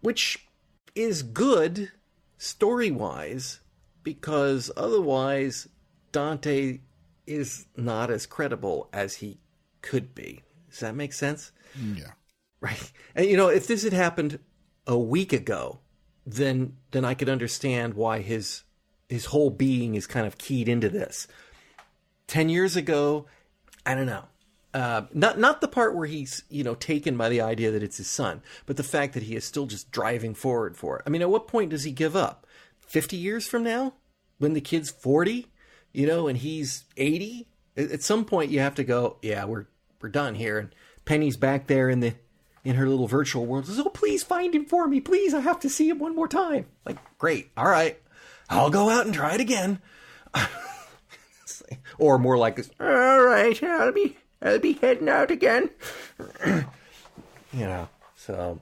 which 0.00 0.46
is 0.94 1.22
good 1.22 1.90
story-wise 2.38 3.60
because 4.02 4.70
otherwise 4.76 5.68
Dante 6.12 6.80
is 7.26 7.66
not 7.76 8.10
as 8.10 8.26
credible 8.26 8.88
as 8.92 9.16
he 9.16 9.38
could 9.82 10.14
be. 10.14 10.42
Does 10.70 10.80
that 10.80 10.94
make 10.94 11.12
sense? 11.12 11.52
Mm, 11.78 11.98
yeah. 11.98 12.12
Right. 12.60 12.92
And 13.14 13.26
you 13.26 13.36
know, 13.36 13.48
if 13.48 13.66
this 13.66 13.82
had 13.84 13.92
happened 13.92 14.38
a 14.86 14.98
week 14.98 15.32
ago, 15.32 15.80
then 16.26 16.76
then 16.90 17.04
I 17.04 17.14
could 17.14 17.28
understand 17.28 17.94
why 17.94 18.20
his 18.20 18.64
his 19.08 19.26
whole 19.26 19.50
being 19.50 19.94
is 19.94 20.06
kind 20.06 20.26
of 20.26 20.38
keyed 20.38 20.68
into 20.68 20.88
this. 20.88 21.26
Ten 22.26 22.48
years 22.48 22.76
ago, 22.76 23.26
I 23.84 23.94
don't 23.94 24.06
know. 24.06 24.24
Uh, 24.72 25.02
not 25.12 25.38
not 25.38 25.60
the 25.60 25.68
part 25.68 25.96
where 25.96 26.06
he's 26.06 26.44
you 26.48 26.62
know 26.62 26.74
taken 26.74 27.16
by 27.16 27.28
the 27.28 27.40
idea 27.40 27.70
that 27.70 27.82
it's 27.82 27.96
his 27.96 28.08
son, 28.08 28.42
but 28.66 28.76
the 28.76 28.82
fact 28.82 29.14
that 29.14 29.24
he 29.24 29.34
is 29.34 29.44
still 29.44 29.66
just 29.66 29.90
driving 29.90 30.34
forward 30.34 30.76
for 30.76 30.98
it. 30.98 31.02
I 31.06 31.10
mean, 31.10 31.22
at 31.22 31.30
what 31.30 31.48
point 31.48 31.70
does 31.70 31.84
he 31.84 31.90
give 31.90 32.14
up? 32.14 32.46
Fifty 32.78 33.16
years 33.16 33.46
from 33.46 33.64
now, 33.64 33.94
when 34.38 34.52
the 34.52 34.60
kid's 34.60 34.90
forty, 34.90 35.46
you 35.92 36.06
know, 36.06 36.28
and 36.28 36.38
he's 36.38 36.84
eighty. 36.96 37.48
At 37.76 38.02
some 38.02 38.24
point, 38.24 38.50
you 38.50 38.60
have 38.60 38.74
to 38.76 38.84
go. 38.84 39.16
Yeah, 39.22 39.44
we're 39.44 39.66
we're 40.00 40.08
done 40.08 40.34
here. 40.36 40.58
And 40.58 40.74
Penny's 41.04 41.36
back 41.36 41.66
there 41.66 41.90
in 41.90 42.00
the 42.00 42.14
in 42.64 42.76
her 42.76 42.88
little 42.88 43.08
virtual 43.08 43.46
world 43.46 43.66
says, 43.66 43.78
"Oh, 43.78 43.88
please 43.88 44.22
find 44.22 44.54
him 44.54 44.66
for 44.66 44.86
me, 44.86 45.00
please. 45.00 45.34
I 45.34 45.40
have 45.40 45.60
to 45.60 45.70
see 45.70 45.88
him 45.88 45.98
one 45.98 46.14
more 46.14 46.28
time." 46.28 46.66
Like, 46.84 46.98
great, 47.18 47.50
all 47.56 47.68
right, 47.68 48.00
I'll 48.48 48.70
go 48.70 48.90
out 48.90 49.06
and 49.06 49.14
try 49.14 49.34
it 49.34 49.40
again. 49.40 49.80
or 51.98 52.18
more 52.18 52.38
like 52.38 52.56
this, 52.56 52.70
all 52.80 53.22
right, 53.22 53.62
I'll 53.62 53.92
be 53.92 54.16
I'll 54.42 54.58
be 54.58 54.74
heading 54.74 55.08
out 55.08 55.30
again. 55.30 55.70
you 56.46 56.64
know, 57.52 57.88
so 58.16 58.60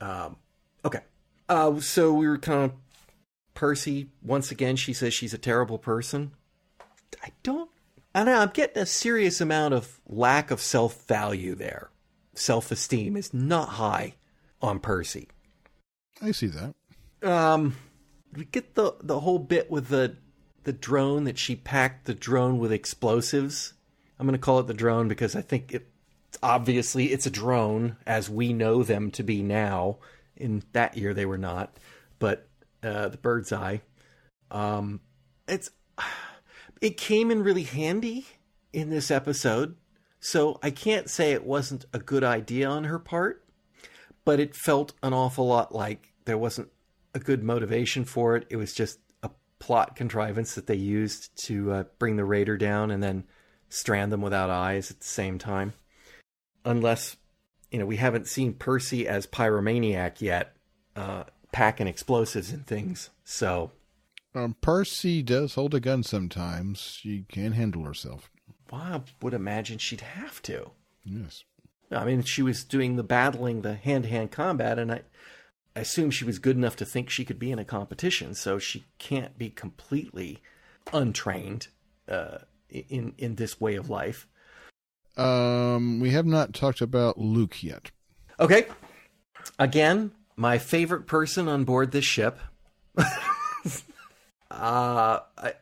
um, 0.00 0.36
okay. 0.84 1.00
Uh, 1.48 1.80
so 1.80 2.12
we 2.12 2.26
were 2.26 2.38
kind 2.38 2.70
of 2.70 2.72
Percy 3.54 4.08
once 4.22 4.50
again. 4.50 4.76
She 4.76 4.92
says 4.92 5.14
she's 5.14 5.34
a 5.34 5.38
terrible 5.38 5.78
person. 5.78 6.32
I 7.22 7.30
don't. 7.42 7.70
I 8.14 8.24
don't 8.24 8.34
know. 8.34 8.40
I'm 8.40 8.50
getting 8.50 8.82
a 8.82 8.86
serious 8.86 9.40
amount 9.40 9.74
of 9.74 10.00
lack 10.06 10.50
of 10.50 10.60
self 10.60 11.06
value 11.06 11.54
there 11.54 11.91
self 12.34 12.70
esteem 12.70 13.16
is 13.16 13.32
not 13.32 13.70
high 13.70 14.14
on 14.60 14.78
Percy. 14.78 15.28
I 16.20 16.32
see 16.32 16.48
that. 16.48 16.74
Um, 17.28 17.76
we 18.34 18.44
get 18.44 18.74
the 18.74 18.94
the 19.02 19.20
whole 19.20 19.38
bit 19.38 19.70
with 19.70 19.88
the 19.88 20.16
the 20.64 20.72
drone 20.72 21.24
that 21.24 21.38
she 21.38 21.56
packed 21.56 22.06
the 22.06 22.14
drone 22.14 22.58
with 22.58 22.72
explosives. 22.72 23.74
I'm 24.18 24.26
going 24.26 24.38
to 24.38 24.44
call 24.44 24.60
it 24.60 24.66
the 24.66 24.74
drone 24.74 25.08
because 25.08 25.34
I 25.34 25.42
think 25.42 25.72
it 25.72 25.88
obviously 26.42 27.12
it's 27.12 27.26
a 27.26 27.30
drone 27.30 27.96
as 28.06 28.30
we 28.30 28.52
know 28.52 28.82
them 28.82 29.10
to 29.12 29.22
be 29.22 29.42
now. 29.42 29.98
In 30.36 30.62
that 30.72 30.96
year 30.96 31.14
they 31.14 31.26
were 31.26 31.38
not, 31.38 31.76
but 32.18 32.48
uh, 32.82 33.08
the 33.08 33.18
bird's 33.18 33.52
eye. 33.52 33.82
Um, 34.50 35.00
it's 35.46 35.70
it 36.80 36.96
came 36.96 37.30
in 37.30 37.42
really 37.42 37.62
handy 37.64 38.26
in 38.72 38.90
this 38.90 39.10
episode 39.10 39.76
so 40.24 40.60
I 40.62 40.70
can't 40.70 41.10
say 41.10 41.32
it 41.32 41.44
wasn't 41.44 41.84
a 41.92 41.98
good 41.98 42.22
idea 42.22 42.68
on 42.68 42.84
her 42.84 43.00
part, 43.00 43.44
but 44.24 44.38
it 44.38 44.54
felt 44.54 44.92
an 45.02 45.12
awful 45.12 45.48
lot 45.48 45.74
like 45.74 46.12
there 46.26 46.38
wasn't 46.38 46.68
a 47.12 47.18
good 47.18 47.42
motivation 47.42 48.04
for 48.04 48.36
it. 48.36 48.46
It 48.48 48.56
was 48.56 48.72
just 48.72 49.00
a 49.24 49.30
plot 49.58 49.96
contrivance 49.96 50.54
that 50.54 50.68
they 50.68 50.76
used 50.76 51.36
to 51.46 51.72
uh, 51.72 51.84
bring 51.98 52.14
the 52.14 52.24
raider 52.24 52.56
down 52.56 52.92
and 52.92 53.02
then 53.02 53.24
strand 53.68 54.12
them 54.12 54.22
without 54.22 54.48
eyes 54.48 54.92
at 54.92 55.00
the 55.00 55.06
same 55.06 55.38
time. 55.38 55.72
Unless, 56.64 57.16
you 57.72 57.80
know, 57.80 57.86
we 57.86 57.96
haven't 57.96 58.28
seen 58.28 58.52
Percy 58.54 59.08
as 59.08 59.26
pyromaniac 59.26 60.20
yet, 60.20 60.54
uh, 60.94 61.24
packing 61.50 61.88
explosives 61.88 62.52
and 62.52 62.64
things. 62.64 63.10
So 63.24 63.72
Um, 64.36 64.54
Percy 64.60 65.20
does 65.20 65.56
hold 65.56 65.74
a 65.74 65.80
gun 65.80 66.04
sometimes. 66.04 66.80
She 66.80 67.24
can 67.28 67.52
handle 67.52 67.82
herself. 67.82 68.30
I 68.72 69.02
would 69.20 69.34
imagine 69.34 69.78
she'd 69.78 70.00
have 70.00 70.40
to. 70.42 70.70
Yes. 71.04 71.44
I 71.90 72.04
mean, 72.04 72.22
she 72.22 72.42
was 72.42 72.64
doing 72.64 72.96
the 72.96 73.02
battling, 73.02 73.62
the 73.62 73.74
hand 73.74 74.04
to 74.04 74.10
hand 74.10 74.30
combat, 74.30 74.78
and 74.78 74.90
I, 74.90 75.02
I 75.76 75.80
assume 75.80 76.10
she 76.10 76.24
was 76.24 76.38
good 76.38 76.56
enough 76.56 76.76
to 76.76 76.84
think 76.84 77.10
she 77.10 77.24
could 77.24 77.38
be 77.38 77.50
in 77.50 77.58
a 77.58 77.64
competition, 77.64 78.34
so 78.34 78.58
she 78.58 78.86
can't 78.98 79.36
be 79.36 79.50
completely 79.50 80.38
untrained 80.92 81.68
uh, 82.08 82.38
in 82.70 83.14
in 83.18 83.34
this 83.36 83.60
way 83.60 83.74
of 83.76 83.90
life. 83.90 84.26
Um, 85.16 86.00
we 86.00 86.10
have 86.10 86.26
not 86.26 86.54
talked 86.54 86.80
about 86.80 87.18
Luke 87.18 87.62
yet. 87.62 87.90
Okay, 88.40 88.66
again, 89.58 90.12
my 90.36 90.58
favorite 90.58 91.06
person 91.06 91.48
on 91.48 91.64
board 91.64 91.92
this 91.92 92.04
ship. 92.04 92.38
uh, 92.96 93.04
I, 94.50 95.52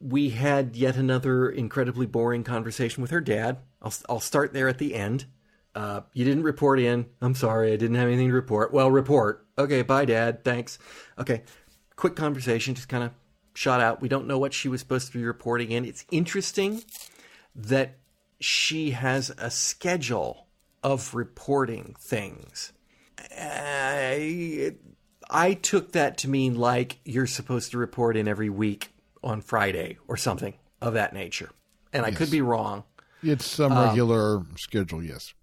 we 0.00 0.30
had 0.30 0.76
yet 0.76 0.96
another 0.96 1.48
incredibly 1.48 2.06
boring 2.06 2.44
conversation 2.44 3.02
with 3.02 3.10
her 3.10 3.20
dad. 3.20 3.58
I'll 3.82 3.94
I'll 4.08 4.20
start 4.20 4.52
there 4.52 4.68
at 4.68 4.78
the 4.78 4.94
end. 4.94 5.26
Uh, 5.74 6.00
you 6.14 6.24
didn't 6.24 6.44
report 6.44 6.80
in. 6.80 7.06
I'm 7.20 7.34
sorry, 7.34 7.72
I 7.72 7.76
didn't 7.76 7.96
have 7.96 8.08
anything 8.08 8.28
to 8.28 8.34
report. 8.34 8.72
Well, 8.72 8.90
report. 8.90 9.46
Okay, 9.58 9.82
bye, 9.82 10.06
Dad. 10.06 10.42
Thanks. 10.42 10.78
Okay, 11.18 11.42
quick 11.96 12.16
conversation, 12.16 12.74
just 12.74 12.88
kind 12.88 13.04
of 13.04 13.12
shot 13.52 13.80
out. 13.80 14.00
We 14.00 14.08
don't 14.08 14.26
know 14.26 14.38
what 14.38 14.54
she 14.54 14.68
was 14.68 14.80
supposed 14.80 15.12
to 15.12 15.18
be 15.18 15.24
reporting 15.24 15.72
in. 15.72 15.84
It's 15.84 16.06
interesting 16.10 16.82
that 17.54 17.98
she 18.40 18.92
has 18.92 19.30
a 19.38 19.50
schedule 19.50 20.46
of 20.82 21.14
reporting 21.14 21.94
things. 21.98 22.72
I, 23.38 24.74
I 25.28 25.54
took 25.54 25.92
that 25.92 26.18
to 26.18 26.28
mean 26.28 26.54
like 26.54 26.98
you're 27.04 27.26
supposed 27.26 27.72
to 27.72 27.78
report 27.78 28.16
in 28.16 28.28
every 28.28 28.50
week 28.50 28.90
on 29.26 29.40
Friday 29.40 29.98
or 30.08 30.16
something 30.16 30.54
of 30.80 30.94
that 30.94 31.12
nature. 31.12 31.50
And 31.92 32.06
I 32.06 32.10
could 32.10 32.30
be 32.30 32.40
wrong. 32.40 32.84
It's 33.22 33.46
some 33.46 33.72
um, 33.72 33.88
regular 33.88 34.42
schedule, 34.56 35.02
yes. 35.02 35.34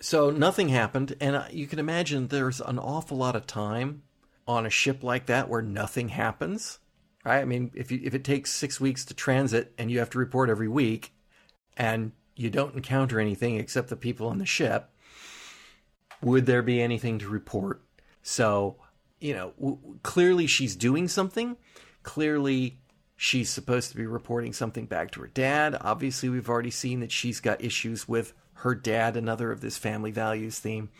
So 0.00 0.30
nothing 0.30 0.68
happened, 0.68 1.16
and 1.20 1.44
you 1.52 1.66
can 1.66 1.78
imagine 1.78 2.28
there's 2.28 2.60
an 2.60 2.78
awful 2.78 3.16
lot 3.16 3.36
of 3.36 3.46
time 3.46 4.02
on 4.46 4.66
a 4.66 4.70
ship 4.70 5.02
like 5.02 5.26
that 5.26 5.48
where 5.48 5.62
nothing 5.62 6.10
happens. 6.10 6.78
Right? 7.24 7.40
I 7.40 7.44
mean, 7.44 7.70
if 7.74 7.90
you, 7.90 8.00
if 8.02 8.14
it 8.14 8.24
takes 8.24 8.52
six 8.52 8.80
weeks 8.80 9.04
to 9.06 9.14
transit 9.14 9.72
and 9.78 9.90
you 9.90 9.98
have 9.98 10.10
to 10.10 10.18
report 10.18 10.50
every 10.50 10.68
week, 10.68 11.12
and 11.76 12.12
you 12.36 12.50
don't 12.50 12.74
encounter 12.74 13.18
anything 13.18 13.56
except 13.56 13.88
the 13.88 13.96
people 13.96 14.28
on 14.28 14.38
the 14.38 14.46
ship, 14.46 14.90
would 16.22 16.46
there 16.46 16.62
be 16.62 16.80
anything 16.80 17.18
to 17.18 17.28
report? 17.28 17.82
So, 18.22 18.76
you 19.20 19.34
know, 19.34 19.52
w- 19.58 19.98
clearly 20.02 20.46
she's 20.46 20.76
doing 20.76 21.08
something. 21.08 21.56
Clearly 22.02 22.78
she's 23.24 23.48
supposed 23.48 23.90
to 23.90 23.96
be 23.96 24.04
reporting 24.04 24.52
something 24.52 24.84
back 24.84 25.10
to 25.10 25.20
her 25.22 25.26
dad. 25.28 25.74
Obviously, 25.80 26.28
we've 26.28 26.50
already 26.50 26.70
seen 26.70 27.00
that 27.00 27.10
she's 27.10 27.40
got 27.40 27.64
issues 27.64 28.06
with 28.06 28.34
her 28.56 28.74
dad, 28.74 29.16
another 29.16 29.50
of 29.50 29.62
this 29.62 29.78
family 29.78 30.10
values 30.10 30.58
theme, 30.58 30.90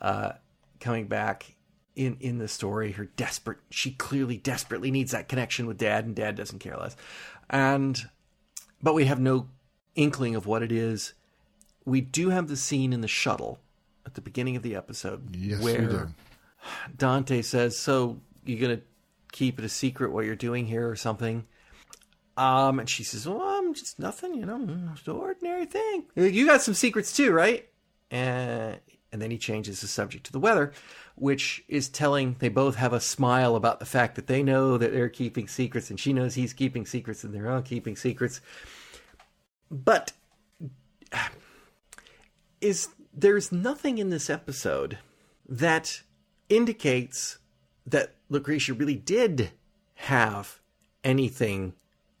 uh, 0.00 0.30
coming 0.78 1.08
back 1.08 1.56
in 1.96 2.16
in 2.20 2.38
the 2.38 2.46
story. 2.46 2.92
Her 2.92 3.06
desperate, 3.16 3.58
she 3.70 3.90
clearly 3.90 4.36
desperately 4.36 4.92
needs 4.92 5.10
that 5.10 5.28
connection 5.28 5.66
with 5.66 5.76
dad, 5.76 6.04
and 6.04 6.14
dad 6.14 6.36
doesn't 6.36 6.60
care 6.60 6.76
less. 6.76 6.94
And 7.50 8.00
but 8.80 8.94
we 8.94 9.06
have 9.06 9.18
no 9.18 9.48
inkling 9.96 10.36
of 10.36 10.46
what 10.46 10.62
it 10.62 10.70
is. 10.70 11.14
We 11.84 12.00
do 12.00 12.30
have 12.30 12.46
the 12.46 12.56
scene 12.56 12.92
in 12.92 13.00
the 13.00 13.08
shuttle 13.08 13.58
at 14.06 14.14
the 14.14 14.20
beginning 14.20 14.54
of 14.54 14.62
the 14.62 14.76
episode 14.76 15.34
Yes, 15.34 15.60
where. 15.60 16.10
Dante 16.96 17.42
says, 17.42 17.76
"So 17.76 18.20
you're 18.44 18.60
gonna 18.60 18.82
keep 19.32 19.58
it 19.58 19.64
a 19.64 19.68
secret 19.68 20.12
what 20.12 20.24
you're 20.24 20.36
doing 20.36 20.66
here 20.66 20.88
or 20.88 20.94
something?" 20.94 21.48
Um, 22.36 22.80
and 22.80 22.88
she 22.88 23.04
says, 23.04 23.28
"Well, 23.28 23.40
I'm 23.40 23.74
just 23.74 23.98
nothing, 23.98 24.34
you 24.34 24.44
know, 24.44 24.66
just 24.94 25.06
an 25.06 25.14
ordinary 25.14 25.66
thing. 25.66 26.04
You 26.16 26.46
got 26.46 26.62
some 26.62 26.74
secrets 26.74 27.14
too, 27.14 27.32
right?" 27.32 27.68
And 28.10 28.80
and 29.12 29.22
then 29.22 29.30
he 29.30 29.38
changes 29.38 29.80
the 29.80 29.86
subject 29.86 30.26
to 30.26 30.32
the 30.32 30.40
weather, 30.40 30.72
which 31.14 31.62
is 31.68 31.88
telling 31.88 32.34
they 32.40 32.48
both 32.48 32.74
have 32.74 32.92
a 32.92 32.98
smile 32.98 33.54
about 33.54 33.78
the 33.78 33.86
fact 33.86 34.16
that 34.16 34.26
they 34.26 34.42
know 34.42 34.76
that 34.76 34.92
they're 34.92 35.08
keeping 35.08 35.46
secrets, 35.46 35.88
and 35.88 36.00
she 36.00 36.12
knows 36.12 36.34
he's 36.34 36.52
keeping 36.52 36.84
secrets, 36.84 37.22
and 37.22 37.32
they're 37.32 37.50
all 37.50 37.62
keeping 37.62 37.94
secrets. 37.94 38.40
But 39.70 40.12
is 42.60 42.88
there's 43.12 43.52
nothing 43.52 43.98
in 43.98 44.10
this 44.10 44.28
episode 44.28 44.98
that 45.48 46.02
indicates 46.48 47.38
that 47.86 48.14
Lucretia 48.28 48.74
really 48.74 48.96
did 48.96 49.52
have 49.94 50.60
anything 51.04 51.74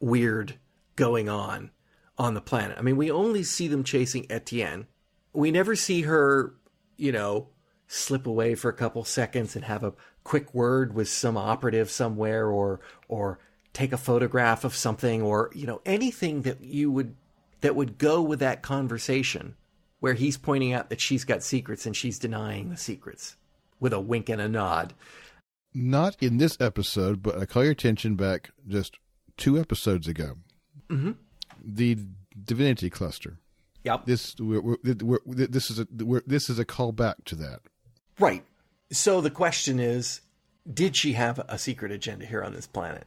weird 0.04 0.58
going 0.96 1.28
on 1.28 1.70
on 2.18 2.34
the 2.34 2.40
planet. 2.40 2.78
I 2.78 2.82
mean, 2.82 2.96
we 2.96 3.10
only 3.10 3.42
see 3.42 3.68
them 3.68 3.84
chasing 3.84 4.26
Etienne. 4.30 4.86
We 5.32 5.50
never 5.50 5.74
see 5.74 6.02
her, 6.02 6.54
you 6.96 7.10
know, 7.10 7.48
slip 7.88 8.26
away 8.26 8.54
for 8.54 8.68
a 8.68 8.74
couple 8.74 9.04
seconds 9.04 9.56
and 9.56 9.64
have 9.64 9.82
a 9.82 9.94
quick 10.22 10.54
word 10.54 10.94
with 10.94 11.08
some 11.08 11.36
operative 11.36 11.90
somewhere 11.90 12.48
or 12.48 12.80
or 13.08 13.38
take 13.72 13.92
a 13.92 13.98
photograph 13.98 14.64
of 14.64 14.76
something 14.76 15.22
or, 15.22 15.50
you 15.54 15.66
know, 15.66 15.80
anything 15.84 16.42
that 16.42 16.62
you 16.62 16.90
would 16.90 17.16
that 17.62 17.74
would 17.74 17.98
go 17.98 18.22
with 18.22 18.38
that 18.38 18.62
conversation 18.62 19.56
where 20.00 20.14
he's 20.14 20.36
pointing 20.36 20.72
out 20.72 20.90
that 20.90 21.00
she's 21.00 21.24
got 21.24 21.42
secrets 21.42 21.86
and 21.86 21.96
she's 21.96 22.18
denying 22.18 22.68
the 22.68 22.76
secrets 22.76 23.36
with 23.80 23.92
a 23.92 24.00
wink 24.00 24.28
and 24.28 24.40
a 24.40 24.48
nod. 24.48 24.92
Not 25.72 26.16
in 26.22 26.36
this 26.36 26.60
episode, 26.60 27.22
but 27.22 27.38
I 27.38 27.46
call 27.46 27.64
your 27.64 27.72
attention 27.72 28.14
back 28.14 28.50
just 28.68 28.98
two 29.36 29.58
episodes 29.58 30.08
ago. 30.08 30.36
Mm-hmm. 30.88 31.12
The 31.64 31.98
Divinity 32.42 32.90
Cluster. 32.90 33.38
Yep. 33.84 34.06
This 34.06 34.34
we're, 34.38 34.60
we're, 34.60 34.76
we're, 35.02 35.18
this 35.26 35.70
is 35.70 35.78
a 35.78 35.86
we're, 36.04 36.22
this 36.26 36.48
is 36.48 36.58
a 36.58 36.64
callback 36.64 37.24
to 37.26 37.36
that. 37.36 37.60
Right. 38.18 38.44
So 38.90 39.20
the 39.20 39.30
question 39.30 39.78
is, 39.78 40.20
did 40.72 40.96
she 40.96 41.12
have 41.12 41.38
a 41.48 41.58
secret 41.58 41.92
agenda 41.92 42.26
here 42.26 42.42
on 42.42 42.54
this 42.54 42.66
planet? 42.66 43.04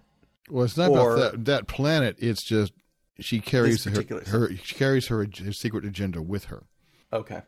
Well, 0.50 0.66
it's 0.66 0.78
not 0.78 0.92
Or- 0.92 1.16
about 1.16 1.32
that 1.32 1.46
that 1.46 1.68
planet. 1.68 2.18
It's 2.20 2.44
just 2.44 2.74
she 3.20 3.40
carries 3.40 3.84
her, 3.86 4.04
her 4.28 4.56
she 4.56 4.76
carries 4.76 5.08
her, 5.08 5.28
her 5.44 5.54
secret 5.54 5.86
agenda 5.86 6.22
with 6.22 6.46
her. 6.46 6.64
Okay. 7.12 7.42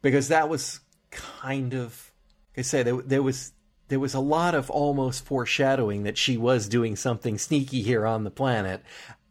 Because 0.00 0.28
that 0.28 0.48
was 0.48 0.80
kind 1.10 1.74
of, 1.74 2.12
like 2.52 2.60
I 2.60 2.62
say, 2.62 2.82
there, 2.82 2.96
there 2.96 3.22
was 3.22 3.52
there 3.92 4.00
was 4.00 4.14
a 4.14 4.20
lot 4.20 4.54
of 4.54 4.70
almost 4.70 5.24
foreshadowing 5.24 6.04
that 6.04 6.16
she 6.16 6.36
was 6.36 6.68
doing 6.68 6.96
something 6.96 7.38
sneaky 7.38 7.82
here 7.82 8.06
on 8.06 8.24
the 8.24 8.30
planet, 8.30 8.82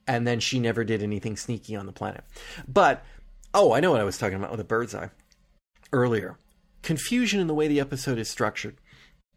and 0.08 0.28
then 0.28 0.40
she 0.40 0.60
never 0.60 0.84
did 0.84 1.02
anything 1.02 1.36
sneaky 1.36 1.76
on 1.76 1.86
the 1.86 1.92
planet. 1.92 2.24
But 2.68 3.04
oh, 3.54 3.74
I 3.74 3.80
know 3.80 3.92
what 3.92 4.02
I 4.02 4.06
was 4.06 4.18
talking 4.18 4.38
about 4.38 4.52
with 4.52 4.60
the 4.60 4.64
bird's 4.64 4.94
eye 4.94 5.10
earlier. 5.92 6.38
Confusion 6.84 7.40
in 7.40 7.48
the 7.48 7.54
way 7.54 7.68
the 7.68 7.80
episode 7.80 8.18
is 8.18 8.30
structured. 8.30 8.78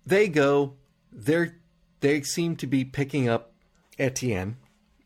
They 0.04 0.28
go, 0.28 0.74
they're 1.10 1.58
they 2.00 2.20
seem 2.20 2.56
to 2.56 2.66
be 2.66 2.84
picking 2.84 3.28
up 3.28 3.54
Etienne, 3.98 4.58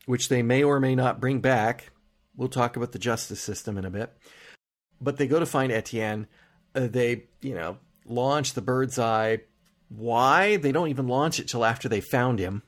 which 0.05 0.27
they 0.27 0.41
may 0.41 0.63
or 0.63 0.79
may 0.81 0.95
not 0.95 1.21
bring 1.21 1.39
back. 1.39 1.91
We'll 2.35 2.49
talk 2.49 2.75
about 2.75 2.91
the 2.91 2.99
justice 2.99 3.39
system 3.39 3.77
in 3.77 3.85
a 3.85 3.89
bit 3.89 4.13
but 5.01 5.17
they 5.17 5.27
go 5.27 5.39
to 5.39 5.45
find 5.45 5.71
Etienne. 5.71 6.27
Uh, 6.75 6.87
they, 6.87 7.25
you 7.41 7.55
know, 7.55 7.77
launch 8.05 8.53
the 8.53 8.61
bird's 8.61 8.99
eye. 8.99 9.39
Why? 9.89 10.57
They 10.57 10.71
don't 10.71 10.89
even 10.89 11.07
launch 11.07 11.39
it 11.39 11.47
till 11.47 11.65
after 11.65 11.89
they 11.89 12.01
found 12.01 12.39
him. 12.39 12.63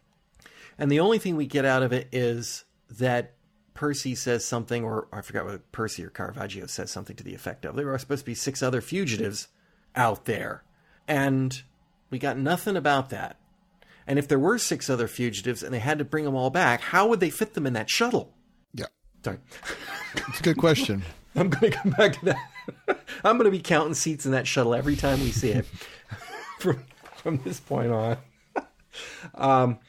And 0.78 0.92
the 0.92 1.00
only 1.00 1.20
thing 1.20 1.36
we 1.36 1.46
get 1.46 1.66
out 1.66 1.84
of 1.84 1.94
it 1.94 2.08
is 2.12 2.66
that 2.90 3.34
Percy 3.74 4.16
says 4.16 4.44
something, 4.46 4.84
or 4.84 5.08
I 5.12 5.22
forgot 5.22 5.46
what 5.46 5.72
Percy 5.72 6.04
or 6.04 6.10
Caravaggio 6.10 6.66
says 6.66 6.92
something 6.92 7.16
to 7.16 7.24
the 7.24 7.36
effect 7.36 7.66
of 7.66 7.76
there 7.76 7.94
are 7.94 8.00
supposed 8.00 8.22
to 8.22 8.26
be 8.26 8.36
six 8.36 8.62
other 8.62 8.82
fugitives 8.82 9.48
out 9.96 10.26
there. 10.26 10.64
And 11.08 11.62
we 12.10 12.20
got 12.20 12.38
nothing 12.38 12.76
about 12.76 13.10
that. 13.10 13.38
And 14.08 14.18
if 14.18 14.28
there 14.28 14.40
were 14.40 14.58
six 14.58 14.90
other 14.90 15.08
fugitives 15.08 15.64
and 15.64 15.74
they 15.74 15.80
had 15.80 16.00
to 16.00 16.06
bring 16.06 16.26
them 16.26 16.36
all 16.36 16.50
back, 16.50 16.82
how 16.82 17.08
would 17.08 17.20
they 17.20 17.30
fit 17.30 17.54
them 17.54 17.68
in 17.68 17.74
that 17.74 17.90
shuttle? 17.90 18.34
Yeah, 18.74 18.86
Sorry. 19.24 19.38
it's 20.28 20.40
a 20.40 20.44
good 20.44 20.58
question. 20.58 21.04
I'm 21.36 21.50
going 21.50 21.72
to 21.72 21.78
come 21.78 21.92
back 21.92 22.20
to 22.20 22.26
that. 22.26 22.50
I'm 23.24 23.38
going 23.38 23.46
to 23.46 23.52
be 23.52 23.62
counting 23.62 23.94
seats 23.94 24.26
in 24.26 24.34
that 24.34 24.48
shuttle 24.48 24.76
every 24.76 24.96
time 24.96 25.22
we 25.22 25.32
see 25.32 25.52
it 25.52 25.66
from 26.60 26.84
from 27.22 27.42
this 27.44 27.60
point 27.60 27.92
on. 27.92 28.18
um, 29.36 29.80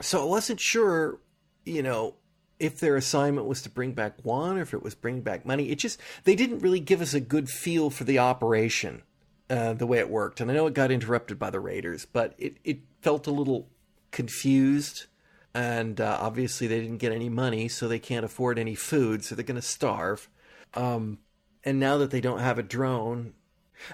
so 0.00 0.22
I 0.22 0.24
wasn't 0.24 0.60
sure, 0.60 1.20
you 1.64 1.82
know, 1.82 2.14
if 2.60 2.78
their 2.78 2.96
assignment 2.96 3.46
was 3.46 3.62
to 3.62 3.70
bring 3.70 3.92
back 3.92 4.20
Juan 4.22 4.58
or 4.58 4.62
if 4.62 4.74
it 4.74 4.82
was 4.82 4.94
bringing 4.94 5.22
back 5.22 5.46
money. 5.46 5.70
It 5.70 5.78
just 5.78 5.98
they 6.24 6.36
didn't 6.36 6.60
really 6.60 6.78
give 6.78 7.00
us 7.00 7.14
a 7.14 7.20
good 7.20 7.48
feel 7.48 7.90
for 7.90 8.04
the 8.04 8.18
operation 8.18 9.02
uh, 9.48 9.72
the 9.72 9.86
way 9.86 9.98
it 9.98 10.10
worked, 10.10 10.40
and 10.40 10.50
I 10.50 10.54
know 10.54 10.66
it 10.66 10.74
got 10.74 10.92
interrupted 10.92 11.38
by 11.38 11.50
the 11.50 11.58
Raiders, 11.58 12.06
but 12.06 12.34
it 12.38 12.58
it 12.62 12.80
felt 13.00 13.26
a 13.26 13.32
little 13.32 13.68
confused. 14.12 15.06
And 15.52 16.00
uh, 16.00 16.18
obviously, 16.20 16.68
they 16.68 16.80
didn't 16.80 16.98
get 16.98 17.10
any 17.10 17.28
money, 17.28 17.66
so 17.66 17.88
they 17.88 17.98
can't 17.98 18.24
afford 18.24 18.56
any 18.56 18.76
food, 18.76 19.24
so 19.24 19.34
they're 19.34 19.44
going 19.44 19.56
to 19.56 19.62
starve. 19.62 20.28
Um, 20.74 21.18
and 21.64 21.80
now 21.80 21.98
that 21.98 22.12
they 22.12 22.20
don't 22.20 22.38
have 22.38 22.56
a 22.56 22.62
drone, 22.62 23.34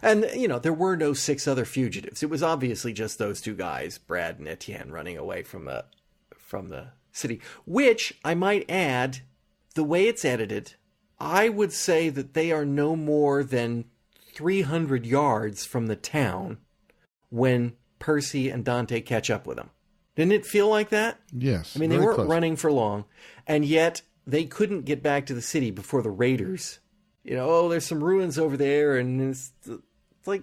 and 0.03 0.28
you 0.34 0.49
know 0.49 0.59
there 0.59 0.72
were 0.72 0.97
no 0.97 1.12
six 1.12 1.47
other 1.47 1.64
fugitives. 1.64 2.22
It 2.22 2.30
was 2.30 2.43
obviously 2.43 2.93
just 2.93 3.18
those 3.18 3.41
two 3.41 3.55
guys, 3.55 3.99
Brad 3.99 4.39
and 4.39 4.49
Etienne, 4.49 4.91
running 4.91 5.16
away 5.16 5.43
from 5.43 5.64
the 5.64 5.84
from 6.37 6.68
the 6.68 6.89
city. 7.12 7.41
Which 7.64 8.18
I 8.24 8.34
might 8.34 8.70
add, 8.70 9.20
the 9.74 9.84
way 9.84 10.07
it's 10.07 10.24
edited, 10.24 10.74
I 11.18 11.49
would 11.49 11.72
say 11.72 12.09
that 12.11 12.34
they 12.34 12.53
are 12.53 12.64
no 12.64 12.97
more 12.97 13.43
than 13.43 13.87
300 14.34 15.07
yards 15.07 15.64
from 15.64 15.87
the 15.87 15.97
town 15.97 16.59
when 17.30 17.74
Percy 17.99 18.51
and 18.51 18.64
Dante 18.64 19.01
catch 19.01 19.30
up 19.30 19.47
with 19.47 19.57
them. 19.57 19.70
Didn't 20.14 20.32
it 20.32 20.47
feel 20.47 20.68
like 20.68 20.91
that? 20.91 21.20
Yes. 21.32 21.76
I 21.76 21.78
mean, 21.78 21.91
they 21.91 21.99
weren't 21.99 22.16
close. 22.16 22.28
running 22.28 22.57
for 22.57 22.72
long, 22.72 23.05
and 23.47 23.64
yet 23.64 24.03
they 24.26 24.45
couldn't 24.45 24.84
get 24.84 25.03
back 25.03 25.26
to 25.26 25.34
the 25.34 25.43
city 25.43 25.70
before 25.70 26.03
the 26.03 26.11
raiders. 26.11 26.80
You 27.27 27.35
know, 27.35 27.49
oh, 27.51 27.68
there's 27.68 27.85
some 27.85 28.05
ruins 28.05 28.39
over 28.39 28.57
there, 28.57 28.97
and 28.97 29.20
it's, 29.20 29.51
it's 29.66 30.29
like 30.29 30.43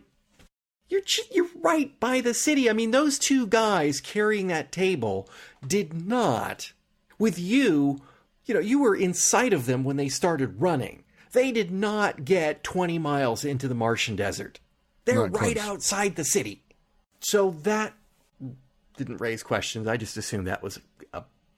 you're 0.89 1.01
you're 1.31 1.47
right 1.61 1.97
by 2.01 2.19
the 2.19 2.33
city. 2.33 2.69
I 2.69 2.73
mean, 2.73 2.91
those 2.91 3.17
two 3.17 3.47
guys 3.47 4.01
carrying 4.01 4.47
that 4.47 4.73
table 4.73 5.29
did 5.65 6.05
not, 6.05 6.73
with 7.17 7.39
you, 7.39 8.01
you 8.45 8.53
know, 8.53 8.59
you 8.59 8.79
were 8.81 8.95
in 8.95 9.13
sight 9.13 9.53
of 9.53 9.65
them 9.65 9.85
when 9.85 9.95
they 9.95 10.09
started 10.09 10.61
running. 10.61 11.05
They 11.31 11.53
did 11.53 11.71
not 11.71 12.25
get 12.25 12.65
20 12.65 12.99
miles 12.99 13.45
into 13.45 13.69
the 13.69 13.73
Martian 13.73 14.17
desert. 14.17 14.59
They're 15.05 15.29
Not 15.29 15.39
right 15.39 15.55
close. 15.55 15.67
outside 15.67 16.17
the 16.17 16.25
city. 16.25 16.63
So 17.21 17.51
that 17.63 17.93
didn't 18.97 19.21
raise 19.21 19.41
questions. 19.41 19.87
I 19.87 19.95
just 19.95 20.17
assumed 20.17 20.47
that 20.47 20.61
was 20.61 20.79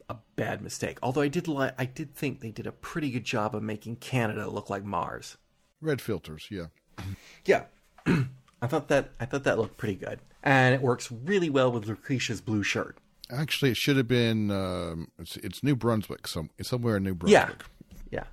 a, 0.09 0.15
bad 0.35 0.61
mistake. 0.61 0.97
Although 1.01 1.21
I 1.21 1.27
did 1.27 1.47
li- 1.47 1.71
I 1.77 1.85
did 1.85 2.13
think 2.15 2.41
they 2.41 2.51
did 2.51 2.67
a 2.67 2.71
pretty 2.71 3.09
good 3.09 3.23
job 3.23 3.55
of 3.55 3.63
making 3.63 3.97
Canada 3.97 4.49
look 4.49 4.69
like 4.69 4.83
Mars. 4.83 5.37
Red 5.81 6.01
filters, 6.01 6.47
yeah. 6.49 6.67
Yeah. 7.45 7.63
I 8.05 8.67
thought 8.67 8.87
that 8.89 9.11
I 9.19 9.25
thought 9.25 9.43
that 9.43 9.57
looked 9.57 9.77
pretty 9.77 9.95
good. 9.95 10.19
And 10.43 10.75
it 10.75 10.81
works 10.81 11.11
really 11.11 11.49
well 11.49 11.71
with 11.71 11.87
Lucretia's 11.87 12.41
blue 12.41 12.63
shirt. 12.63 12.97
Actually, 13.31 13.71
it 13.71 13.77
should 13.77 13.97
have 13.97 14.07
been. 14.07 14.51
Um, 14.51 15.09
it's, 15.17 15.37
it's 15.37 15.63
New 15.63 15.75
Brunswick. 15.75 16.27
Some 16.27 16.49
somewhere 16.61 16.97
in 16.97 17.03
New 17.03 17.15
Brunswick. 17.15 17.63
Yeah. 18.11 18.19
Yeah. 18.19 18.23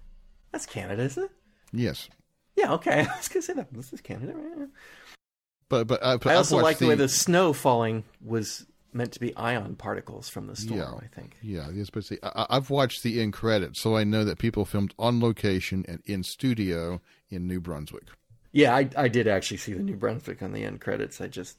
That's 0.53 0.67
Canada, 0.67 1.03
isn't 1.03 1.25
it? 1.25 1.31
Yes, 1.73 2.09
Yeah, 2.57 2.75
okay. 2.75 3.01
I 3.11 3.17
was 3.17 3.29
gonna 3.29 3.43
say 3.43 3.55
that. 3.55 3.73
This 3.73 3.93
is 3.93 4.01
Canada, 4.03 4.35
right? 4.35 4.69
but 5.69 5.87
but, 5.87 6.03
uh, 6.03 6.19
but 6.19 6.33
I 6.33 6.35
also 6.35 6.59
like 6.59 6.79
the 6.79 6.87
way 6.89 6.95
the 6.95 7.09
snow 7.09 7.55
falling 7.55 8.05
was 8.23 8.67
meant 8.93 9.13
to 9.13 9.21
be 9.21 9.35
ion 9.37 9.75
particles 9.77 10.29
from 10.29 10.47
the 10.47 10.57
storm, 10.57 10.79
Yeah. 10.81 10.93
I 10.95 11.07
think. 11.15 11.37
Yeah, 11.43 11.69
yes, 11.73 11.91
but 11.91 12.05
see, 12.05 12.19
I, 12.23 12.47
I've 12.51 12.71
watched 12.71 13.03
the 13.03 13.21
end 13.21 13.33
credits, 13.33 13.81
so 13.81 13.97
I 13.97 14.05
know 14.05 14.25
that 14.25 14.39
people 14.39 14.65
filmed 14.65 14.95
on 14.99 15.21
location 15.21 15.85
and 15.89 16.01
in 16.05 16.23
studio 16.23 17.01
in 17.31 17.47
New 17.47 17.61
Brunswick. 17.61 18.05
Yeah, 18.53 18.75
I, 18.77 18.89
I 18.97 19.09
did 19.09 19.27
actually 19.29 19.57
see 19.57 19.73
the 19.73 19.83
New 19.83 19.97
Brunswick 19.97 20.43
on 20.43 20.53
the 20.53 20.65
end 20.65 20.81
credits. 20.81 21.21
I 21.21 21.29
just 21.29 21.57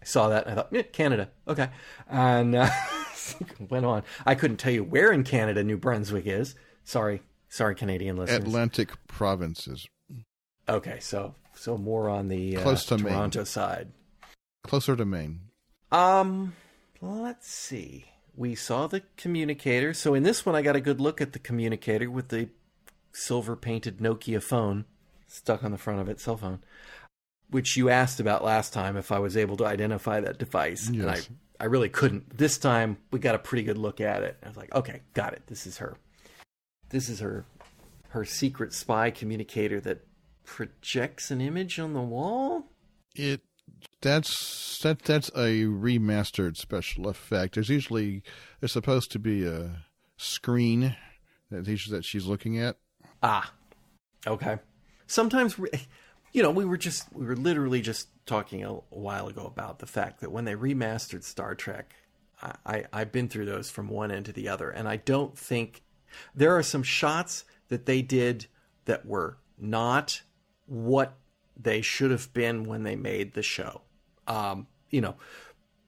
I 0.00 0.04
saw 0.04 0.28
that 0.28 0.44
and 0.46 0.52
I 0.52 0.54
thought, 0.56 0.68
yeah, 0.70 0.82
Canada, 0.82 1.28
okay, 1.48 1.70
and 2.08 2.54
uh, 2.54 2.70
went 3.68 3.84
on. 3.86 4.02
I 4.24 4.34
couldn't 4.36 4.58
tell 4.58 4.72
you 4.72 4.84
where 4.84 5.10
in 5.12 5.24
Canada 5.24 5.64
New 5.64 5.76
Brunswick 5.78 6.26
is. 6.26 6.54
Sorry, 6.84 7.20
sorry, 7.48 7.74
Canadian 7.74 8.16
listeners. 8.16 8.38
Atlantic 8.44 8.90
provinces, 9.08 9.88
Okay, 10.68 10.98
so 11.00 11.34
so 11.54 11.76
more 11.78 12.08
on 12.08 12.28
the 12.28 12.56
uh, 12.58 12.62
Close 12.62 12.84
to 12.86 12.98
Maine. 12.98 13.12
Toronto 13.12 13.44
side. 13.44 13.88
closer 14.62 14.94
to 14.94 15.04
Maine. 15.04 15.40
Um, 15.90 16.52
let's 17.06 17.48
see. 17.48 18.06
We 18.34 18.54
saw 18.54 18.86
the 18.86 19.02
communicator. 19.16 19.94
So 19.94 20.14
in 20.14 20.22
this 20.22 20.44
one, 20.44 20.54
I 20.54 20.62
got 20.62 20.76
a 20.76 20.80
good 20.80 21.00
look 21.00 21.20
at 21.20 21.32
the 21.32 21.38
communicator 21.38 22.10
with 22.10 22.28
the 22.28 22.50
silver 23.12 23.56
painted 23.56 23.98
Nokia 23.98 24.42
phone 24.42 24.84
stuck 25.26 25.64
on 25.64 25.72
the 25.72 25.78
front 25.78 26.00
of 26.00 26.08
it, 26.08 26.20
cell 26.20 26.36
phone, 26.36 26.60
which 27.50 27.76
you 27.76 27.88
asked 27.88 28.20
about 28.20 28.44
last 28.44 28.72
time 28.72 28.96
if 28.96 29.12
I 29.12 29.18
was 29.18 29.36
able 29.36 29.56
to 29.58 29.66
identify 29.66 30.20
that 30.20 30.38
device, 30.38 30.88
and 30.88 31.10
I 31.10 31.20
I 31.58 31.64
really 31.64 31.88
couldn't. 31.88 32.36
This 32.36 32.58
time 32.58 32.98
we 33.10 33.18
got 33.18 33.34
a 33.34 33.38
pretty 33.38 33.62
good 33.62 33.78
look 33.78 34.00
at 34.00 34.22
it. 34.22 34.36
I 34.42 34.48
was 34.48 34.56
like, 34.56 34.74
okay, 34.74 35.00
got 35.14 35.32
it. 35.32 35.42
This 35.46 35.66
is 35.66 35.78
her. 35.78 35.96
This 36.90 37.08
is 37.08 37.20
her 37.20 37.44
her 38.10 38.24
secret 38.24 38.72
spy 38.72 39.10
communicator 39.10 39.80
that 39.80 40.06
projects 40.44 41.30
an 41.30 41.40
image 41.40 41.78
on 41.78 41.92
the 41.92 42.00
wall. 42.00 42.66
It 43.14 43.40
that's 44.00 44.78
that 44.82 45.02
that's 45.02 45.28
a 45.30 45.64
remastered 45.64 46.56
special 46.56 47.08
effect. 47.08 47.54
There's 47.54 47.68
usually 47.68 48.22
there's 48.60 48.72
supposed 48.72 49.10
to 49.12 49.18
be 49.18 49.46
a 49.46 49.84
screen 50.16 50.96
that 51.50 51.64
that 51.64 52.04
she's 52.04 52.26
looking 52.26 52.58
at. 52.58 52.76
Ah, 53.22 53.52
okay. 54.26 54.58
Sometimes, 55.06 55.58
you 56.32 56.42
know, 56.42 56.50
we 56.50 56.64
were 56.64 56.76
just 56.76 57.12
we 57.12 57.24
were 57.26 57.36
literally 57.36 57.80
just 57.80 58.08
talking 58.26 58.64
a, 58.64 58.72
a 58.72 58.80
while 58.90 59.28
ago 59.28 59.46
about 59.46 59.78
the 59.78 59.86
fact 59.86 60.20
that 60.20 60.32
when 60.32 60.44
they 60.44 60.54
remastered 60.54 61.22
Star 61.22 61.54
Trek, 61.54 61.94
I, 62.42 62.54
I 62.66 62.84
I've 62.92 63.12
been 63.12 63.28
through 63.28 63.46
those 63.46 63.70
from 63.70 63.88
one 63.88 64.10
end 64.10 64.26
to 64.26 64.32
the 64.32 64.48
other, 64.48 64.70
and 64.70 64.88
I 64.88 64.96
don't 64.96 65.36
think 65.36 65.82
there 66.34 66.56
are 66.56 66.62
some 66.62 66.82
shots 66.82 67.44
that 67.68 67.86
they 67.86 68.02
did 68.02 68.46
that 68.84 69.06
were 69.06 69.38
not 69.58 70.22
what 70.66 71.16
they 71.56 71.80
should 71.80 72.10
have 72.10 72.32
been 72.32 72.64
when 72.64 72.82
they 72.82 72.96
made 72.96 73.34
the 73.34 73.42
show. 73.42 73.82
Um, 74.26 74.66
you 74.90 75.00
know, 75.00 75.16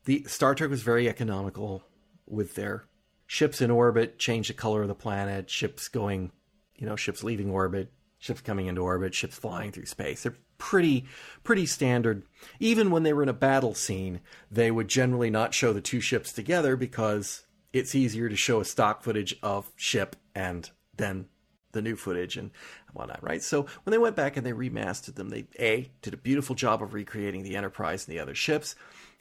the 0.04 0.24
Star 0.24 0.54
Trek 0.54 0.70
was 0.70 0.82
very 0.82 1.08
economical 1.08 1.82
with 2.26 2.54
their 2.54 2.86
ships 3.26 3.60
in 3.60 3.70
orbit, 3.70 4.18
change 4.18 4.48
the 4.48 4.54
color 4.54 4.82
of 4.82 4.88
the 4.88 4.94
planet, 4.94 5.50
ships 5.50 5.88
going, 5.88 6.32
you 6.76 6.86
know, 6.86 6.96
ships 6.96 7.22
leaving 7.22 7.50
orbit, 7.50 7.92
ships 8.18 8.40
coming 8.40 8.66
into 8.66 8.80
orbit, 8.80 9.14
ships 9.14 9.36
flying 9.36 9.72
through 9.72 9.86
space. 9.86 10.22
They're 10.22 10.36
pretty 10.58 11.06
pretty 11.44 11.66
standard. 11.66 12.24
Even 12.58 12.90
when 12.90 13.04
they 13.04 13.12
were 13.12 13.22
in 13.22 13.28
a 13.28 13.34
battle 13.34 13.74
scene, 13.74 14.20
they 14.50 14.70
would 14.70 14.88
generally 14.88 15.30
not 15.30 15.54
show 15.54 15.72
the 15.72 15.80
two 15.80 16.00
ships 16.00 16.32
together 16.32 16.76
because 16.76 17.44
it's 17.72 17.94
easier 17.94 18.28
to 18.28 18.36
show 18.36 18.60
a 18.60 18.64
stock 18.64 19.02
footage 19.02 19.36
of 19.42 19.72
ship 19.76 20.16
and 20.34 20.70
then 20.96 21.26
the 21.72 21.82
new 21.82 21.96
footage 21.96 22.36
and 22.36 22.50
whatnot, 22.92 23.22
right? 23.22 23.42
So 23.42 23.62
when 23.84 23.90
they 23.92 23.98
went 23.98 24.16
back 24.16 24.36
and 24.36 24.46
they 24.46 24.52
remastered 24.52 25.14
them, 25.16 25.28
they 25.28 25.46
a 25.58 25.90
did 26.02 26.14
a 26.14 26.18
beautiful 26.18 26.54
job 26.54 26.82
of 26.82 26.94
recreating 26.94 27.42
the 27.42 27.56
Enterprise 27.56 28.06
and 28.06 28.16
the 28.16 28.20
other 28.20 28.34
ships, 28.34 28.74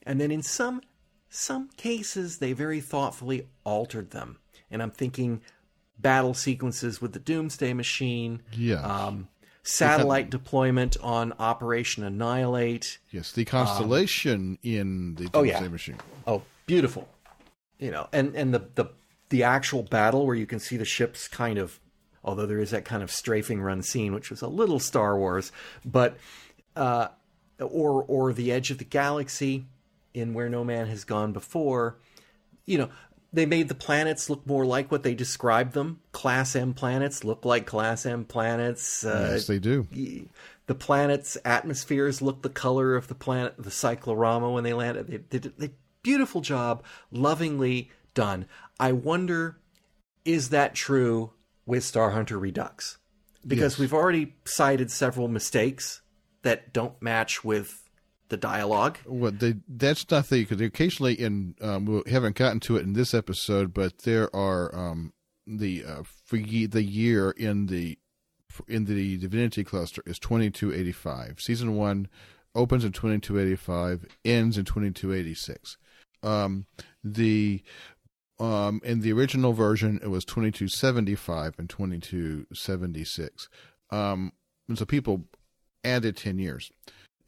and 0.05 0.19
then 0.21 0.31
in 0.31 0.41
some 0.43 0.81
some 1.29 1.69
cases 1.77 2.37
they 2.37 2.53
very 2.53 2.79
thoughtfully 2.79 3.47
altered 3.63 4.11
them. 4.11 4.37
And 4.71 4.81
I'm 4.81 4.91
thinking 4.91 5.41
battle 5.99 6.33
sequences 6.33 7.01
with 7.01 7.13
the 7.13 7.19
Doomsday 7.19 7.73
Machine, 7.73 8.41
Yeah. 8.53 8.81
um, 8.81 9.27
satellite 9.63 10.29
deployment 10.29 10.95
on 11.01 11.33
Operation 11.39 12.03
Annihilate. 12.03 12.99
yes, 13.11 13.31
the 13.33 13.43
constellation 13.45 14.57
in 14.63 15.15
the 15.15 15.25
Um, 15.25 15.29
oh, 15.33 15.43
yeah. 15.43 15.53
Doomsday 15.53 15.71
Machine. 15.71 15.97
Oh, 16.25 16.43
beautiful. 16.65 17.09
You 17.79 17.91
know, 17.91 18.07
and 18.13 18.35
and 18.35 18.53
the 18.53 18.69
the 18.75 18.85
the 19.29 19.43
actual 19.43 19.83
battle 19.83 20.25
where 20.25 20.35
you 20.35 20.45
can 20.45 20.59
see 20.59 20.77
the 20.77 20.85
ships 20.85 21.27
kind 21.27 21.57
of 21.57 21.79
although 22.27 22.45
there 22.45 22.59
is 22.59 22.71
that 22.71 22.85
kind 22.85 23.01
of 23.01 23.09
strafing 23.09 23.61
run 23.61 23.81
scene 23.81 24.13
which 24.13 24.29
was 24.29 24.41
a 24.41 24.47
little 24.47 24.79
Star 24.79 25.17
Wars, 25.17 25.51
but 25.85 26.17
uh 26.75 27.07
or 27.59 28.03
or 28.03 28.33
the 28.33 28.51
edge 28.51 28.69
of 28.69 28.77
the 28.77 28.83
galaxy 28.83 29.65
in 30.13 30.33
where 30.33 30.49
no 30.49 30.63
man 30.63 30.87
has 30.87 31.03
gone 31.03 31.31
before, 31.31 31.97
you 32.65 32.77
know, 32.77 32.89
they 33.33 33.45
made 33.45 33.67
the 33.67 33.75
planets 33.75 34.29
look 34.29 34.45
more 34.45 34.65
like 34.65 34.91
what 34.91 35.03
they 35.03 35.13
described 35.13 35.73
them. 35.73 36.01
Class 36.11 36.55
M 36.55 36.73
planets 36.73 37.23
look 37.23 37.45
like 37.45 37.65
Class 37.65 38.05
M 38.05 38.25
planets. 38.25 39.05
Uh, 39.05 39.29
yes, 39.33 39.47
they 39.47 39.59
do. 39.59 39.87
the 40.67 40.75
planet's 40.75 41.37
atmospheres 41.45 42.21
look 42.21 42.41
the 42.41 42.49
color 42.49 42.95
of 42.95 43.07
the 43.07 43.15
planet, 43.15 43.55
the 43.57 43.71
cyclorama 43.71 44.51
when 44.51 44.63
they 44.63 44.73
landed. 44.73 45.07
They 45.29 45.39
did 45.39 45.53
a 45.61 45.69
beautiful 46.03 46.41
job, 46.41 46.83
lovingly 47.11 47.91
done. 48.13 48.45
I 48.79 48.91
wonder, 48.91 49.57
is 50.25 50.49
that 50.49 50.75
true 50.75 51.31
with 51.67 51.83
Star 51.83 52.09
Hunter 52.11 52.39
Redux? 52.39 52.97
Because 53.45 53.73
Yes. 53.73 53.79
we've 53.79 53.93
already 53.93 54.35
cited 54.45 54.89
several 54.89 55.27
mistakes 55.27 56.01
that 56.41 56.73
don't 56.73 56.99
match 57.01 57.43
with 57.43 57.83
the 58.29 58.37
dialogue. 58.37 58.97
What 59.05 59.39
they 59.39 59.55
that's 59.69 60.09
not 60.11 60.27
the 60.29 60.43
because 60.43 60.59
occasionally 60.59 61.13
in 61.13 61.55
um, 61.61 61.85
we 61.85 62.01
haven't 62.11 62.35
gotten 62.35 62.59
to 62.61 62.75
it 62.77 62.83
in 62.83 62.93
this 62.93 63.13
episode, 63.13 63.73
but 63.73 63.99
there 63.99 64.35
are 64.35 64.73
um, 64.75 65.13
the 65.45 65.85
uh, 65.85 66.03
for 66.25 66.35
ye, 66.37 66.65
the 66.65 66.83
year 66.83 67.31
in 67.31 67.67
the 67.67 67.97
in 68.67 68.83
the 68.85 69.17
Divinity 69.17 69.63
cluster 69.63 70.01
is 70.05 70.19
twenty 70.19 70.49
two 70.49 70.73
eighty 70.73 70.91
five. 70.91 71.39
Season 71.39 71.75
one 71.77 72.07
opens 72.53 72.83
in 72.83 72.91
twenty 72.91 73.19
two 73.19 73.39
eighty 73.39 73.55
five, 73.55 74.05
ends 74.25 74.57
in 74.57 74.65
twenty 74.65 74.91
two 74.91 75.13
eighty 75.13 75.33
six. 75.35 75.77
Um, 76.21 76.65
the 77.03 77.61
um, 78.39 78.81
in 78.83 79.01
the 79.01 79.11
original 79.13 79.53
version, 79.53 79.99
it 80.03 80.09
was 80.09 80.25
twenty 80.25 80.51
two 80.51 80.67
seventy 80.67 81.15
five 81.15 81.55
and 81.57 81.69
twenty 81.69 81.99
two 81.99 82.45
seventy 82.53 83.03
six. 83.03 83.49
Um, 83.89 84.33
and 84.67 84.77
so 84.77 84.85
people 84.85 85.25
added 85.83 86.17
ten 86.17 86.39
years. 86.39 86.71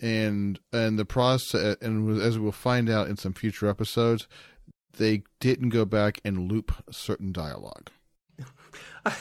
And 0.02 0.60
and 0.72 0.98
the 0.98 1.06
process 1.06 1.76
and 1.82 2.22
as 2.22 2.40
we'll 2.40 2.54
find 2.54 2.90
out 2.90 3.10
in 3.10 3.18
some 3.18 3.34
future 3.34 3.68
episodes 3.68 4.28
they 4.98 5.24
didn't 5.40 5.70
go 5.70 5.86
back 5.86 6.20
and 6.24 6.52
loop 6.52 6.72
certain 6.92 7.32
dialogue. 7.32 7.90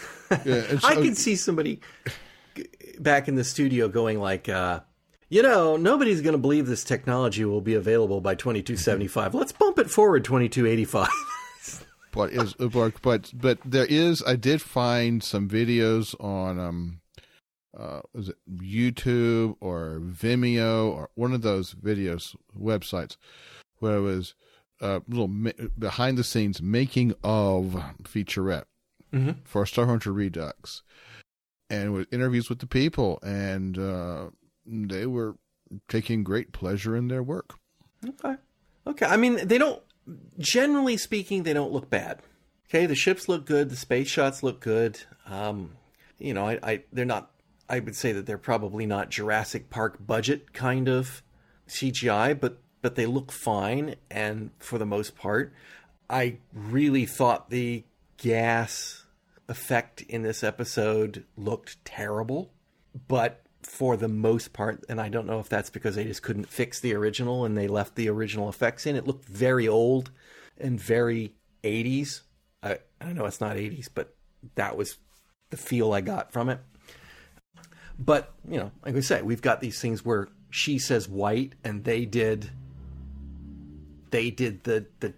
Yeah, 0.44 0.78
I 0.84 0.94
can 0.94 1.14
see 1.14 1.36
somebody 1.36 1.80
back 2.98 3.28
in 3.28 3.36
the 3.36 3.44
studio 3.44 3.88
going 3.88 4.20
like 4.20 4.46
uh, 4.46 4.80
you 5.30 5.42
know 5.42 5.78
nobody's 5.78 6.20
going 6.20 6.34
to 6.34 6.38
believe 6.38 6.66
this 6.66 6.84
technology 6.84 7.46
will 7.46 7.62
be 7.62 7.72
available 7.72 8.20
by 8.20 8.34
2275 8.34 9.32
let's 9.32 9.52
bump 9.52 9.78
it 9.78 9.88
forward 9.88 10.24
2285 10.24 11.08
but 12.18 12.32
is 12.32 12.54
but 12.54 13.30
but 13.32 13.58
there 13.64 13.86
is 13.86 14.24
i 14.26 14.34
did 14.34 14.60
find 14.60 15.22
some 15.22 15.48
videos 15.48 16.14
on 16.20 16.58
um 16.58 17.00
uh, 17.78 18.00
is 18.14 18.30
it 18.30 18.36
YouTube 18.50 19.54
or 19.60 20.00
Vimeo 20.02 20.90
or 20.90 21.10
one 21.14 21.32
of 21.32 21.42
those 21.42 21.74
videos 21.74 22.34
websites 22.58 23.16
where 23.78 23.98
it 23.98 24.00
was 24.00 24.34
a 24.80 24.86
uh, 24.86 25.00
little 25.06 25.28
behind 25.78 26.18
the 26.18 26.24
scenes 26.24 26.60
making 26.60 27.14
of 27.22 27.80
featurette 28.02 28.64
mm-hmm. 29.12 29.32
for 29.44 29.66
Star 29.66 29.86
Hunter 29.86 30.12
Redux, 30.12 30.82
and 31.68 31.92
with 31.92 32.12
interviews 32.12 32.48
with 32.48 32.60
the 32.60 32.66
people, 32.66 33.18
and 33.22 33.78
uh, 33.78 34.30
they 34.66 35.06
were 35.06 35.36
taking 35.88 36.24
great 36.24 36.52
pleasure 36.52 36.96
in 36.96 37.08
their 37.08 37.22
work. 37.22 37.54
Okay, 38.06 38.36
okay. 38.86 39.06
I 39.06 39.16
mean, 39.16 39.46
they 39.46 39.58
don't. 39.58 39.82
Generally 40.38 40.96
speaking, 40.98 41.42
they 41.42 41.52
don't 41.52 41.72
look 41.72 41.90
bad. 41.90 42.20
Okay, 42.68 42.86
the 42.86 42.94
ships 42.94 43.28
look 43.28 43.46
good, 43.46 43.70
the 43.70 43.76
space 43.76 44.08
shots 44.08 44.42
look 44.42 44.60
good. 44.60 45.00
Um, 45.26 45.72
you 46.18 46.34
know, 46.34 46.46
I, 46.46 46.58
I 46.62 46.82
they're 46.92 47.04
not 47.04 47.30
I 47.68 47.80
would 47.80 47.96
say 47.96 48.12
that 48.12 48.26
they're 48.26 48.38
probably 48.38 48.86
not 48.86 49.10
Jurassic 49.10 49.70
Park 49.70 49.98
budget 50.04 50.52
kind 50.52 50.88
of 50.88 51.22
CGI, 51.68 52.38
but 52.38 52.58
but 52.80 52.94
they 52.94 53.06
look 53.06 53.32
fine 53.32 53.96
and 54.10 54.50
for 54.58 54.78
the 54.78 54.86
most 54.86 55.16
part. 55.16 55.52
I 56.08 56.38
really 56.52 57.04
thought 57.04 57.50
the 57.50 57.84
gas 58.16 59.04
effect 59.48 60.02
in 60.02 60.22
this 60.22 60.42
episode 60.42 61.24
looked 61.36 61.84
terrible, 61.84 62.50
but 63.08 63.42
for 63.62 63.96
the 63.96 64.08
most 64.08 64.52
part, 64.52 64.84
and 64.88 65.00
I 65.00 65.08
don't 65.08 65.26
know 65.26 65.40
if 65.40 65.48
that's 65.48 65.70
because 65.70 65.96
they 65.96 66.04
just 66.04 66.22
couldn't 66.22 66.48
fix 66.48 66.80
the 66.80 66.94
original 66.94 67.44
and 67.44 67.56
they 67.56 67.68
left 67.68 67.96
the 67.96 68.08
original 68.08 68.48
effects 68.48 68.86
in. 68.86 68.96
It 68.96 69.06
looked 69.06 69.24
very 69.26 69.66
old 69.66 70.10
and 70.58 70.80
very 70.80 71.34
80s. 71.64 72.22
I, 72.62 72.78
I 73.00 73.12
know 73.12 73.26
it's 73.26 73.40
not 73.40 73.56
80s, 73.56 73.88
but 73.92 74.14
that 74.54 74.76
was 74.76 74.96
the 75.50 75.56
feel 75.56 75.92
I 75.92 76.00
got 76.00 76.32
from 76.32 76.48
it. 76.48 76.60
But, 77.98 78.32
you 78.48 78.58
know, 78.58 78.70
like 78.84 78.94
I 78.94 79.00
say, 79.00 79.22
we've 79.22 79.42
got 79.42 79.60
these 79.60 79.80
things 79.80 80.04
where 80.04 80.28
she 80.50 80.78
says 80.78 81.08
white 81.08 81.54
and 81.64 81.84
they 81.84 82.04
did 82.04 82.50
they 84.10 84.30
did 84.30 84.64
the 84.64 84.86
the 85.00 85.12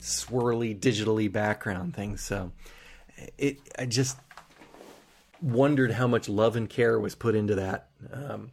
swirly 0.00 0.78
digitally 0.78 1.30
background 1.30 1.94
thing. 1.94 2.16
So 2.16 2.52
it 3.38 3.58
I 3.78 3.86
just 3.86 4.18
wondered 5.42 5.92
how 5.92 6.06
much 6.06 6.28
love 6.28 6.56
and 6.56 6.68
care 6.68 6.98
was 6.98 7.14
put 7.14 7.34
into 7.34 7.54
that 7.54 7.88
um, 8.12 8.50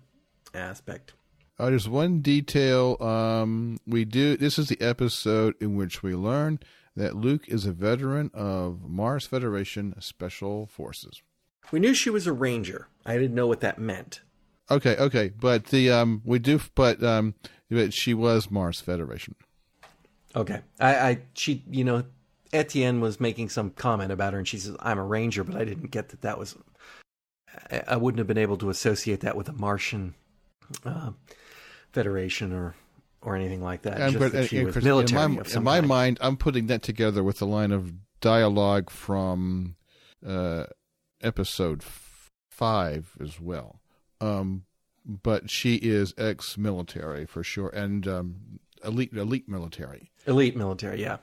aspect. 0.54 1.14
Uh, 1.60 1.70
there's 1.70 1.88
one 1.88 2.20
detail 2.22 2.98
um, 3.00 3.78
we 3.86 4.06
do. 4.06 4.36
This 4.36 4.58
is 4.58 4.70
the 4.70 4.82
episode 4.82 5.56
in 5.62 5.76
which 5.76 6.02
we 6.02 6.16
learn 6.16 6.60
that 6.96 7.16
Luke 7.16 7.48
is 7.48 7.66
a 7.66 7.72
veteran 7.72 8.32
of 8.34 8.90
Mars 8.90 9.26
Federation 9.26 9.96
Special 10.00 10.68
Forces. 10.68 11.22
We 11.72 11.80
knew 11.80 11.94
she 11.94 12.10
was 12.10 12.28
a 12.28 12.34
ranger. 12.34 12.88
I 13.06 13.18
didn't 13.18 13.36
know 13.36 13.48
what 13.48 13.62
that 13.62 13.80
meant. 13.80 14.22
Okay, 14.70 14.96
okay, 14.98 15.32
but 15.40 15.66
the 15.66 15.92
um, 15.92 16.22
we 16.26 16.40
do, 16.40 16.60
but 16.76 17.04
um, 17.04 17.36
but 17.70 17.94
she 17.94 18.14
was 18.14 18.50
Mars 18.50 18.80
Federation. 18.80 19.36
Okay, 20.36 20.62
I, 20.80 20.96
I 20.96 21.18
she, 21.34 21.64
you 21.70 21.84
know, 21.84 22.04
Etienne 22.52 23.02
was 23.02 23.20
making 23.20 23.50
some 23.50 23.72
comment 23.72 24.12
about 24.12 24.34
her, 24.34 24.40
and 24.40 24.48
she 24.48 24.58
says, 24.58 24.76
"I'm 24.80 25.00
a 25.00 25.04
ranger," 25.04 25.44
but 25.44 25.56
I 25.56 25.66
didn't 25.66 25.92
get 25.92 26.10
that 26.10 26.22
that 26.22 26.38
was. 26.38 26.56
I, 27.72 27.84
I 27.90 27.96
wouldn't 27.98 28.20
have 28.20 28.28
been 28.28 28.38
able 28.38 28.58
to 28.58 28.70
associate 28.70 29.22
that 29.22 29.36
with 29.36 29.50
a 29.50 29.54
Martian 29.54 30.14
uh, 30.86 31.12
Federation 31.92 32.54
or 32.54 32.76
or 33.22 33.36
anything 33.36 33.62
like 33.62 33.84
that. 33.84 34.02
And, 34.02 34.20
but, 34.20 34.34
that 34.34 34.50
she 34.50 34.64
was 34.66 34.76
military. 34.84 35.24
In 35.24 35.36
my, 35.36 35.44
in 35.56 35.64
my 35.64 35.82
mind, 35.82 36.18
I'm 36.22 36.36
putting 36.36 36.68
that 36.68 36.82
together 36.82 37.24
with 37.24 37.40
the 37.40 37.48
line 37.48 37.72
of 37.72 37.94
dialogue 38.20 38.90
from 38.90 39.76
uh, 40.26 40.66
episode 41.22 41.84
five 42.50 43.16
as 43.22 43.40
well. 43.40 43.80
Um, 44.20 44.66
but 45.06 45.50
she 45.50 45.76
is 45.76 46.14
ex-military 46.18 47.26
for 47.26 47.44
sure, 47.44 47.70
and 47.70 48.08
um, 48.08 48.60
elite 48.84 49.14
elite 49.14 49.50
military. 49.50 50.12
Elite 50.26 50.56
military, 50.56 51.02
yeah, 51.02 51.18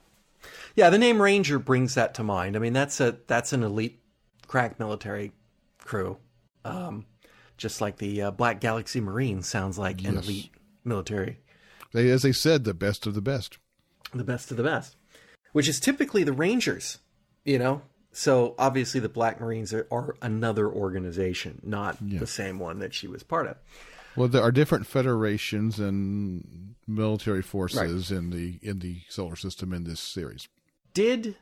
yeah. 0.76 0.90
The 0.90 0.98
name 0.98 1.20
Ranger 1.20 1.58
brings 1.58 1.94
that 1.94 2.12
to 2.14 2.22
mind. 2.22 2.56
I 2.56 2.58
mean, 2.58 2.74
that's 2.74 3.00
a 3.00 3.16
that's 3.26 3.52
an 3.54 3.62
elite 3.62 4.00
crack 4.46 4.78
military 4.78 5.32
crew, 5.90 6.16
um, 6.64 7.04
just 7.56 7.80
like 7.80 7.96
the 7.96 8.22
uh, 8.22 8.30
Black 8.30 8.60
Galaxy 8.60 9.00
Marines 9.00 9.48
sounds 9.48 9.76
like 9.76 10.00
yes. 10.00 10.12
an 10.12 10.18
elite 10.18 10.50
military. 10.84 11.40
They, 11.92 12.10
as 12.10 12.22
they 12.22 12.30
said, 12.30 12.62
the 12.62 12.74
best 12.74 13.08
of 13.08 13.14
the 13.14 13.20
best. 13.20 13.58
The 14.14 14.22
best 14.22 14.52
of 14.52 14.56
the 14.56 14.62
best, 14.62 14.96
which 15.52 15.68
is 15.68 15.80
typically 15.80 16.22
the 16.22 16.32
Rangers. 16.32 16.98
You 17.44 17.58
know, 17.58 17.82
so 18.12 18.54
obviously, 18.56 19.00
the 19.00 19.08
Black 19.08 19.40
Marines 19.40 19.74
are, 19.74 19.88
are 19.90 20.14
another 20.22 20.68
organization, 20.68 21.60
not 21.64 21.96
yeah. 22.00 22.20
the 22.20 22.26
same 22.26 22.60
one 22.60 22.78
that 22.78 22.94
she 22.94 23.08
was 23.08 23.24
part 23.24 23.48
of. 23.48 23.56
Well, 24.14 24.28
there 24.28 24.42
are 24.42 24.52
different 24.52 24.86
federations 24.86 25.80
and 25.80 26.76
military 26.86 27.42
forces 27.42 28.10
right. 28.12 28.18
in 28.18 28.30
the 28.30 28.60
in 28.62 28.78
the 28.78 29.00
solar 29.08 29.36
system 29.36 29.72
in 29.72 29.84
this 29.84 29.98
series. 29.98 30.48
Did 30.94 31.34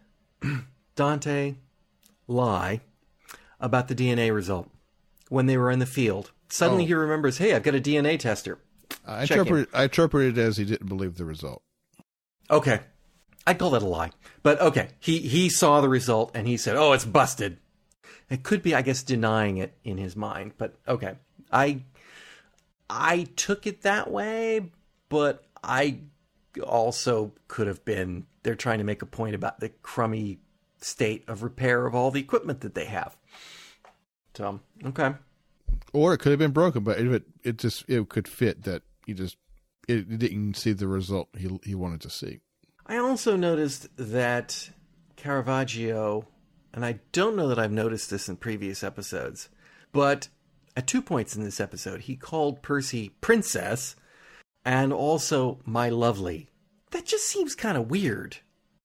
Dante 0.96 1.56
lie 2.26 2.80
about 3.60 3.88
the 3.88 3.94
DNA 3.94 4.34
result 4.34 4.70
when 5.28 5.46
they 5.46 5.56
were 5.56 5.70
in 5.70 5.78
the 5.78 5.86
field? 5.86 6.32
Suddenly, 6.48 6.84
oh. 6.84 6.86
he 6.86 6.94
remembers, 6.94 7.38
"Hey, 7.38 7.54
I've 7.54 7.62
got 7.62 7.74
a 7.74 7.80
DNA 7.80 8.18
tester." 8.18 8.58
I 9.06 9.22
interpret 9.22 9.68
I 9.72 9.84
interpreted 9.84 10.38
it 10.38 10.40
as 10.40 10.56
he 10.56 10.64
didn't 10.64 10.88
believe 10.88 11.16
the 11.16 11.24
result. 11.24 11.62
Okay, 12.50 12.80
I'd 13.46 13.58
call 13.58 13.70
that 13.70 13.82
a 13.82 13.86
lie. 13.86 14.10
But 14.42 14.60
okay, 14.60 14.90
he 14.98 15.18
he 15.18 15.48
saw 15.48 15.80
the 15.80 15.88
result 15.88 16.30
and 16.34 16.46
he 16.46 16.56
said, 16.56 16.76
"Oh, 16.76 16.92
it's 16.92 17.04
busted." 17.04 17.58
It 18.30 18.42
could 18.42 18.62
be, 18.62 18.74
I 18.74 18.82
guess, 18.82 19.02
denying 19.02 19.56
it 19.56 19.74
in 19.84 19.96
his 19.96 20.14
mind. 20.14 20.52
But 20.58 20.76
okay, 20.86 21.14
I 21.50 21.82
I 22.88 23.26
took 23.36 23.66
it 23.66 23.82
that 23.82 24.10
way, 24.10 24.70
but 25.08 25.44
I 25.62 26.00
also 26.62 27.32
could 27.46 27.66
have 27.66 27.84
been 27.84 28.26
they're 28.42 28.54
trying 28.54 28.78
to 28.78 28.84
make 28.84 29.02
a 29.02 29.06
point 29.06 29.34
about 29.34 29.60
the 29.60 29.68
crummy 29.68 30.38
state 30.80 31.24
of 31.28 31.42
repair 31.42 31.86
of 31.86 31.94
all 31.94 32.10
the 32.10 32.20
equipment 32.20 32.60
that 32.60 32.74
they 32.74 32.86
have. 32.86 33.16
So 34.34 34.60
okay, 34.84 35.14
or 35.92 36.14
it 36.14 36.18
could 36.18 36.30
have 36.30 36.38
been 36.38 36.52
broken, 36.52 36.84
but 36.84 36.98
it 36.98 37.24
it 37.42 37.58
just 37.58 37.84
it 37.88 38.08
could 38.08 38.28
fit 38.28 38.64
that 38.64 38.82
he 39.06 39.14
just 39.14 39.36
it 39.88 40.18
didn't 40.18 40.54
see 40.54 40.72
the 40.72 40.88
result 40.88 41.28
he 41.36 41.58
he 41.64 41.74
wanted 41.74 42.00
to 42.02 42.10
see. 42.10 42.40
I 42.86 42.96
also 42.96 43.36
noticed 43.36 43.88
that 43.96 44.70
Caravaggio, 45.16 46.26
and 46.72 46.84
I 46.84 47.00
don't 47.12 47.36
know 47.36 47.48
that 47.48 47.58
I've 47.58 47.72
noticed 47.72 48.10
this 48.10 48.28
in 48.28 48.36
previous 48.36 48.82
episodes, 48.82 49.48
but 49.92 50.28
at 50.76 50.86
two 50.86 51.02
points 51.02 51.34
in 51.34 51.42
this 51.42 51.60
episode, 51.60 52.02
he 52.02 52.14
called 52.16 52.62
Percy 52.62 53.10
Princess 53.20 53.96
and 54.64 54.92
also 54.92 55.58
My 55.64 55.88
Lovely. 55.88 56.48
That 56.92 57.04
just 57.04 57.26
seems 57.26 57.54
kind 57.54 57.76
of 57.76 57.90
weird. 57.90 58.38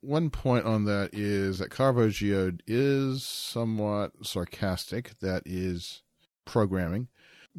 One 0.04 0.30
point 0.30 0.66
on 0.66 0.84
that 0.86 1.12
is 1.14 1.60
that 1.60 1.72
Caravaggio 1.72 2.54
is 2.68 3.24
somewhat 3.24 4.12
sarcastic. 4.22 5.18
That 5.20 5.44
is 5.46 6.04
programming. 6.46 7.08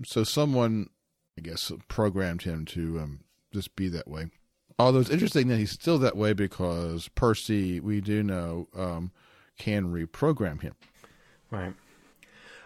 So 0.04 0.24
someone, 0.24 0.90
I 1.38 1.40
guess, 1.40 1.72
programmed 1.88 2.42
him 2.42 2.66
to 2.66 3.00
um, 3.00 3.20
just 3.52 3.74
be 3.76 3.88
that 3.88 4.06
way. 4.08 4.26
Although 4.78 5.00
it's 5.00 5.10
interesting 5.10 5.48
that 5.48 5.56
he's 5.56 5.70
still 5.70 5.98
that 5.98 6.16
way 6.16 6.32
because 6.32 7.08
Percy, 7.14 7.80
we 7.80 8.00
do 8.00 8.22
know, 8.22 8.68
um, 8.76 9.12
can 9.58 9.86
reprogram 9.92 10.60
him. 10.60 10.74
Right. 11.50 11.72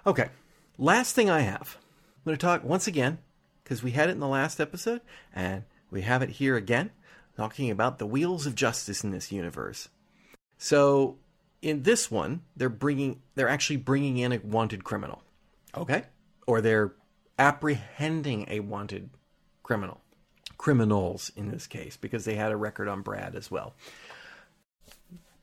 Okay. 0.07 0.31
Last 0.79 1.15
thing 1.15 1.29
I 1.29 1.41
have. 1.41 1.77
I'm 2.17 2.31
going 2.31 2.37
to 2.37 2.45
talk 2.45 2.65
once 2.65 2.87
again 2.87 3.19
because 3.63 3.83
we 3.83 3.91
had 3.93 4.09
it 4.09 4.13
in 4.13 4.21
the 4.21 4.27
last 4.27 4.59
episode 4.59 5.03
and 5.35 5.65
we 5.91 6.03
have 6.03 6.23
it 6.23 6.31
here 6.31 6.57
again, 6.57 6.91
talking 7.39 7.71
about 7.71 8.01
the 8.01 8.07
wheels 8.07 8.47
of 8.47 8.57
justice 8.57 9.05
in 9.05 9.13
this 9.13 9.31
universe. 9.31 9.89
So 10.59 11.19
in 11.63 11.85
this 11.85 12.11
one, 12.11 12.43
they're 12.57 12.69
bringing, 12.69 13.23
they're 13.37 13.49
actually 13.49 13.77
bringing 13.77 14.19
in 14.19 14.33
a 14.33 14.39
wanted 14.39 14.83
criminal. 14.83 15.23
Okay. 15.77 16.03
Or 16.49 16.61
they're 16.61 16.95
apprehending 17.39 18.47
a 18.49 18.59
wanted 18.59 19.11
criminal 19.63 20.01
criminals 20.57 21.31
in 21.37 21.49
this 21.49 21.69
case 21.69 21.97
because 21.97 22.25
they 22.25 22.35
had 22.35 22.51
a 22.51 22.57
record 22.57 22.89
on 22.89 23.03
Brad 23.03 23.37
as 23.37 23.49
well. 23.53 23.75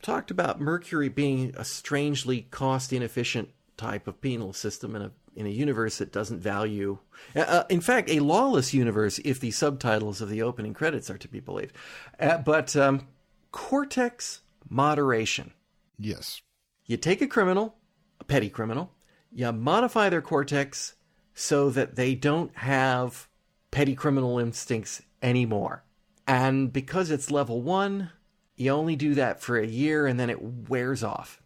Talked 0.02 0.32
about 0.32 0.60
Mercury 0.60 1.08
being 1.08 1.54
a 1.56 1.64
strangely 1.64 2.42
cost 2.52 2.92
inefficient 2.92 3.52
type 3.78 4.06
of 4.06 4.20
penal 4.20 4.52
system 4.52 4.96
and 4.96 5.06
a 5.06 5.12
in 5.36 5.46
a 5.46 5.50
universe 5.50 5.98
that 5.98 6.12
doesn't 6.12 6.40
value, 6.40 6.98
uh, 7.36 7.40
uh, 7.40 7.64
in 7.70 7.82
fact, 7.82 8.10
a 8.10 8.20
lawless 8.20 8.74
universe 8.74 9.20
if 9.26 9.40
the 9.40 9.52
subtitles 9.52 10.22
of 10.22 10.30
the 10.30 10.42
opening 10.42 10.74
credits 10.74 11.10
are 11.10 11.18
to 11.18 11.28
be 11.28 11.40
believed. 11.40 11.76
Uh, 12.20 12.38
but 12.38 12.76
um, 12.76 13.08
cortex 13.52 14.42
moderation. 14.70 15.52
Yes. 15.98 16.42
You 16.86 16.98
take 16.98 17.22
a 17.22 17.28
criminal, 17.28 17.76
a 18.20 18.24
petty 18.24 18.50
criminal, 18.50 18.92
you 19.32 19.52
modify 19.52 20.10
their 20.10 20.22
cortex 20.22 20.96
so 21.34 21.70
that 21.72 21.96
they 21.96 22.16
don't 22.16 22.56
have 22.56 23.28
petty 23.72 23.96
criminal 23.96 24.40
instincts 24.40 25.02
anymore. 25.22 25.84
And 26.28 26.72
because 26.72 27.12
it's 27.12 27.30
level 27.30 27.62
one, 27.62 28.12
you 28.56 28.72
only 28.72 28.96
do 28.96 29.14
that 29.16 29.42
for 29.42 29.58
a 29.58 29.68
year 29.68 30.08
and 30.08 30.20
then 30.20 30.30
it 30.30 30.42
wears 30.42 31.04
off. 31.04 31.42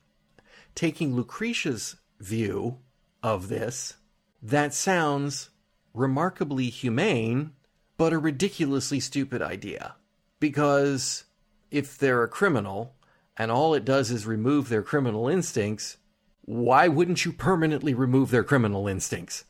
Taking 0.76 1.16
Lucretia's 1.16 1.96
view 2.20 2.78
of 3.24 3.48
this, 3.50 3.96
that 4.42 4.74
sounds 4.74 5.50
remarkably 5.94 6.70
humane, 6.70 7.52
but 7.98 8.14
a 8.14 8.18
ridiculously 8.18 9.00
stupid 9.00 9.42
idea. 9.42 9.96
Because 10.40 11.26
if 11.72 11.98
they're 11.98 12.24
a 12.24 12.28
criminal 12.30 12.96
and 13.38 13.52
all 13.52 13.74
it 13.74 13.86
does 13.86 14.12
is 14.12 14.26
remove 14.26 14.70
their 14.70 14.84
criminal 14.84 15.28
instincts, 15.28 15.98
why 16.46 16.88
wouldn't 16.88 17.26
you 17.26 17.32
permanently 17.34 17.94
remove 17.94 18.32
their 18.32 18.44
criminal 18.44 18.88
instincts? 18.88 19.44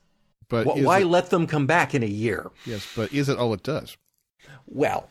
But 0.50 0.66
Wh- 0.68 0.78
is 0.80 0.86
why 0.86 1.00
it- 1.02 1.06
let 1.06 1.30
them 1.30 1.46
come 1.48 1.68
back 1.68 1.94
in 1.94 2.02
a 2.04 2.08
year? 2.08 2.50
yes, 2.66 2.88
but 2.96 3.14
is 3.14 3.30
it 3.30 3.38
all 3.38 3.54
it 3.54 3.64
does? 3.64 3.96
Well, 4.66 5.10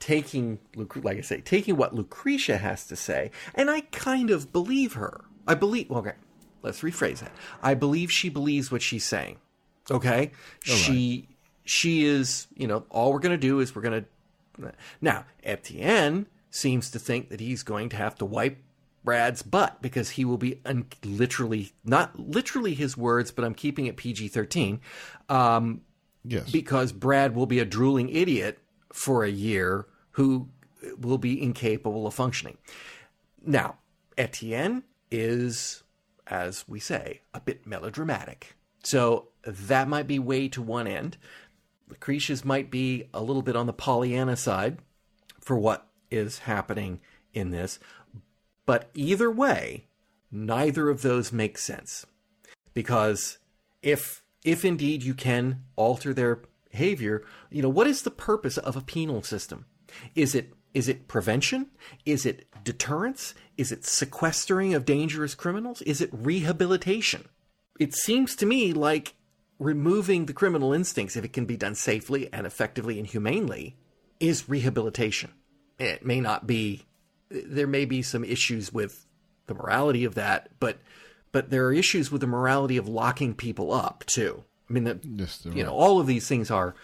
taking 0.00 0.58
like 0.76 1.18
I 1.18 1.20
say, 1.20 1.40
taking 1.40 1.76
what 1.76 1.94
Lucretia 1.94 2.56
has 2.58 2.86
to 2.86 2.96
say, 2.96 3.30
and 3.54 3.70
I 3.70 3.82
kind 3.82 4.30
of 4.30 4.52
believe 4.52 4.94
her. 4.94 5.24
I 5.46 5.54
believe. 5.54 5.90
Okay, 5.90 6.12
let's 6.64 6.80
rephrase 6.80 7.20
that. 7.20 7.30
I 7.62 7.74
believe 7.74 8.10
she 8.10 8.28
believes 8.28 8.72
what 8.72 8.82
she's 8.82 9.04
saying. 9.04 9.36
Okay, 9.90 10.32
she 10.60 11.28
she 11.64 12.04
is. 12.04 12.46
You 12.56 12.66
know, 12.66 12.84
all 12.90 13.12
we're 13.12 13.20
going 13.20 13.38
to 13.38 13.46
do 13.46 13.60
is 13.60 13.74
we're 13.76 13.82
going 13.82 14.04
to. 14.58 14.72
Now, 15.00 15.24
Etienne 15.42 16.26
seems 16.50 16.90
to 16.90 16.98
think 16.98 17.28
that 17.28 17.40
he's 17.40 17.62
going 17.62 17.88
to 17.90 17.96
have 17.96 18.14
to 18.16 18.24
wipe 18.24 18.56
Brad's 19.04 19.42
butt 19.42 19.82
because 19.82 20.10
he 20.10 20.24
will 20.24 20.38
be 20.38 20.60
un- 20.64 20.86
literally 21.04 21.72
not 21.84 22.18
literally 22.18 22.74
his 22.74 22.96
words, 22.96 23.30
but 23.30 23.44
I'm 23.44 23.54
keeping 23.54 23.86
it 23.86 23.96
PG 23.96 24.28
thirteen. 24.28 24.80
Um, 25.28 25.82
Yes. 26.26 26.50
because 26.50 26.90
Brad 26.92 27.34
will 27.34 27.44
be 27.44 27.58
a 27.58 27.66
drooling 27.66 28.08
idiot 28.08 28.58
for 28.90 29.24
a 29.24 29.28
year 29.28 29.86
who 30.12 30.48
will 30.98 31.18
be 31.18 31.42
incapable 31.42 32.06
of 32.06 32.14
functioning. 32.14 32.56
Now, 33.44 33.76
Etienne 34.16 34.84
is, 35.10 35.82
as 36.26 36.66
we 36.68 36.80
say, 36.80 37.20
a 37.32 37.40
bit 37.40 37.66
melodramatic. 37.66 38.56
So 38.82 39.28
that 39.46 39.88
might 39.88 40.06
be 40.06 40.18
way 40.18 40.48
to 40.48 40.62
one 40.62 40.86
end. 40.86 41.16
Lucretia's 41.88 42.44
might 42.44 42.70
be 42.70 43.04
a 43.12 43.22
little 43.22 43.42
bit 43.42 43.56
on 43.56 43.66
the 43.66 43.72
Pollyanna 43.72 44.36
side 44.36 44.78
for 45.40 45.56
what 45.56 45.86
is 46.10 46.40
happening 46.40 47.00
in 47.32 47.50
this. 47.50 47.78
But 48.66 48.90
either 48.94 49.30
way, 49.30 49.86
neither 50.30 50.88
of 50.88 51.02
those 51.02 51.32
makes 51.32 51.62
sense. 51.62 52.06
Because 52.72 53.38
if 53.82 54.22
if 54.42 54.64
indeed 54.64 55.02
you 55.02 55.14
can 55.14 55.62
alter 55.76 56.12
their 56.12 56.42
behavior, 56.70 57.24
you 57.50 57.62
know, 57.62 57.68
what 57.68 57.86
is 57.86 58.02
the 58.02 58.10
purpose 58.10 58.58
of 58.58 58.76
a 58.76 58.82
penal 58.82 59.22
system? 59.22 59.64
Is 60.14 60.34
it 60.34 60.52
is 60.74 60.88
it 60.88 61.08
prevention? 61.08 61.68
Is 62.04 62.26
it 62.26 62.46
deterrence? 62.64 63.34
Is 63.56 63.70
it 63.72 63.84
sequestering 63.84 64.74
of 64.74 64.84
dangerous 64.84 65.34
criminals? 65.34 65.80
Is 65.82 66.00
it 66.00 66.10
rehabilitation? 66.12 67.26
It 67.78 67.94
seems 67.94 68.36
to 68.36 68.46
me 68.46 68.72
like 68.72 69.14
removing 69.58 70.26
the 70.26 70.32
criminal 70.32 70.72
instincts, 70.72 71.16
if 71.16 71.24
it 71.24 71.32
can 71.32 71.46
be 71.46 71.56
done 71.56 71.74
safely 71.74 72.28
and 72.32 72.46
effectively 72.46 72.98
and 72.98 73.06
humanely, 73.06 73.76
is 74.20 74.48
rehabilitation. 74.48 75.32
It 75.78 76.04
may 76.04 76.20
not 76.20 76.46
be, 76.46 76.84
there 77.30 77.66
may 77.66 77.84
be 77.84 78.02
some 78.02 78.24
issues 78.24 78.72
with 78.72 79.06
the 79.46 79.54
morality 79.54 80.04
of 80.04 80.14
that, 80.16 80.48
but 80.60 80.78
but 81.32 81.50
there 81.50 81.66
are 81.66 81.72
issues 81.72 82.12
with 82.12 82.20
the 82.20 82.28
morality 82.28 82.76
of 82.76 82.86
locking 82.88 83.34
people 83.34 83.72
up 83.72 84.04
too. 84.06 84.44
I 84.70 84.72
mean, 84.72 84.84
the, 84.84 85.00
Yes, 85.02 85.44
you 85.44 85.62
are. 85.62 85.66
know, 85.66 85.72
all 85.72 85.98
of 86.00 86.06
these 86.06 86.28
things 86.28 86.48
are 86.50 86.76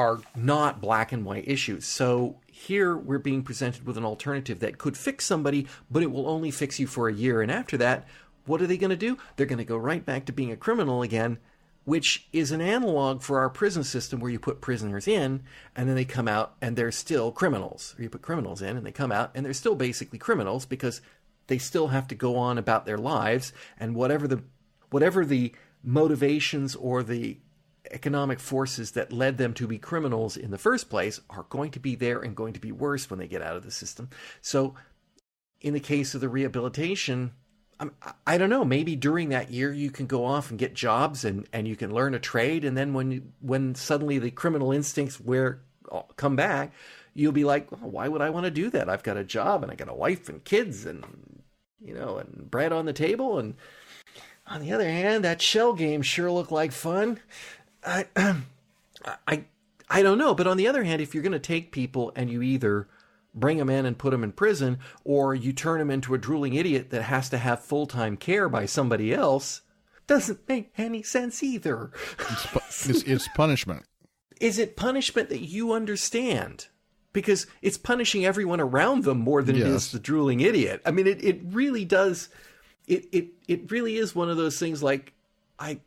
are 0.00 0.18
not 0.34 0.80
black 0.80 1.12
and 1.12 1.26
white 1.26 1.46
issues. 1.46 1.84
So 1.84 2.36
here 2.46 2.96
we're 2.96 3.18
being 3.18 3.42
presented 3.42 3.84
with 3.84 3.98
an 3.98 4.04
alternative 4.04 4.60
that 4.60 4.78
could 4.78 4.96
fix 4.96 5.26
somebody, 5.26 5.66
but 5.90 6.02
it 6.02 6.10
will 6.10 6.26
only 6.26 6.50
fix 6.50 6.80
you 6.80 6.86
for 6.86 7.06
a 7.06 7.12
year. 7.12 7.42
And 7.42 7.52
after 7.52 7.76
that, 7.76 8.08
what 8.46 8.62
are 8.62 8.66
they 8.66 8.78
going 8.78 8.90
to 8.90 8.96
do? 8.96 9.18
They're 9.36 9.44
going 9.44 9.58
to 9.58 9.64
go 9.64 9.76
right 9.76 10.02
back 10.02 10.24
to 10.24 10.32
being 10.32 10.50
a 10.50 10.56
criminal 10.56 11.02
again, 11.02 11.36
which 11.84 12.28
is 12.32 12.50
an 12.50 12.62
analog 12.62 13.20
for 13.20 13.40
our 13.40 13.50
prison 13.50 13.84
system 13.84 14.20
where 14.20 14.30
you 14.30 14.38
put 14.38 14.62
prisoners 14.62 15.06
in 15.06 15.42
and 15.76 15.86
then 15.86 15.96
they 15.96 16.06
come 16.06 16.28
out 16.28 16.54
and 16.62 16.76
they're 16.76 16.90
still 16.90 17.30
criminals. 17.30 17.94
Or 17.98 18.02
you 18.02 18.08
put 18.08 18.22
criminals 18.22 18.62
in 18.62 18.78
and 18.78 18.86
they 18.86 18.92
come 18.92 19.12
out 19.12 19.32
and 19.34 19.44
they're 19.44 19.52
still 19.52 19.74
basically 19.74 20.18
criminals 20.18 20.64
because 20.64 21.02
they 21.48 21.58
still 21.58 21.88
have 21.88 22.08
to 22.08 22.14
go 22.14 22.38
on 22.38 22.56
about 22.56 22.86
their 22.86 22.96
lives 22.96 23.52
and 23.78 23.94
whatever 23.94 24.26
the 24.26 24.42
whatever 24.88 25.26
the 25.26 25.52
motivations 25.84 26.74
or 26.74 27.02
the 27.02 27.36
economic 27.92 28.40
forces 28.40 28.92
that 28.92 29.12
led 29.12 29.38
them 29.38 29.54
to 29.54 29.66
be 29.66 29.78
criminals 29.78 30.36
in 30.36 30.50
the 30.50 30.58
first 30.58 30.90
place 30.90 31.20
are 31.30 31.46
going 31.48 31.70
to 31.72 31.80
be 31.80 31.94
there 31.94 32.20
and 32.20 32.36
going 32.36 32.52
to 32.52 32.60
be 32.60 32.72
worse 32.72 33.08
when 33.08 33.18
they 33.18 33.26
get 33.26 33.42
out 33.42 33.56
of 33.56 33.64
the 33.64 33.70
system. 33.70 34.08
So, 34.40 34.74
in 35.60 35.74
the 35.74 35.80
case 35.80 36.14
of 36.14 36.20
the 36.20 36.28
rehabilitation, 36.28 37.32
um, 37.78 37.92
I'm, 38.02 38.14
I 38.26 38.38
don't 38.38 38.50
know. 38.50 38.64
Maybe 38.64 38.96
during 38.96 39.28
that 39.30 39.50
year 39.50 39.72
you 39.72 39.90
can 39.90 40.06
go 40.06 40.24
off 40.24 40.50
and 40.50 40.58
get 40.58 40.74
jobs 40.74 41.24
and, 41.24 41.46
and 41.52 41.68
you 41.68 41.76
can 41.76 41.92
learn 41.92 42.14
a 42.14 42.18
trade, 42.18 42.64
and 42.64 42.76
then 42.76 42.94
when 42.94 43.10
you, 43.10 43.22
when 43.40 43.74
suddenly 43.74 44.18
the 44.18 44.30
criminal 44.30 44.72
instincts 44.72 45.20
where 45.20 45.60
uh, 45.90 46.02
come 46.16 46.36
back, 46.36 46.72
you'll 47.14 47.32
be 47.32 47.44
like, 47.44 47.68
oh, 47.72 47.86
why 47.86 48.08
would 48.08 48.22
I 48.22 48.30
want 48.30 48.44
to 48.44 48.50
do 48.50 48.70
that? 48.70 48.88
I've 48.88 49.02
got 49.02 49.16
a 49.16 49.24
job 49.24 49.62
and 49.62 49.70
I 49.70 49.74
got 49.74 49.88
a 49.88 49.94
wife 49.94 50.28
and 50.28 50.44
kids 50.44 50.86
and 50.86 51.04
you 51.82 51.94
know 51.94 52.18
and 52.18 52.50
bread 52.50 52.72
on 52.72 52.84
the 52.84 52.92
table 52.92 53.38
and 53.38 53.54
on 54.50 54.60
the 54.60 54.72
other 54.72 54.88
hand, 54.88 55.24
that 55.24 55.40
shell 55.40 55.72
game 55.72 56.02
sure 56.02 56.30
looked 56.30 56.50
like 56.50 56.72
fun. 56.72 57.20
I, 57.84 58.06
I, 59.26 59.44
I 59.88 60.02
don't 60.02 60.18
know. 60.18 60.34
But 60.34 60.46
on 60.46 60.56
the 60.56 60.68
other 60.68 60.84
hand, 60.84 61.02
if 61.02 61.14
you're 61.14 61.22
going 61.22 61.32
to 61.32 61.38
take 61.38 61.72
people 61.72 62.12
and 62.14 62.30
you 62.30 62.42
either 62.42 62.88
bring 63.34 63.58
them 63.58 63.70
in 63.70 63.86
and 63.86 63.98
put 63.98 64.10
them 64.10 64.24
in 64.24 64.32
prison, 64.32 64.78
or 65.04 65.34
you 65.34 65.52
turn 65.52 65.78
them 65.78 65.90
into 65.90 66.14
a 66.14 66.18
drooling 66.18 66.54
idiot 66.54 66.90
that 66.90 67.02
has 67.02 67.28
to 67.30 67.38
have 67.38 67.60
full 67.60 67.86
time 67.86 68.16
care 68.16 68.48
by 68.48 68.66
somebody 68.66 69.12
else, 69.12 69.62
doesn't 70.06 70.48
make 70.48 70.72
any 70.76 71.02
sense 71.02 71.42
either. 71.42 71.90
It's, 72.82 73.02
it's 73.02 73.28
punishment. 73.28 73.84
Is 74.40 74.58
it 74.58 74.76
punishment 74.76 75.28
that 75.28 75.40
you 75.40 75.72
understand? 75.72 76.68
Because 77.12 77.46
it's 77.60 77.76
punishing 77.76 78.24
everyone 78.24 78.60
around 78.60 79.04
them 79.04 79.18
more 79.18 79.42
than 79.42 79.56
it 79.56 79.66
is 79.66 79.92
the 79.92 79.98
drooling 79.98 80.40
idiot. 80.40 80.80
I 80.86 80.92
mean, 80.92 81.06
it, 81.06 81.22
it 81.22 81.40
really 81.44 81.84
does. 81.84 82.28
It, 82.86 83.06
it 83.12 83.28
it 83.48 83.70
really 83.70 83.96
is 83.96 84.14
one 84.14 84.30
of 84.30 84.36
those 84.36 84.58
things. 84.58 84.82
Like 84.82 85.12
I 85.58 85.80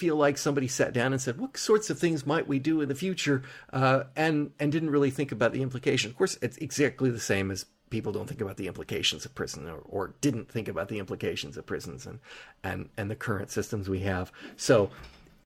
feel 0.00 0.16
like 0.16 0.38
somebody 0.38 0.66
sat 0.66 0.94
down 0.94 1.12
and 1.12 1.20
said, 1.20 1.38
"What 1.38 1.58
sorts 1.58 1.90
of 1.90 1.98
things 1.98 2.24
might 2.24 2.48
we 2.48 2.58
do 2.58 2.80
in 2.80 2.88
the 2.88 2.94
future?" 2.94 3.42
Uh, 3.70 4.04
and 4.16 4.50
and 4.58 4.72
didn't 4.72 4.88
really 4.88 5.10
think 5.10 5.30
about 5.30 5.52
the 5.52 5.60
implication. 5.60 6.10
Of 6.10 6.16
course, 6.16 6.38
it's 6.40 6.56
exactly 6.56 7.10
the 7.10 7.20
same 7.20 7.50
as 7.50 7.66
people 7.90 8.10
don't 8.10 8.26
think 8.26 8.40
about 8.40 8.56
the 8.56 8.66
implications 8.66 9.26
of 9.26 9.34
prison, 9.34 9.68
or, 9.68 9.82
or 9.84 10.14
didn't 10.22 10.50
think 10.50 10.68
about 10.68 10.88
the 10.88 10.98
implications 10.98 11.58
of 11.58 11.66
prisons 11.66 12.06
and 12.06 12.18
and 12.64 12.88
and 12.96 13.10
the 13.10 13.14
current 13.14 13.50
systems 13.50 13.90
we 13.90 14.00
have. 14.00 14.32
So 14.56 14.90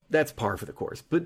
that's 0.08 0.30
par 0.30 0.56
for 0.56 0.66
the 0.66 0.72
course. 0.72 1.02
But 1.02 1.24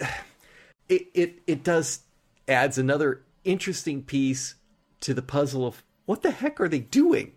it 0.88 1.08
it 1.12 1.42
it 1.46 1.62
does 1.62 2.00
adds 2.48 2.78
another 2.78 3.20
interesting 3.44 4.02
piece 4.02 4.54
to 5.00 5.12
the 5.12 5.22
puzzle 5.22 5.66
of 5.66 5.82
what 6.06 6.22
the 6.22 6.30
heck 6.30 6.60
are 6.62 6.68
they 6.68 6.80
doing? 6.80 7.32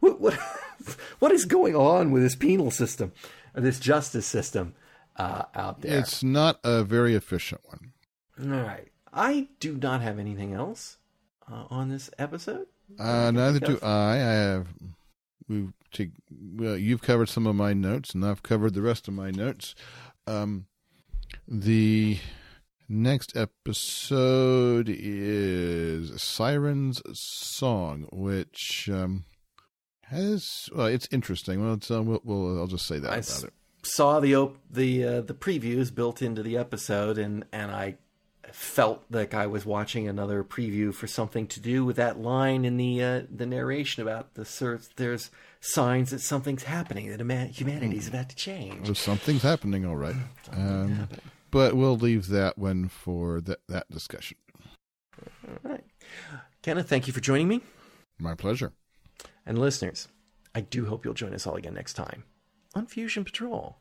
What 0.00 0.20
what 0.20 0.34
what 1.20 1.30
is 1.30 1.44
going 1.44 1.76
on 1.76 2.10
with 2.10 2.22
this 2.22 2.34
penal 2.34 2.72
system 2.72 3.12
this 3.54 3.78
justice 3.78 4.26
system 4.26 4.74
uh, 5.16 5.44
out 5.54 5.80
there? 5.80 5.98
It's 5.98 6.22
not 6.22 6.58
a 6.64 6.82
very 6.84 7.14
efficient 7.14 7.60
one. 7.64 7.92
All 8.40 8.62
right, 8.62 8.88
I 9.12 9.48
do 9.60 9.76
not 9.76 10.00
have 10.02 10.18
anything 10.18 10.54
else 10.54 10.98
uh, 11.50 11.64
on 11.70 11.88
this 11.88 12.10
episode. 12.18 12.66
Uh, 12.98 13.30
neither 13.30 13.60
do? 13.60 13.78
I. 13.82 14.12
I 14.12 14.16
have. 14.16 14.66
We've 15.48 15.72
take, 15.92 16.10
well, 16.30 16.76
you've 16.76 17.02
covered 17.02 17.28
some 17.28 17.46
of 17.46 17.54
my 17.54 17.72
notes, 17.72 18.14
and 18.14 18.24
I've 18.24 18.42
covered 18.42 18.74
the 18.74 18.82
rest 18.82 19.08
of 19.08 19.14
my 19.14 19.30
notes. 19.30 19.74
Um, 20.26 20.66
the 21.46 22.18
next 22.88 23.36
episode 23.36 24.88
is 24.88 26.20
Siren's 26.20 27.02
Song, 27.12 28.08
which 28.12 28.88
um, 28.92 29.24
has 30.12 30.68
well, 30.74 30.86
it's 30.86 31.08
interesting. 31.10 31.62
Well, 31.64 31.74
it's, 31.74 31.90
uh, 31.90 32.02
we'll, 32.02 32.20
we'll 32.24 32.58
I'll 32.60 32.66
just 32.66 32.86
say 32.86 32.98
that 33.00 33.08
I 33.10 33.14
about 33.14 33.18
s- 33.18 33.44
it. 33.44 33.52
saw 33.82 34.20
the 34.20 34.34
op- 34.36 34.58
the 34.70 35.04
uh, 35.04 35.20
the 35.22 35.34
previews 35.34 35.94
built 35.94 36.22
into 36.22 36.42
the 36.42 36.56
episode, 36.56 37.18
and 37.18 37.44
and 37.52 37.70
I 37.70 37.96
felt 38.52 39.02
like 39.10 39.32
I 39.34 39.46
was 39.46 39.64
watching 39.64 40.06
another 40.08 40.44
preview 40.44 40.92
for 40.94 41.06
something 41.06 41.46
to 41.48 41.60
do 41.60 41.84
with 41.84 41.96
that 41.96 42.20
line 42.20 42.64
in 42.64 42.76
the 42.76 43.02
uh, 43.02 43.22
the 43.34 43.46
narration 43.46 44.02
about 44.02 44.34
the 44.34 44.44
search. 44.44 44.82
There's 44.96 45.30
signs 45.60 46.10
that 46.10 46.20
something's 46.20 46.64
happening, 46.64 47.08
that 47.16 47.50
humanity's 47.50 48.08
about 48.08 48.28
to 48.30 48.36
change. 48.36 48.86
Well, 48.88 48.94
something's 48.94 49.42
happening, 49.42 49.84
all 49.86 49.96
right. 49.96 50.16
Um, 50.52 51.08
but 51.50 51.74
we'll 51.74 51.96
leave 51.96 52.28
that 52.28 52.56
one 52.58 52.88
for 52.88 53.40
that, 53.42 53.60
that 53.68 53.90
discussion. 53.90 54.36
All 55.46 55.70
right. 55.70 55.84
Kenneth, 56.62 56.88
thank 56.88 57.06
you 57.06 57.12
for 57.12 57.20
joining 57.20 57.46
me. 57.48 57.60
My 58.18 58.34
pleasure. 58.34 58.72
And 59.46 59.58
listeners, 59.58 60.08
I 60.54 60.60
do 60.60 60.86
hope 60.86 61.04
you'll 61.04 61.14
join 61.14 61.34
us 61.34 61.46
all 61.46 61.56
again 61.56 61.74
next 61.74 61.94
time 61.94 62.24
on 62.74 62.86
Fusion 62.86 63.24
Patrol. 63.24 63.76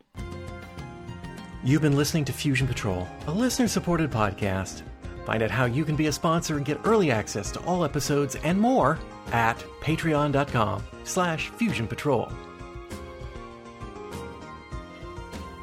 You've 1.64 1.82
been 1.82 1.96
listening 1.96 2.26
to 2.26 2.34
Fusion 2.34 2.68
Patrol, 2.68 3.08
a 3.28 3.32
listener 3.32 3.68
supported 3.68 4.10
podcast. 4.10 4.82
Find 5.26 5.44
out 5.44 5.52
how 5.52 5.66
you 5.66 5.86
can 5.86 5.96
be 5.96 6.08
a 6.08 6.12
sponsor 6.12 6.58
and 6.58 6.66
get 6.66 6.80
early 6.84 7.12
access 7.12 7.52
to 7.52 7.60
all 7.62 7.86
episodes 7.86 8.36
and 8.38 8.60
more 8.60 8.98
at 9.32 9.64
patreon.com 9.82 10.84
slash 11.04 11.50
fusion 11.50 11.88
patrol. 11.88 12.32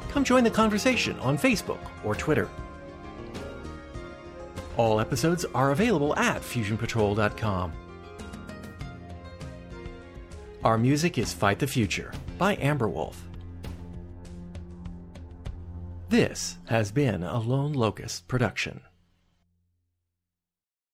Come 0.09 0.23
join 0.23 0.43
the 0.43 0.49
conversation 0.49 1.19
on 1.19 1.37
Facebook 1.37 1.79
or 2.03 2.15
Twitter. 2.15 2.49
All 4.77 5.01
episodes 5.01 5.45
are 5.53 5.71
available 5.71 6.15
at 6.15 6.41
fusionpatrol.com. 6.41 7.73
Our 10.61 10.77
music 10.77 11.17
is 11.17 11.31
Fight 11.31 11.59
the 11.59 11.67
Future 11.67 12.11
by 12.37 12.57
Amberwolf. 12.57 13.15
This 16.09 16.57
has 16.65 16.91
been 16.91 17.23
a 17.23 17.39
Lone 17.39 17.71
Locust 17.71 18.27
production. 18.27 18.81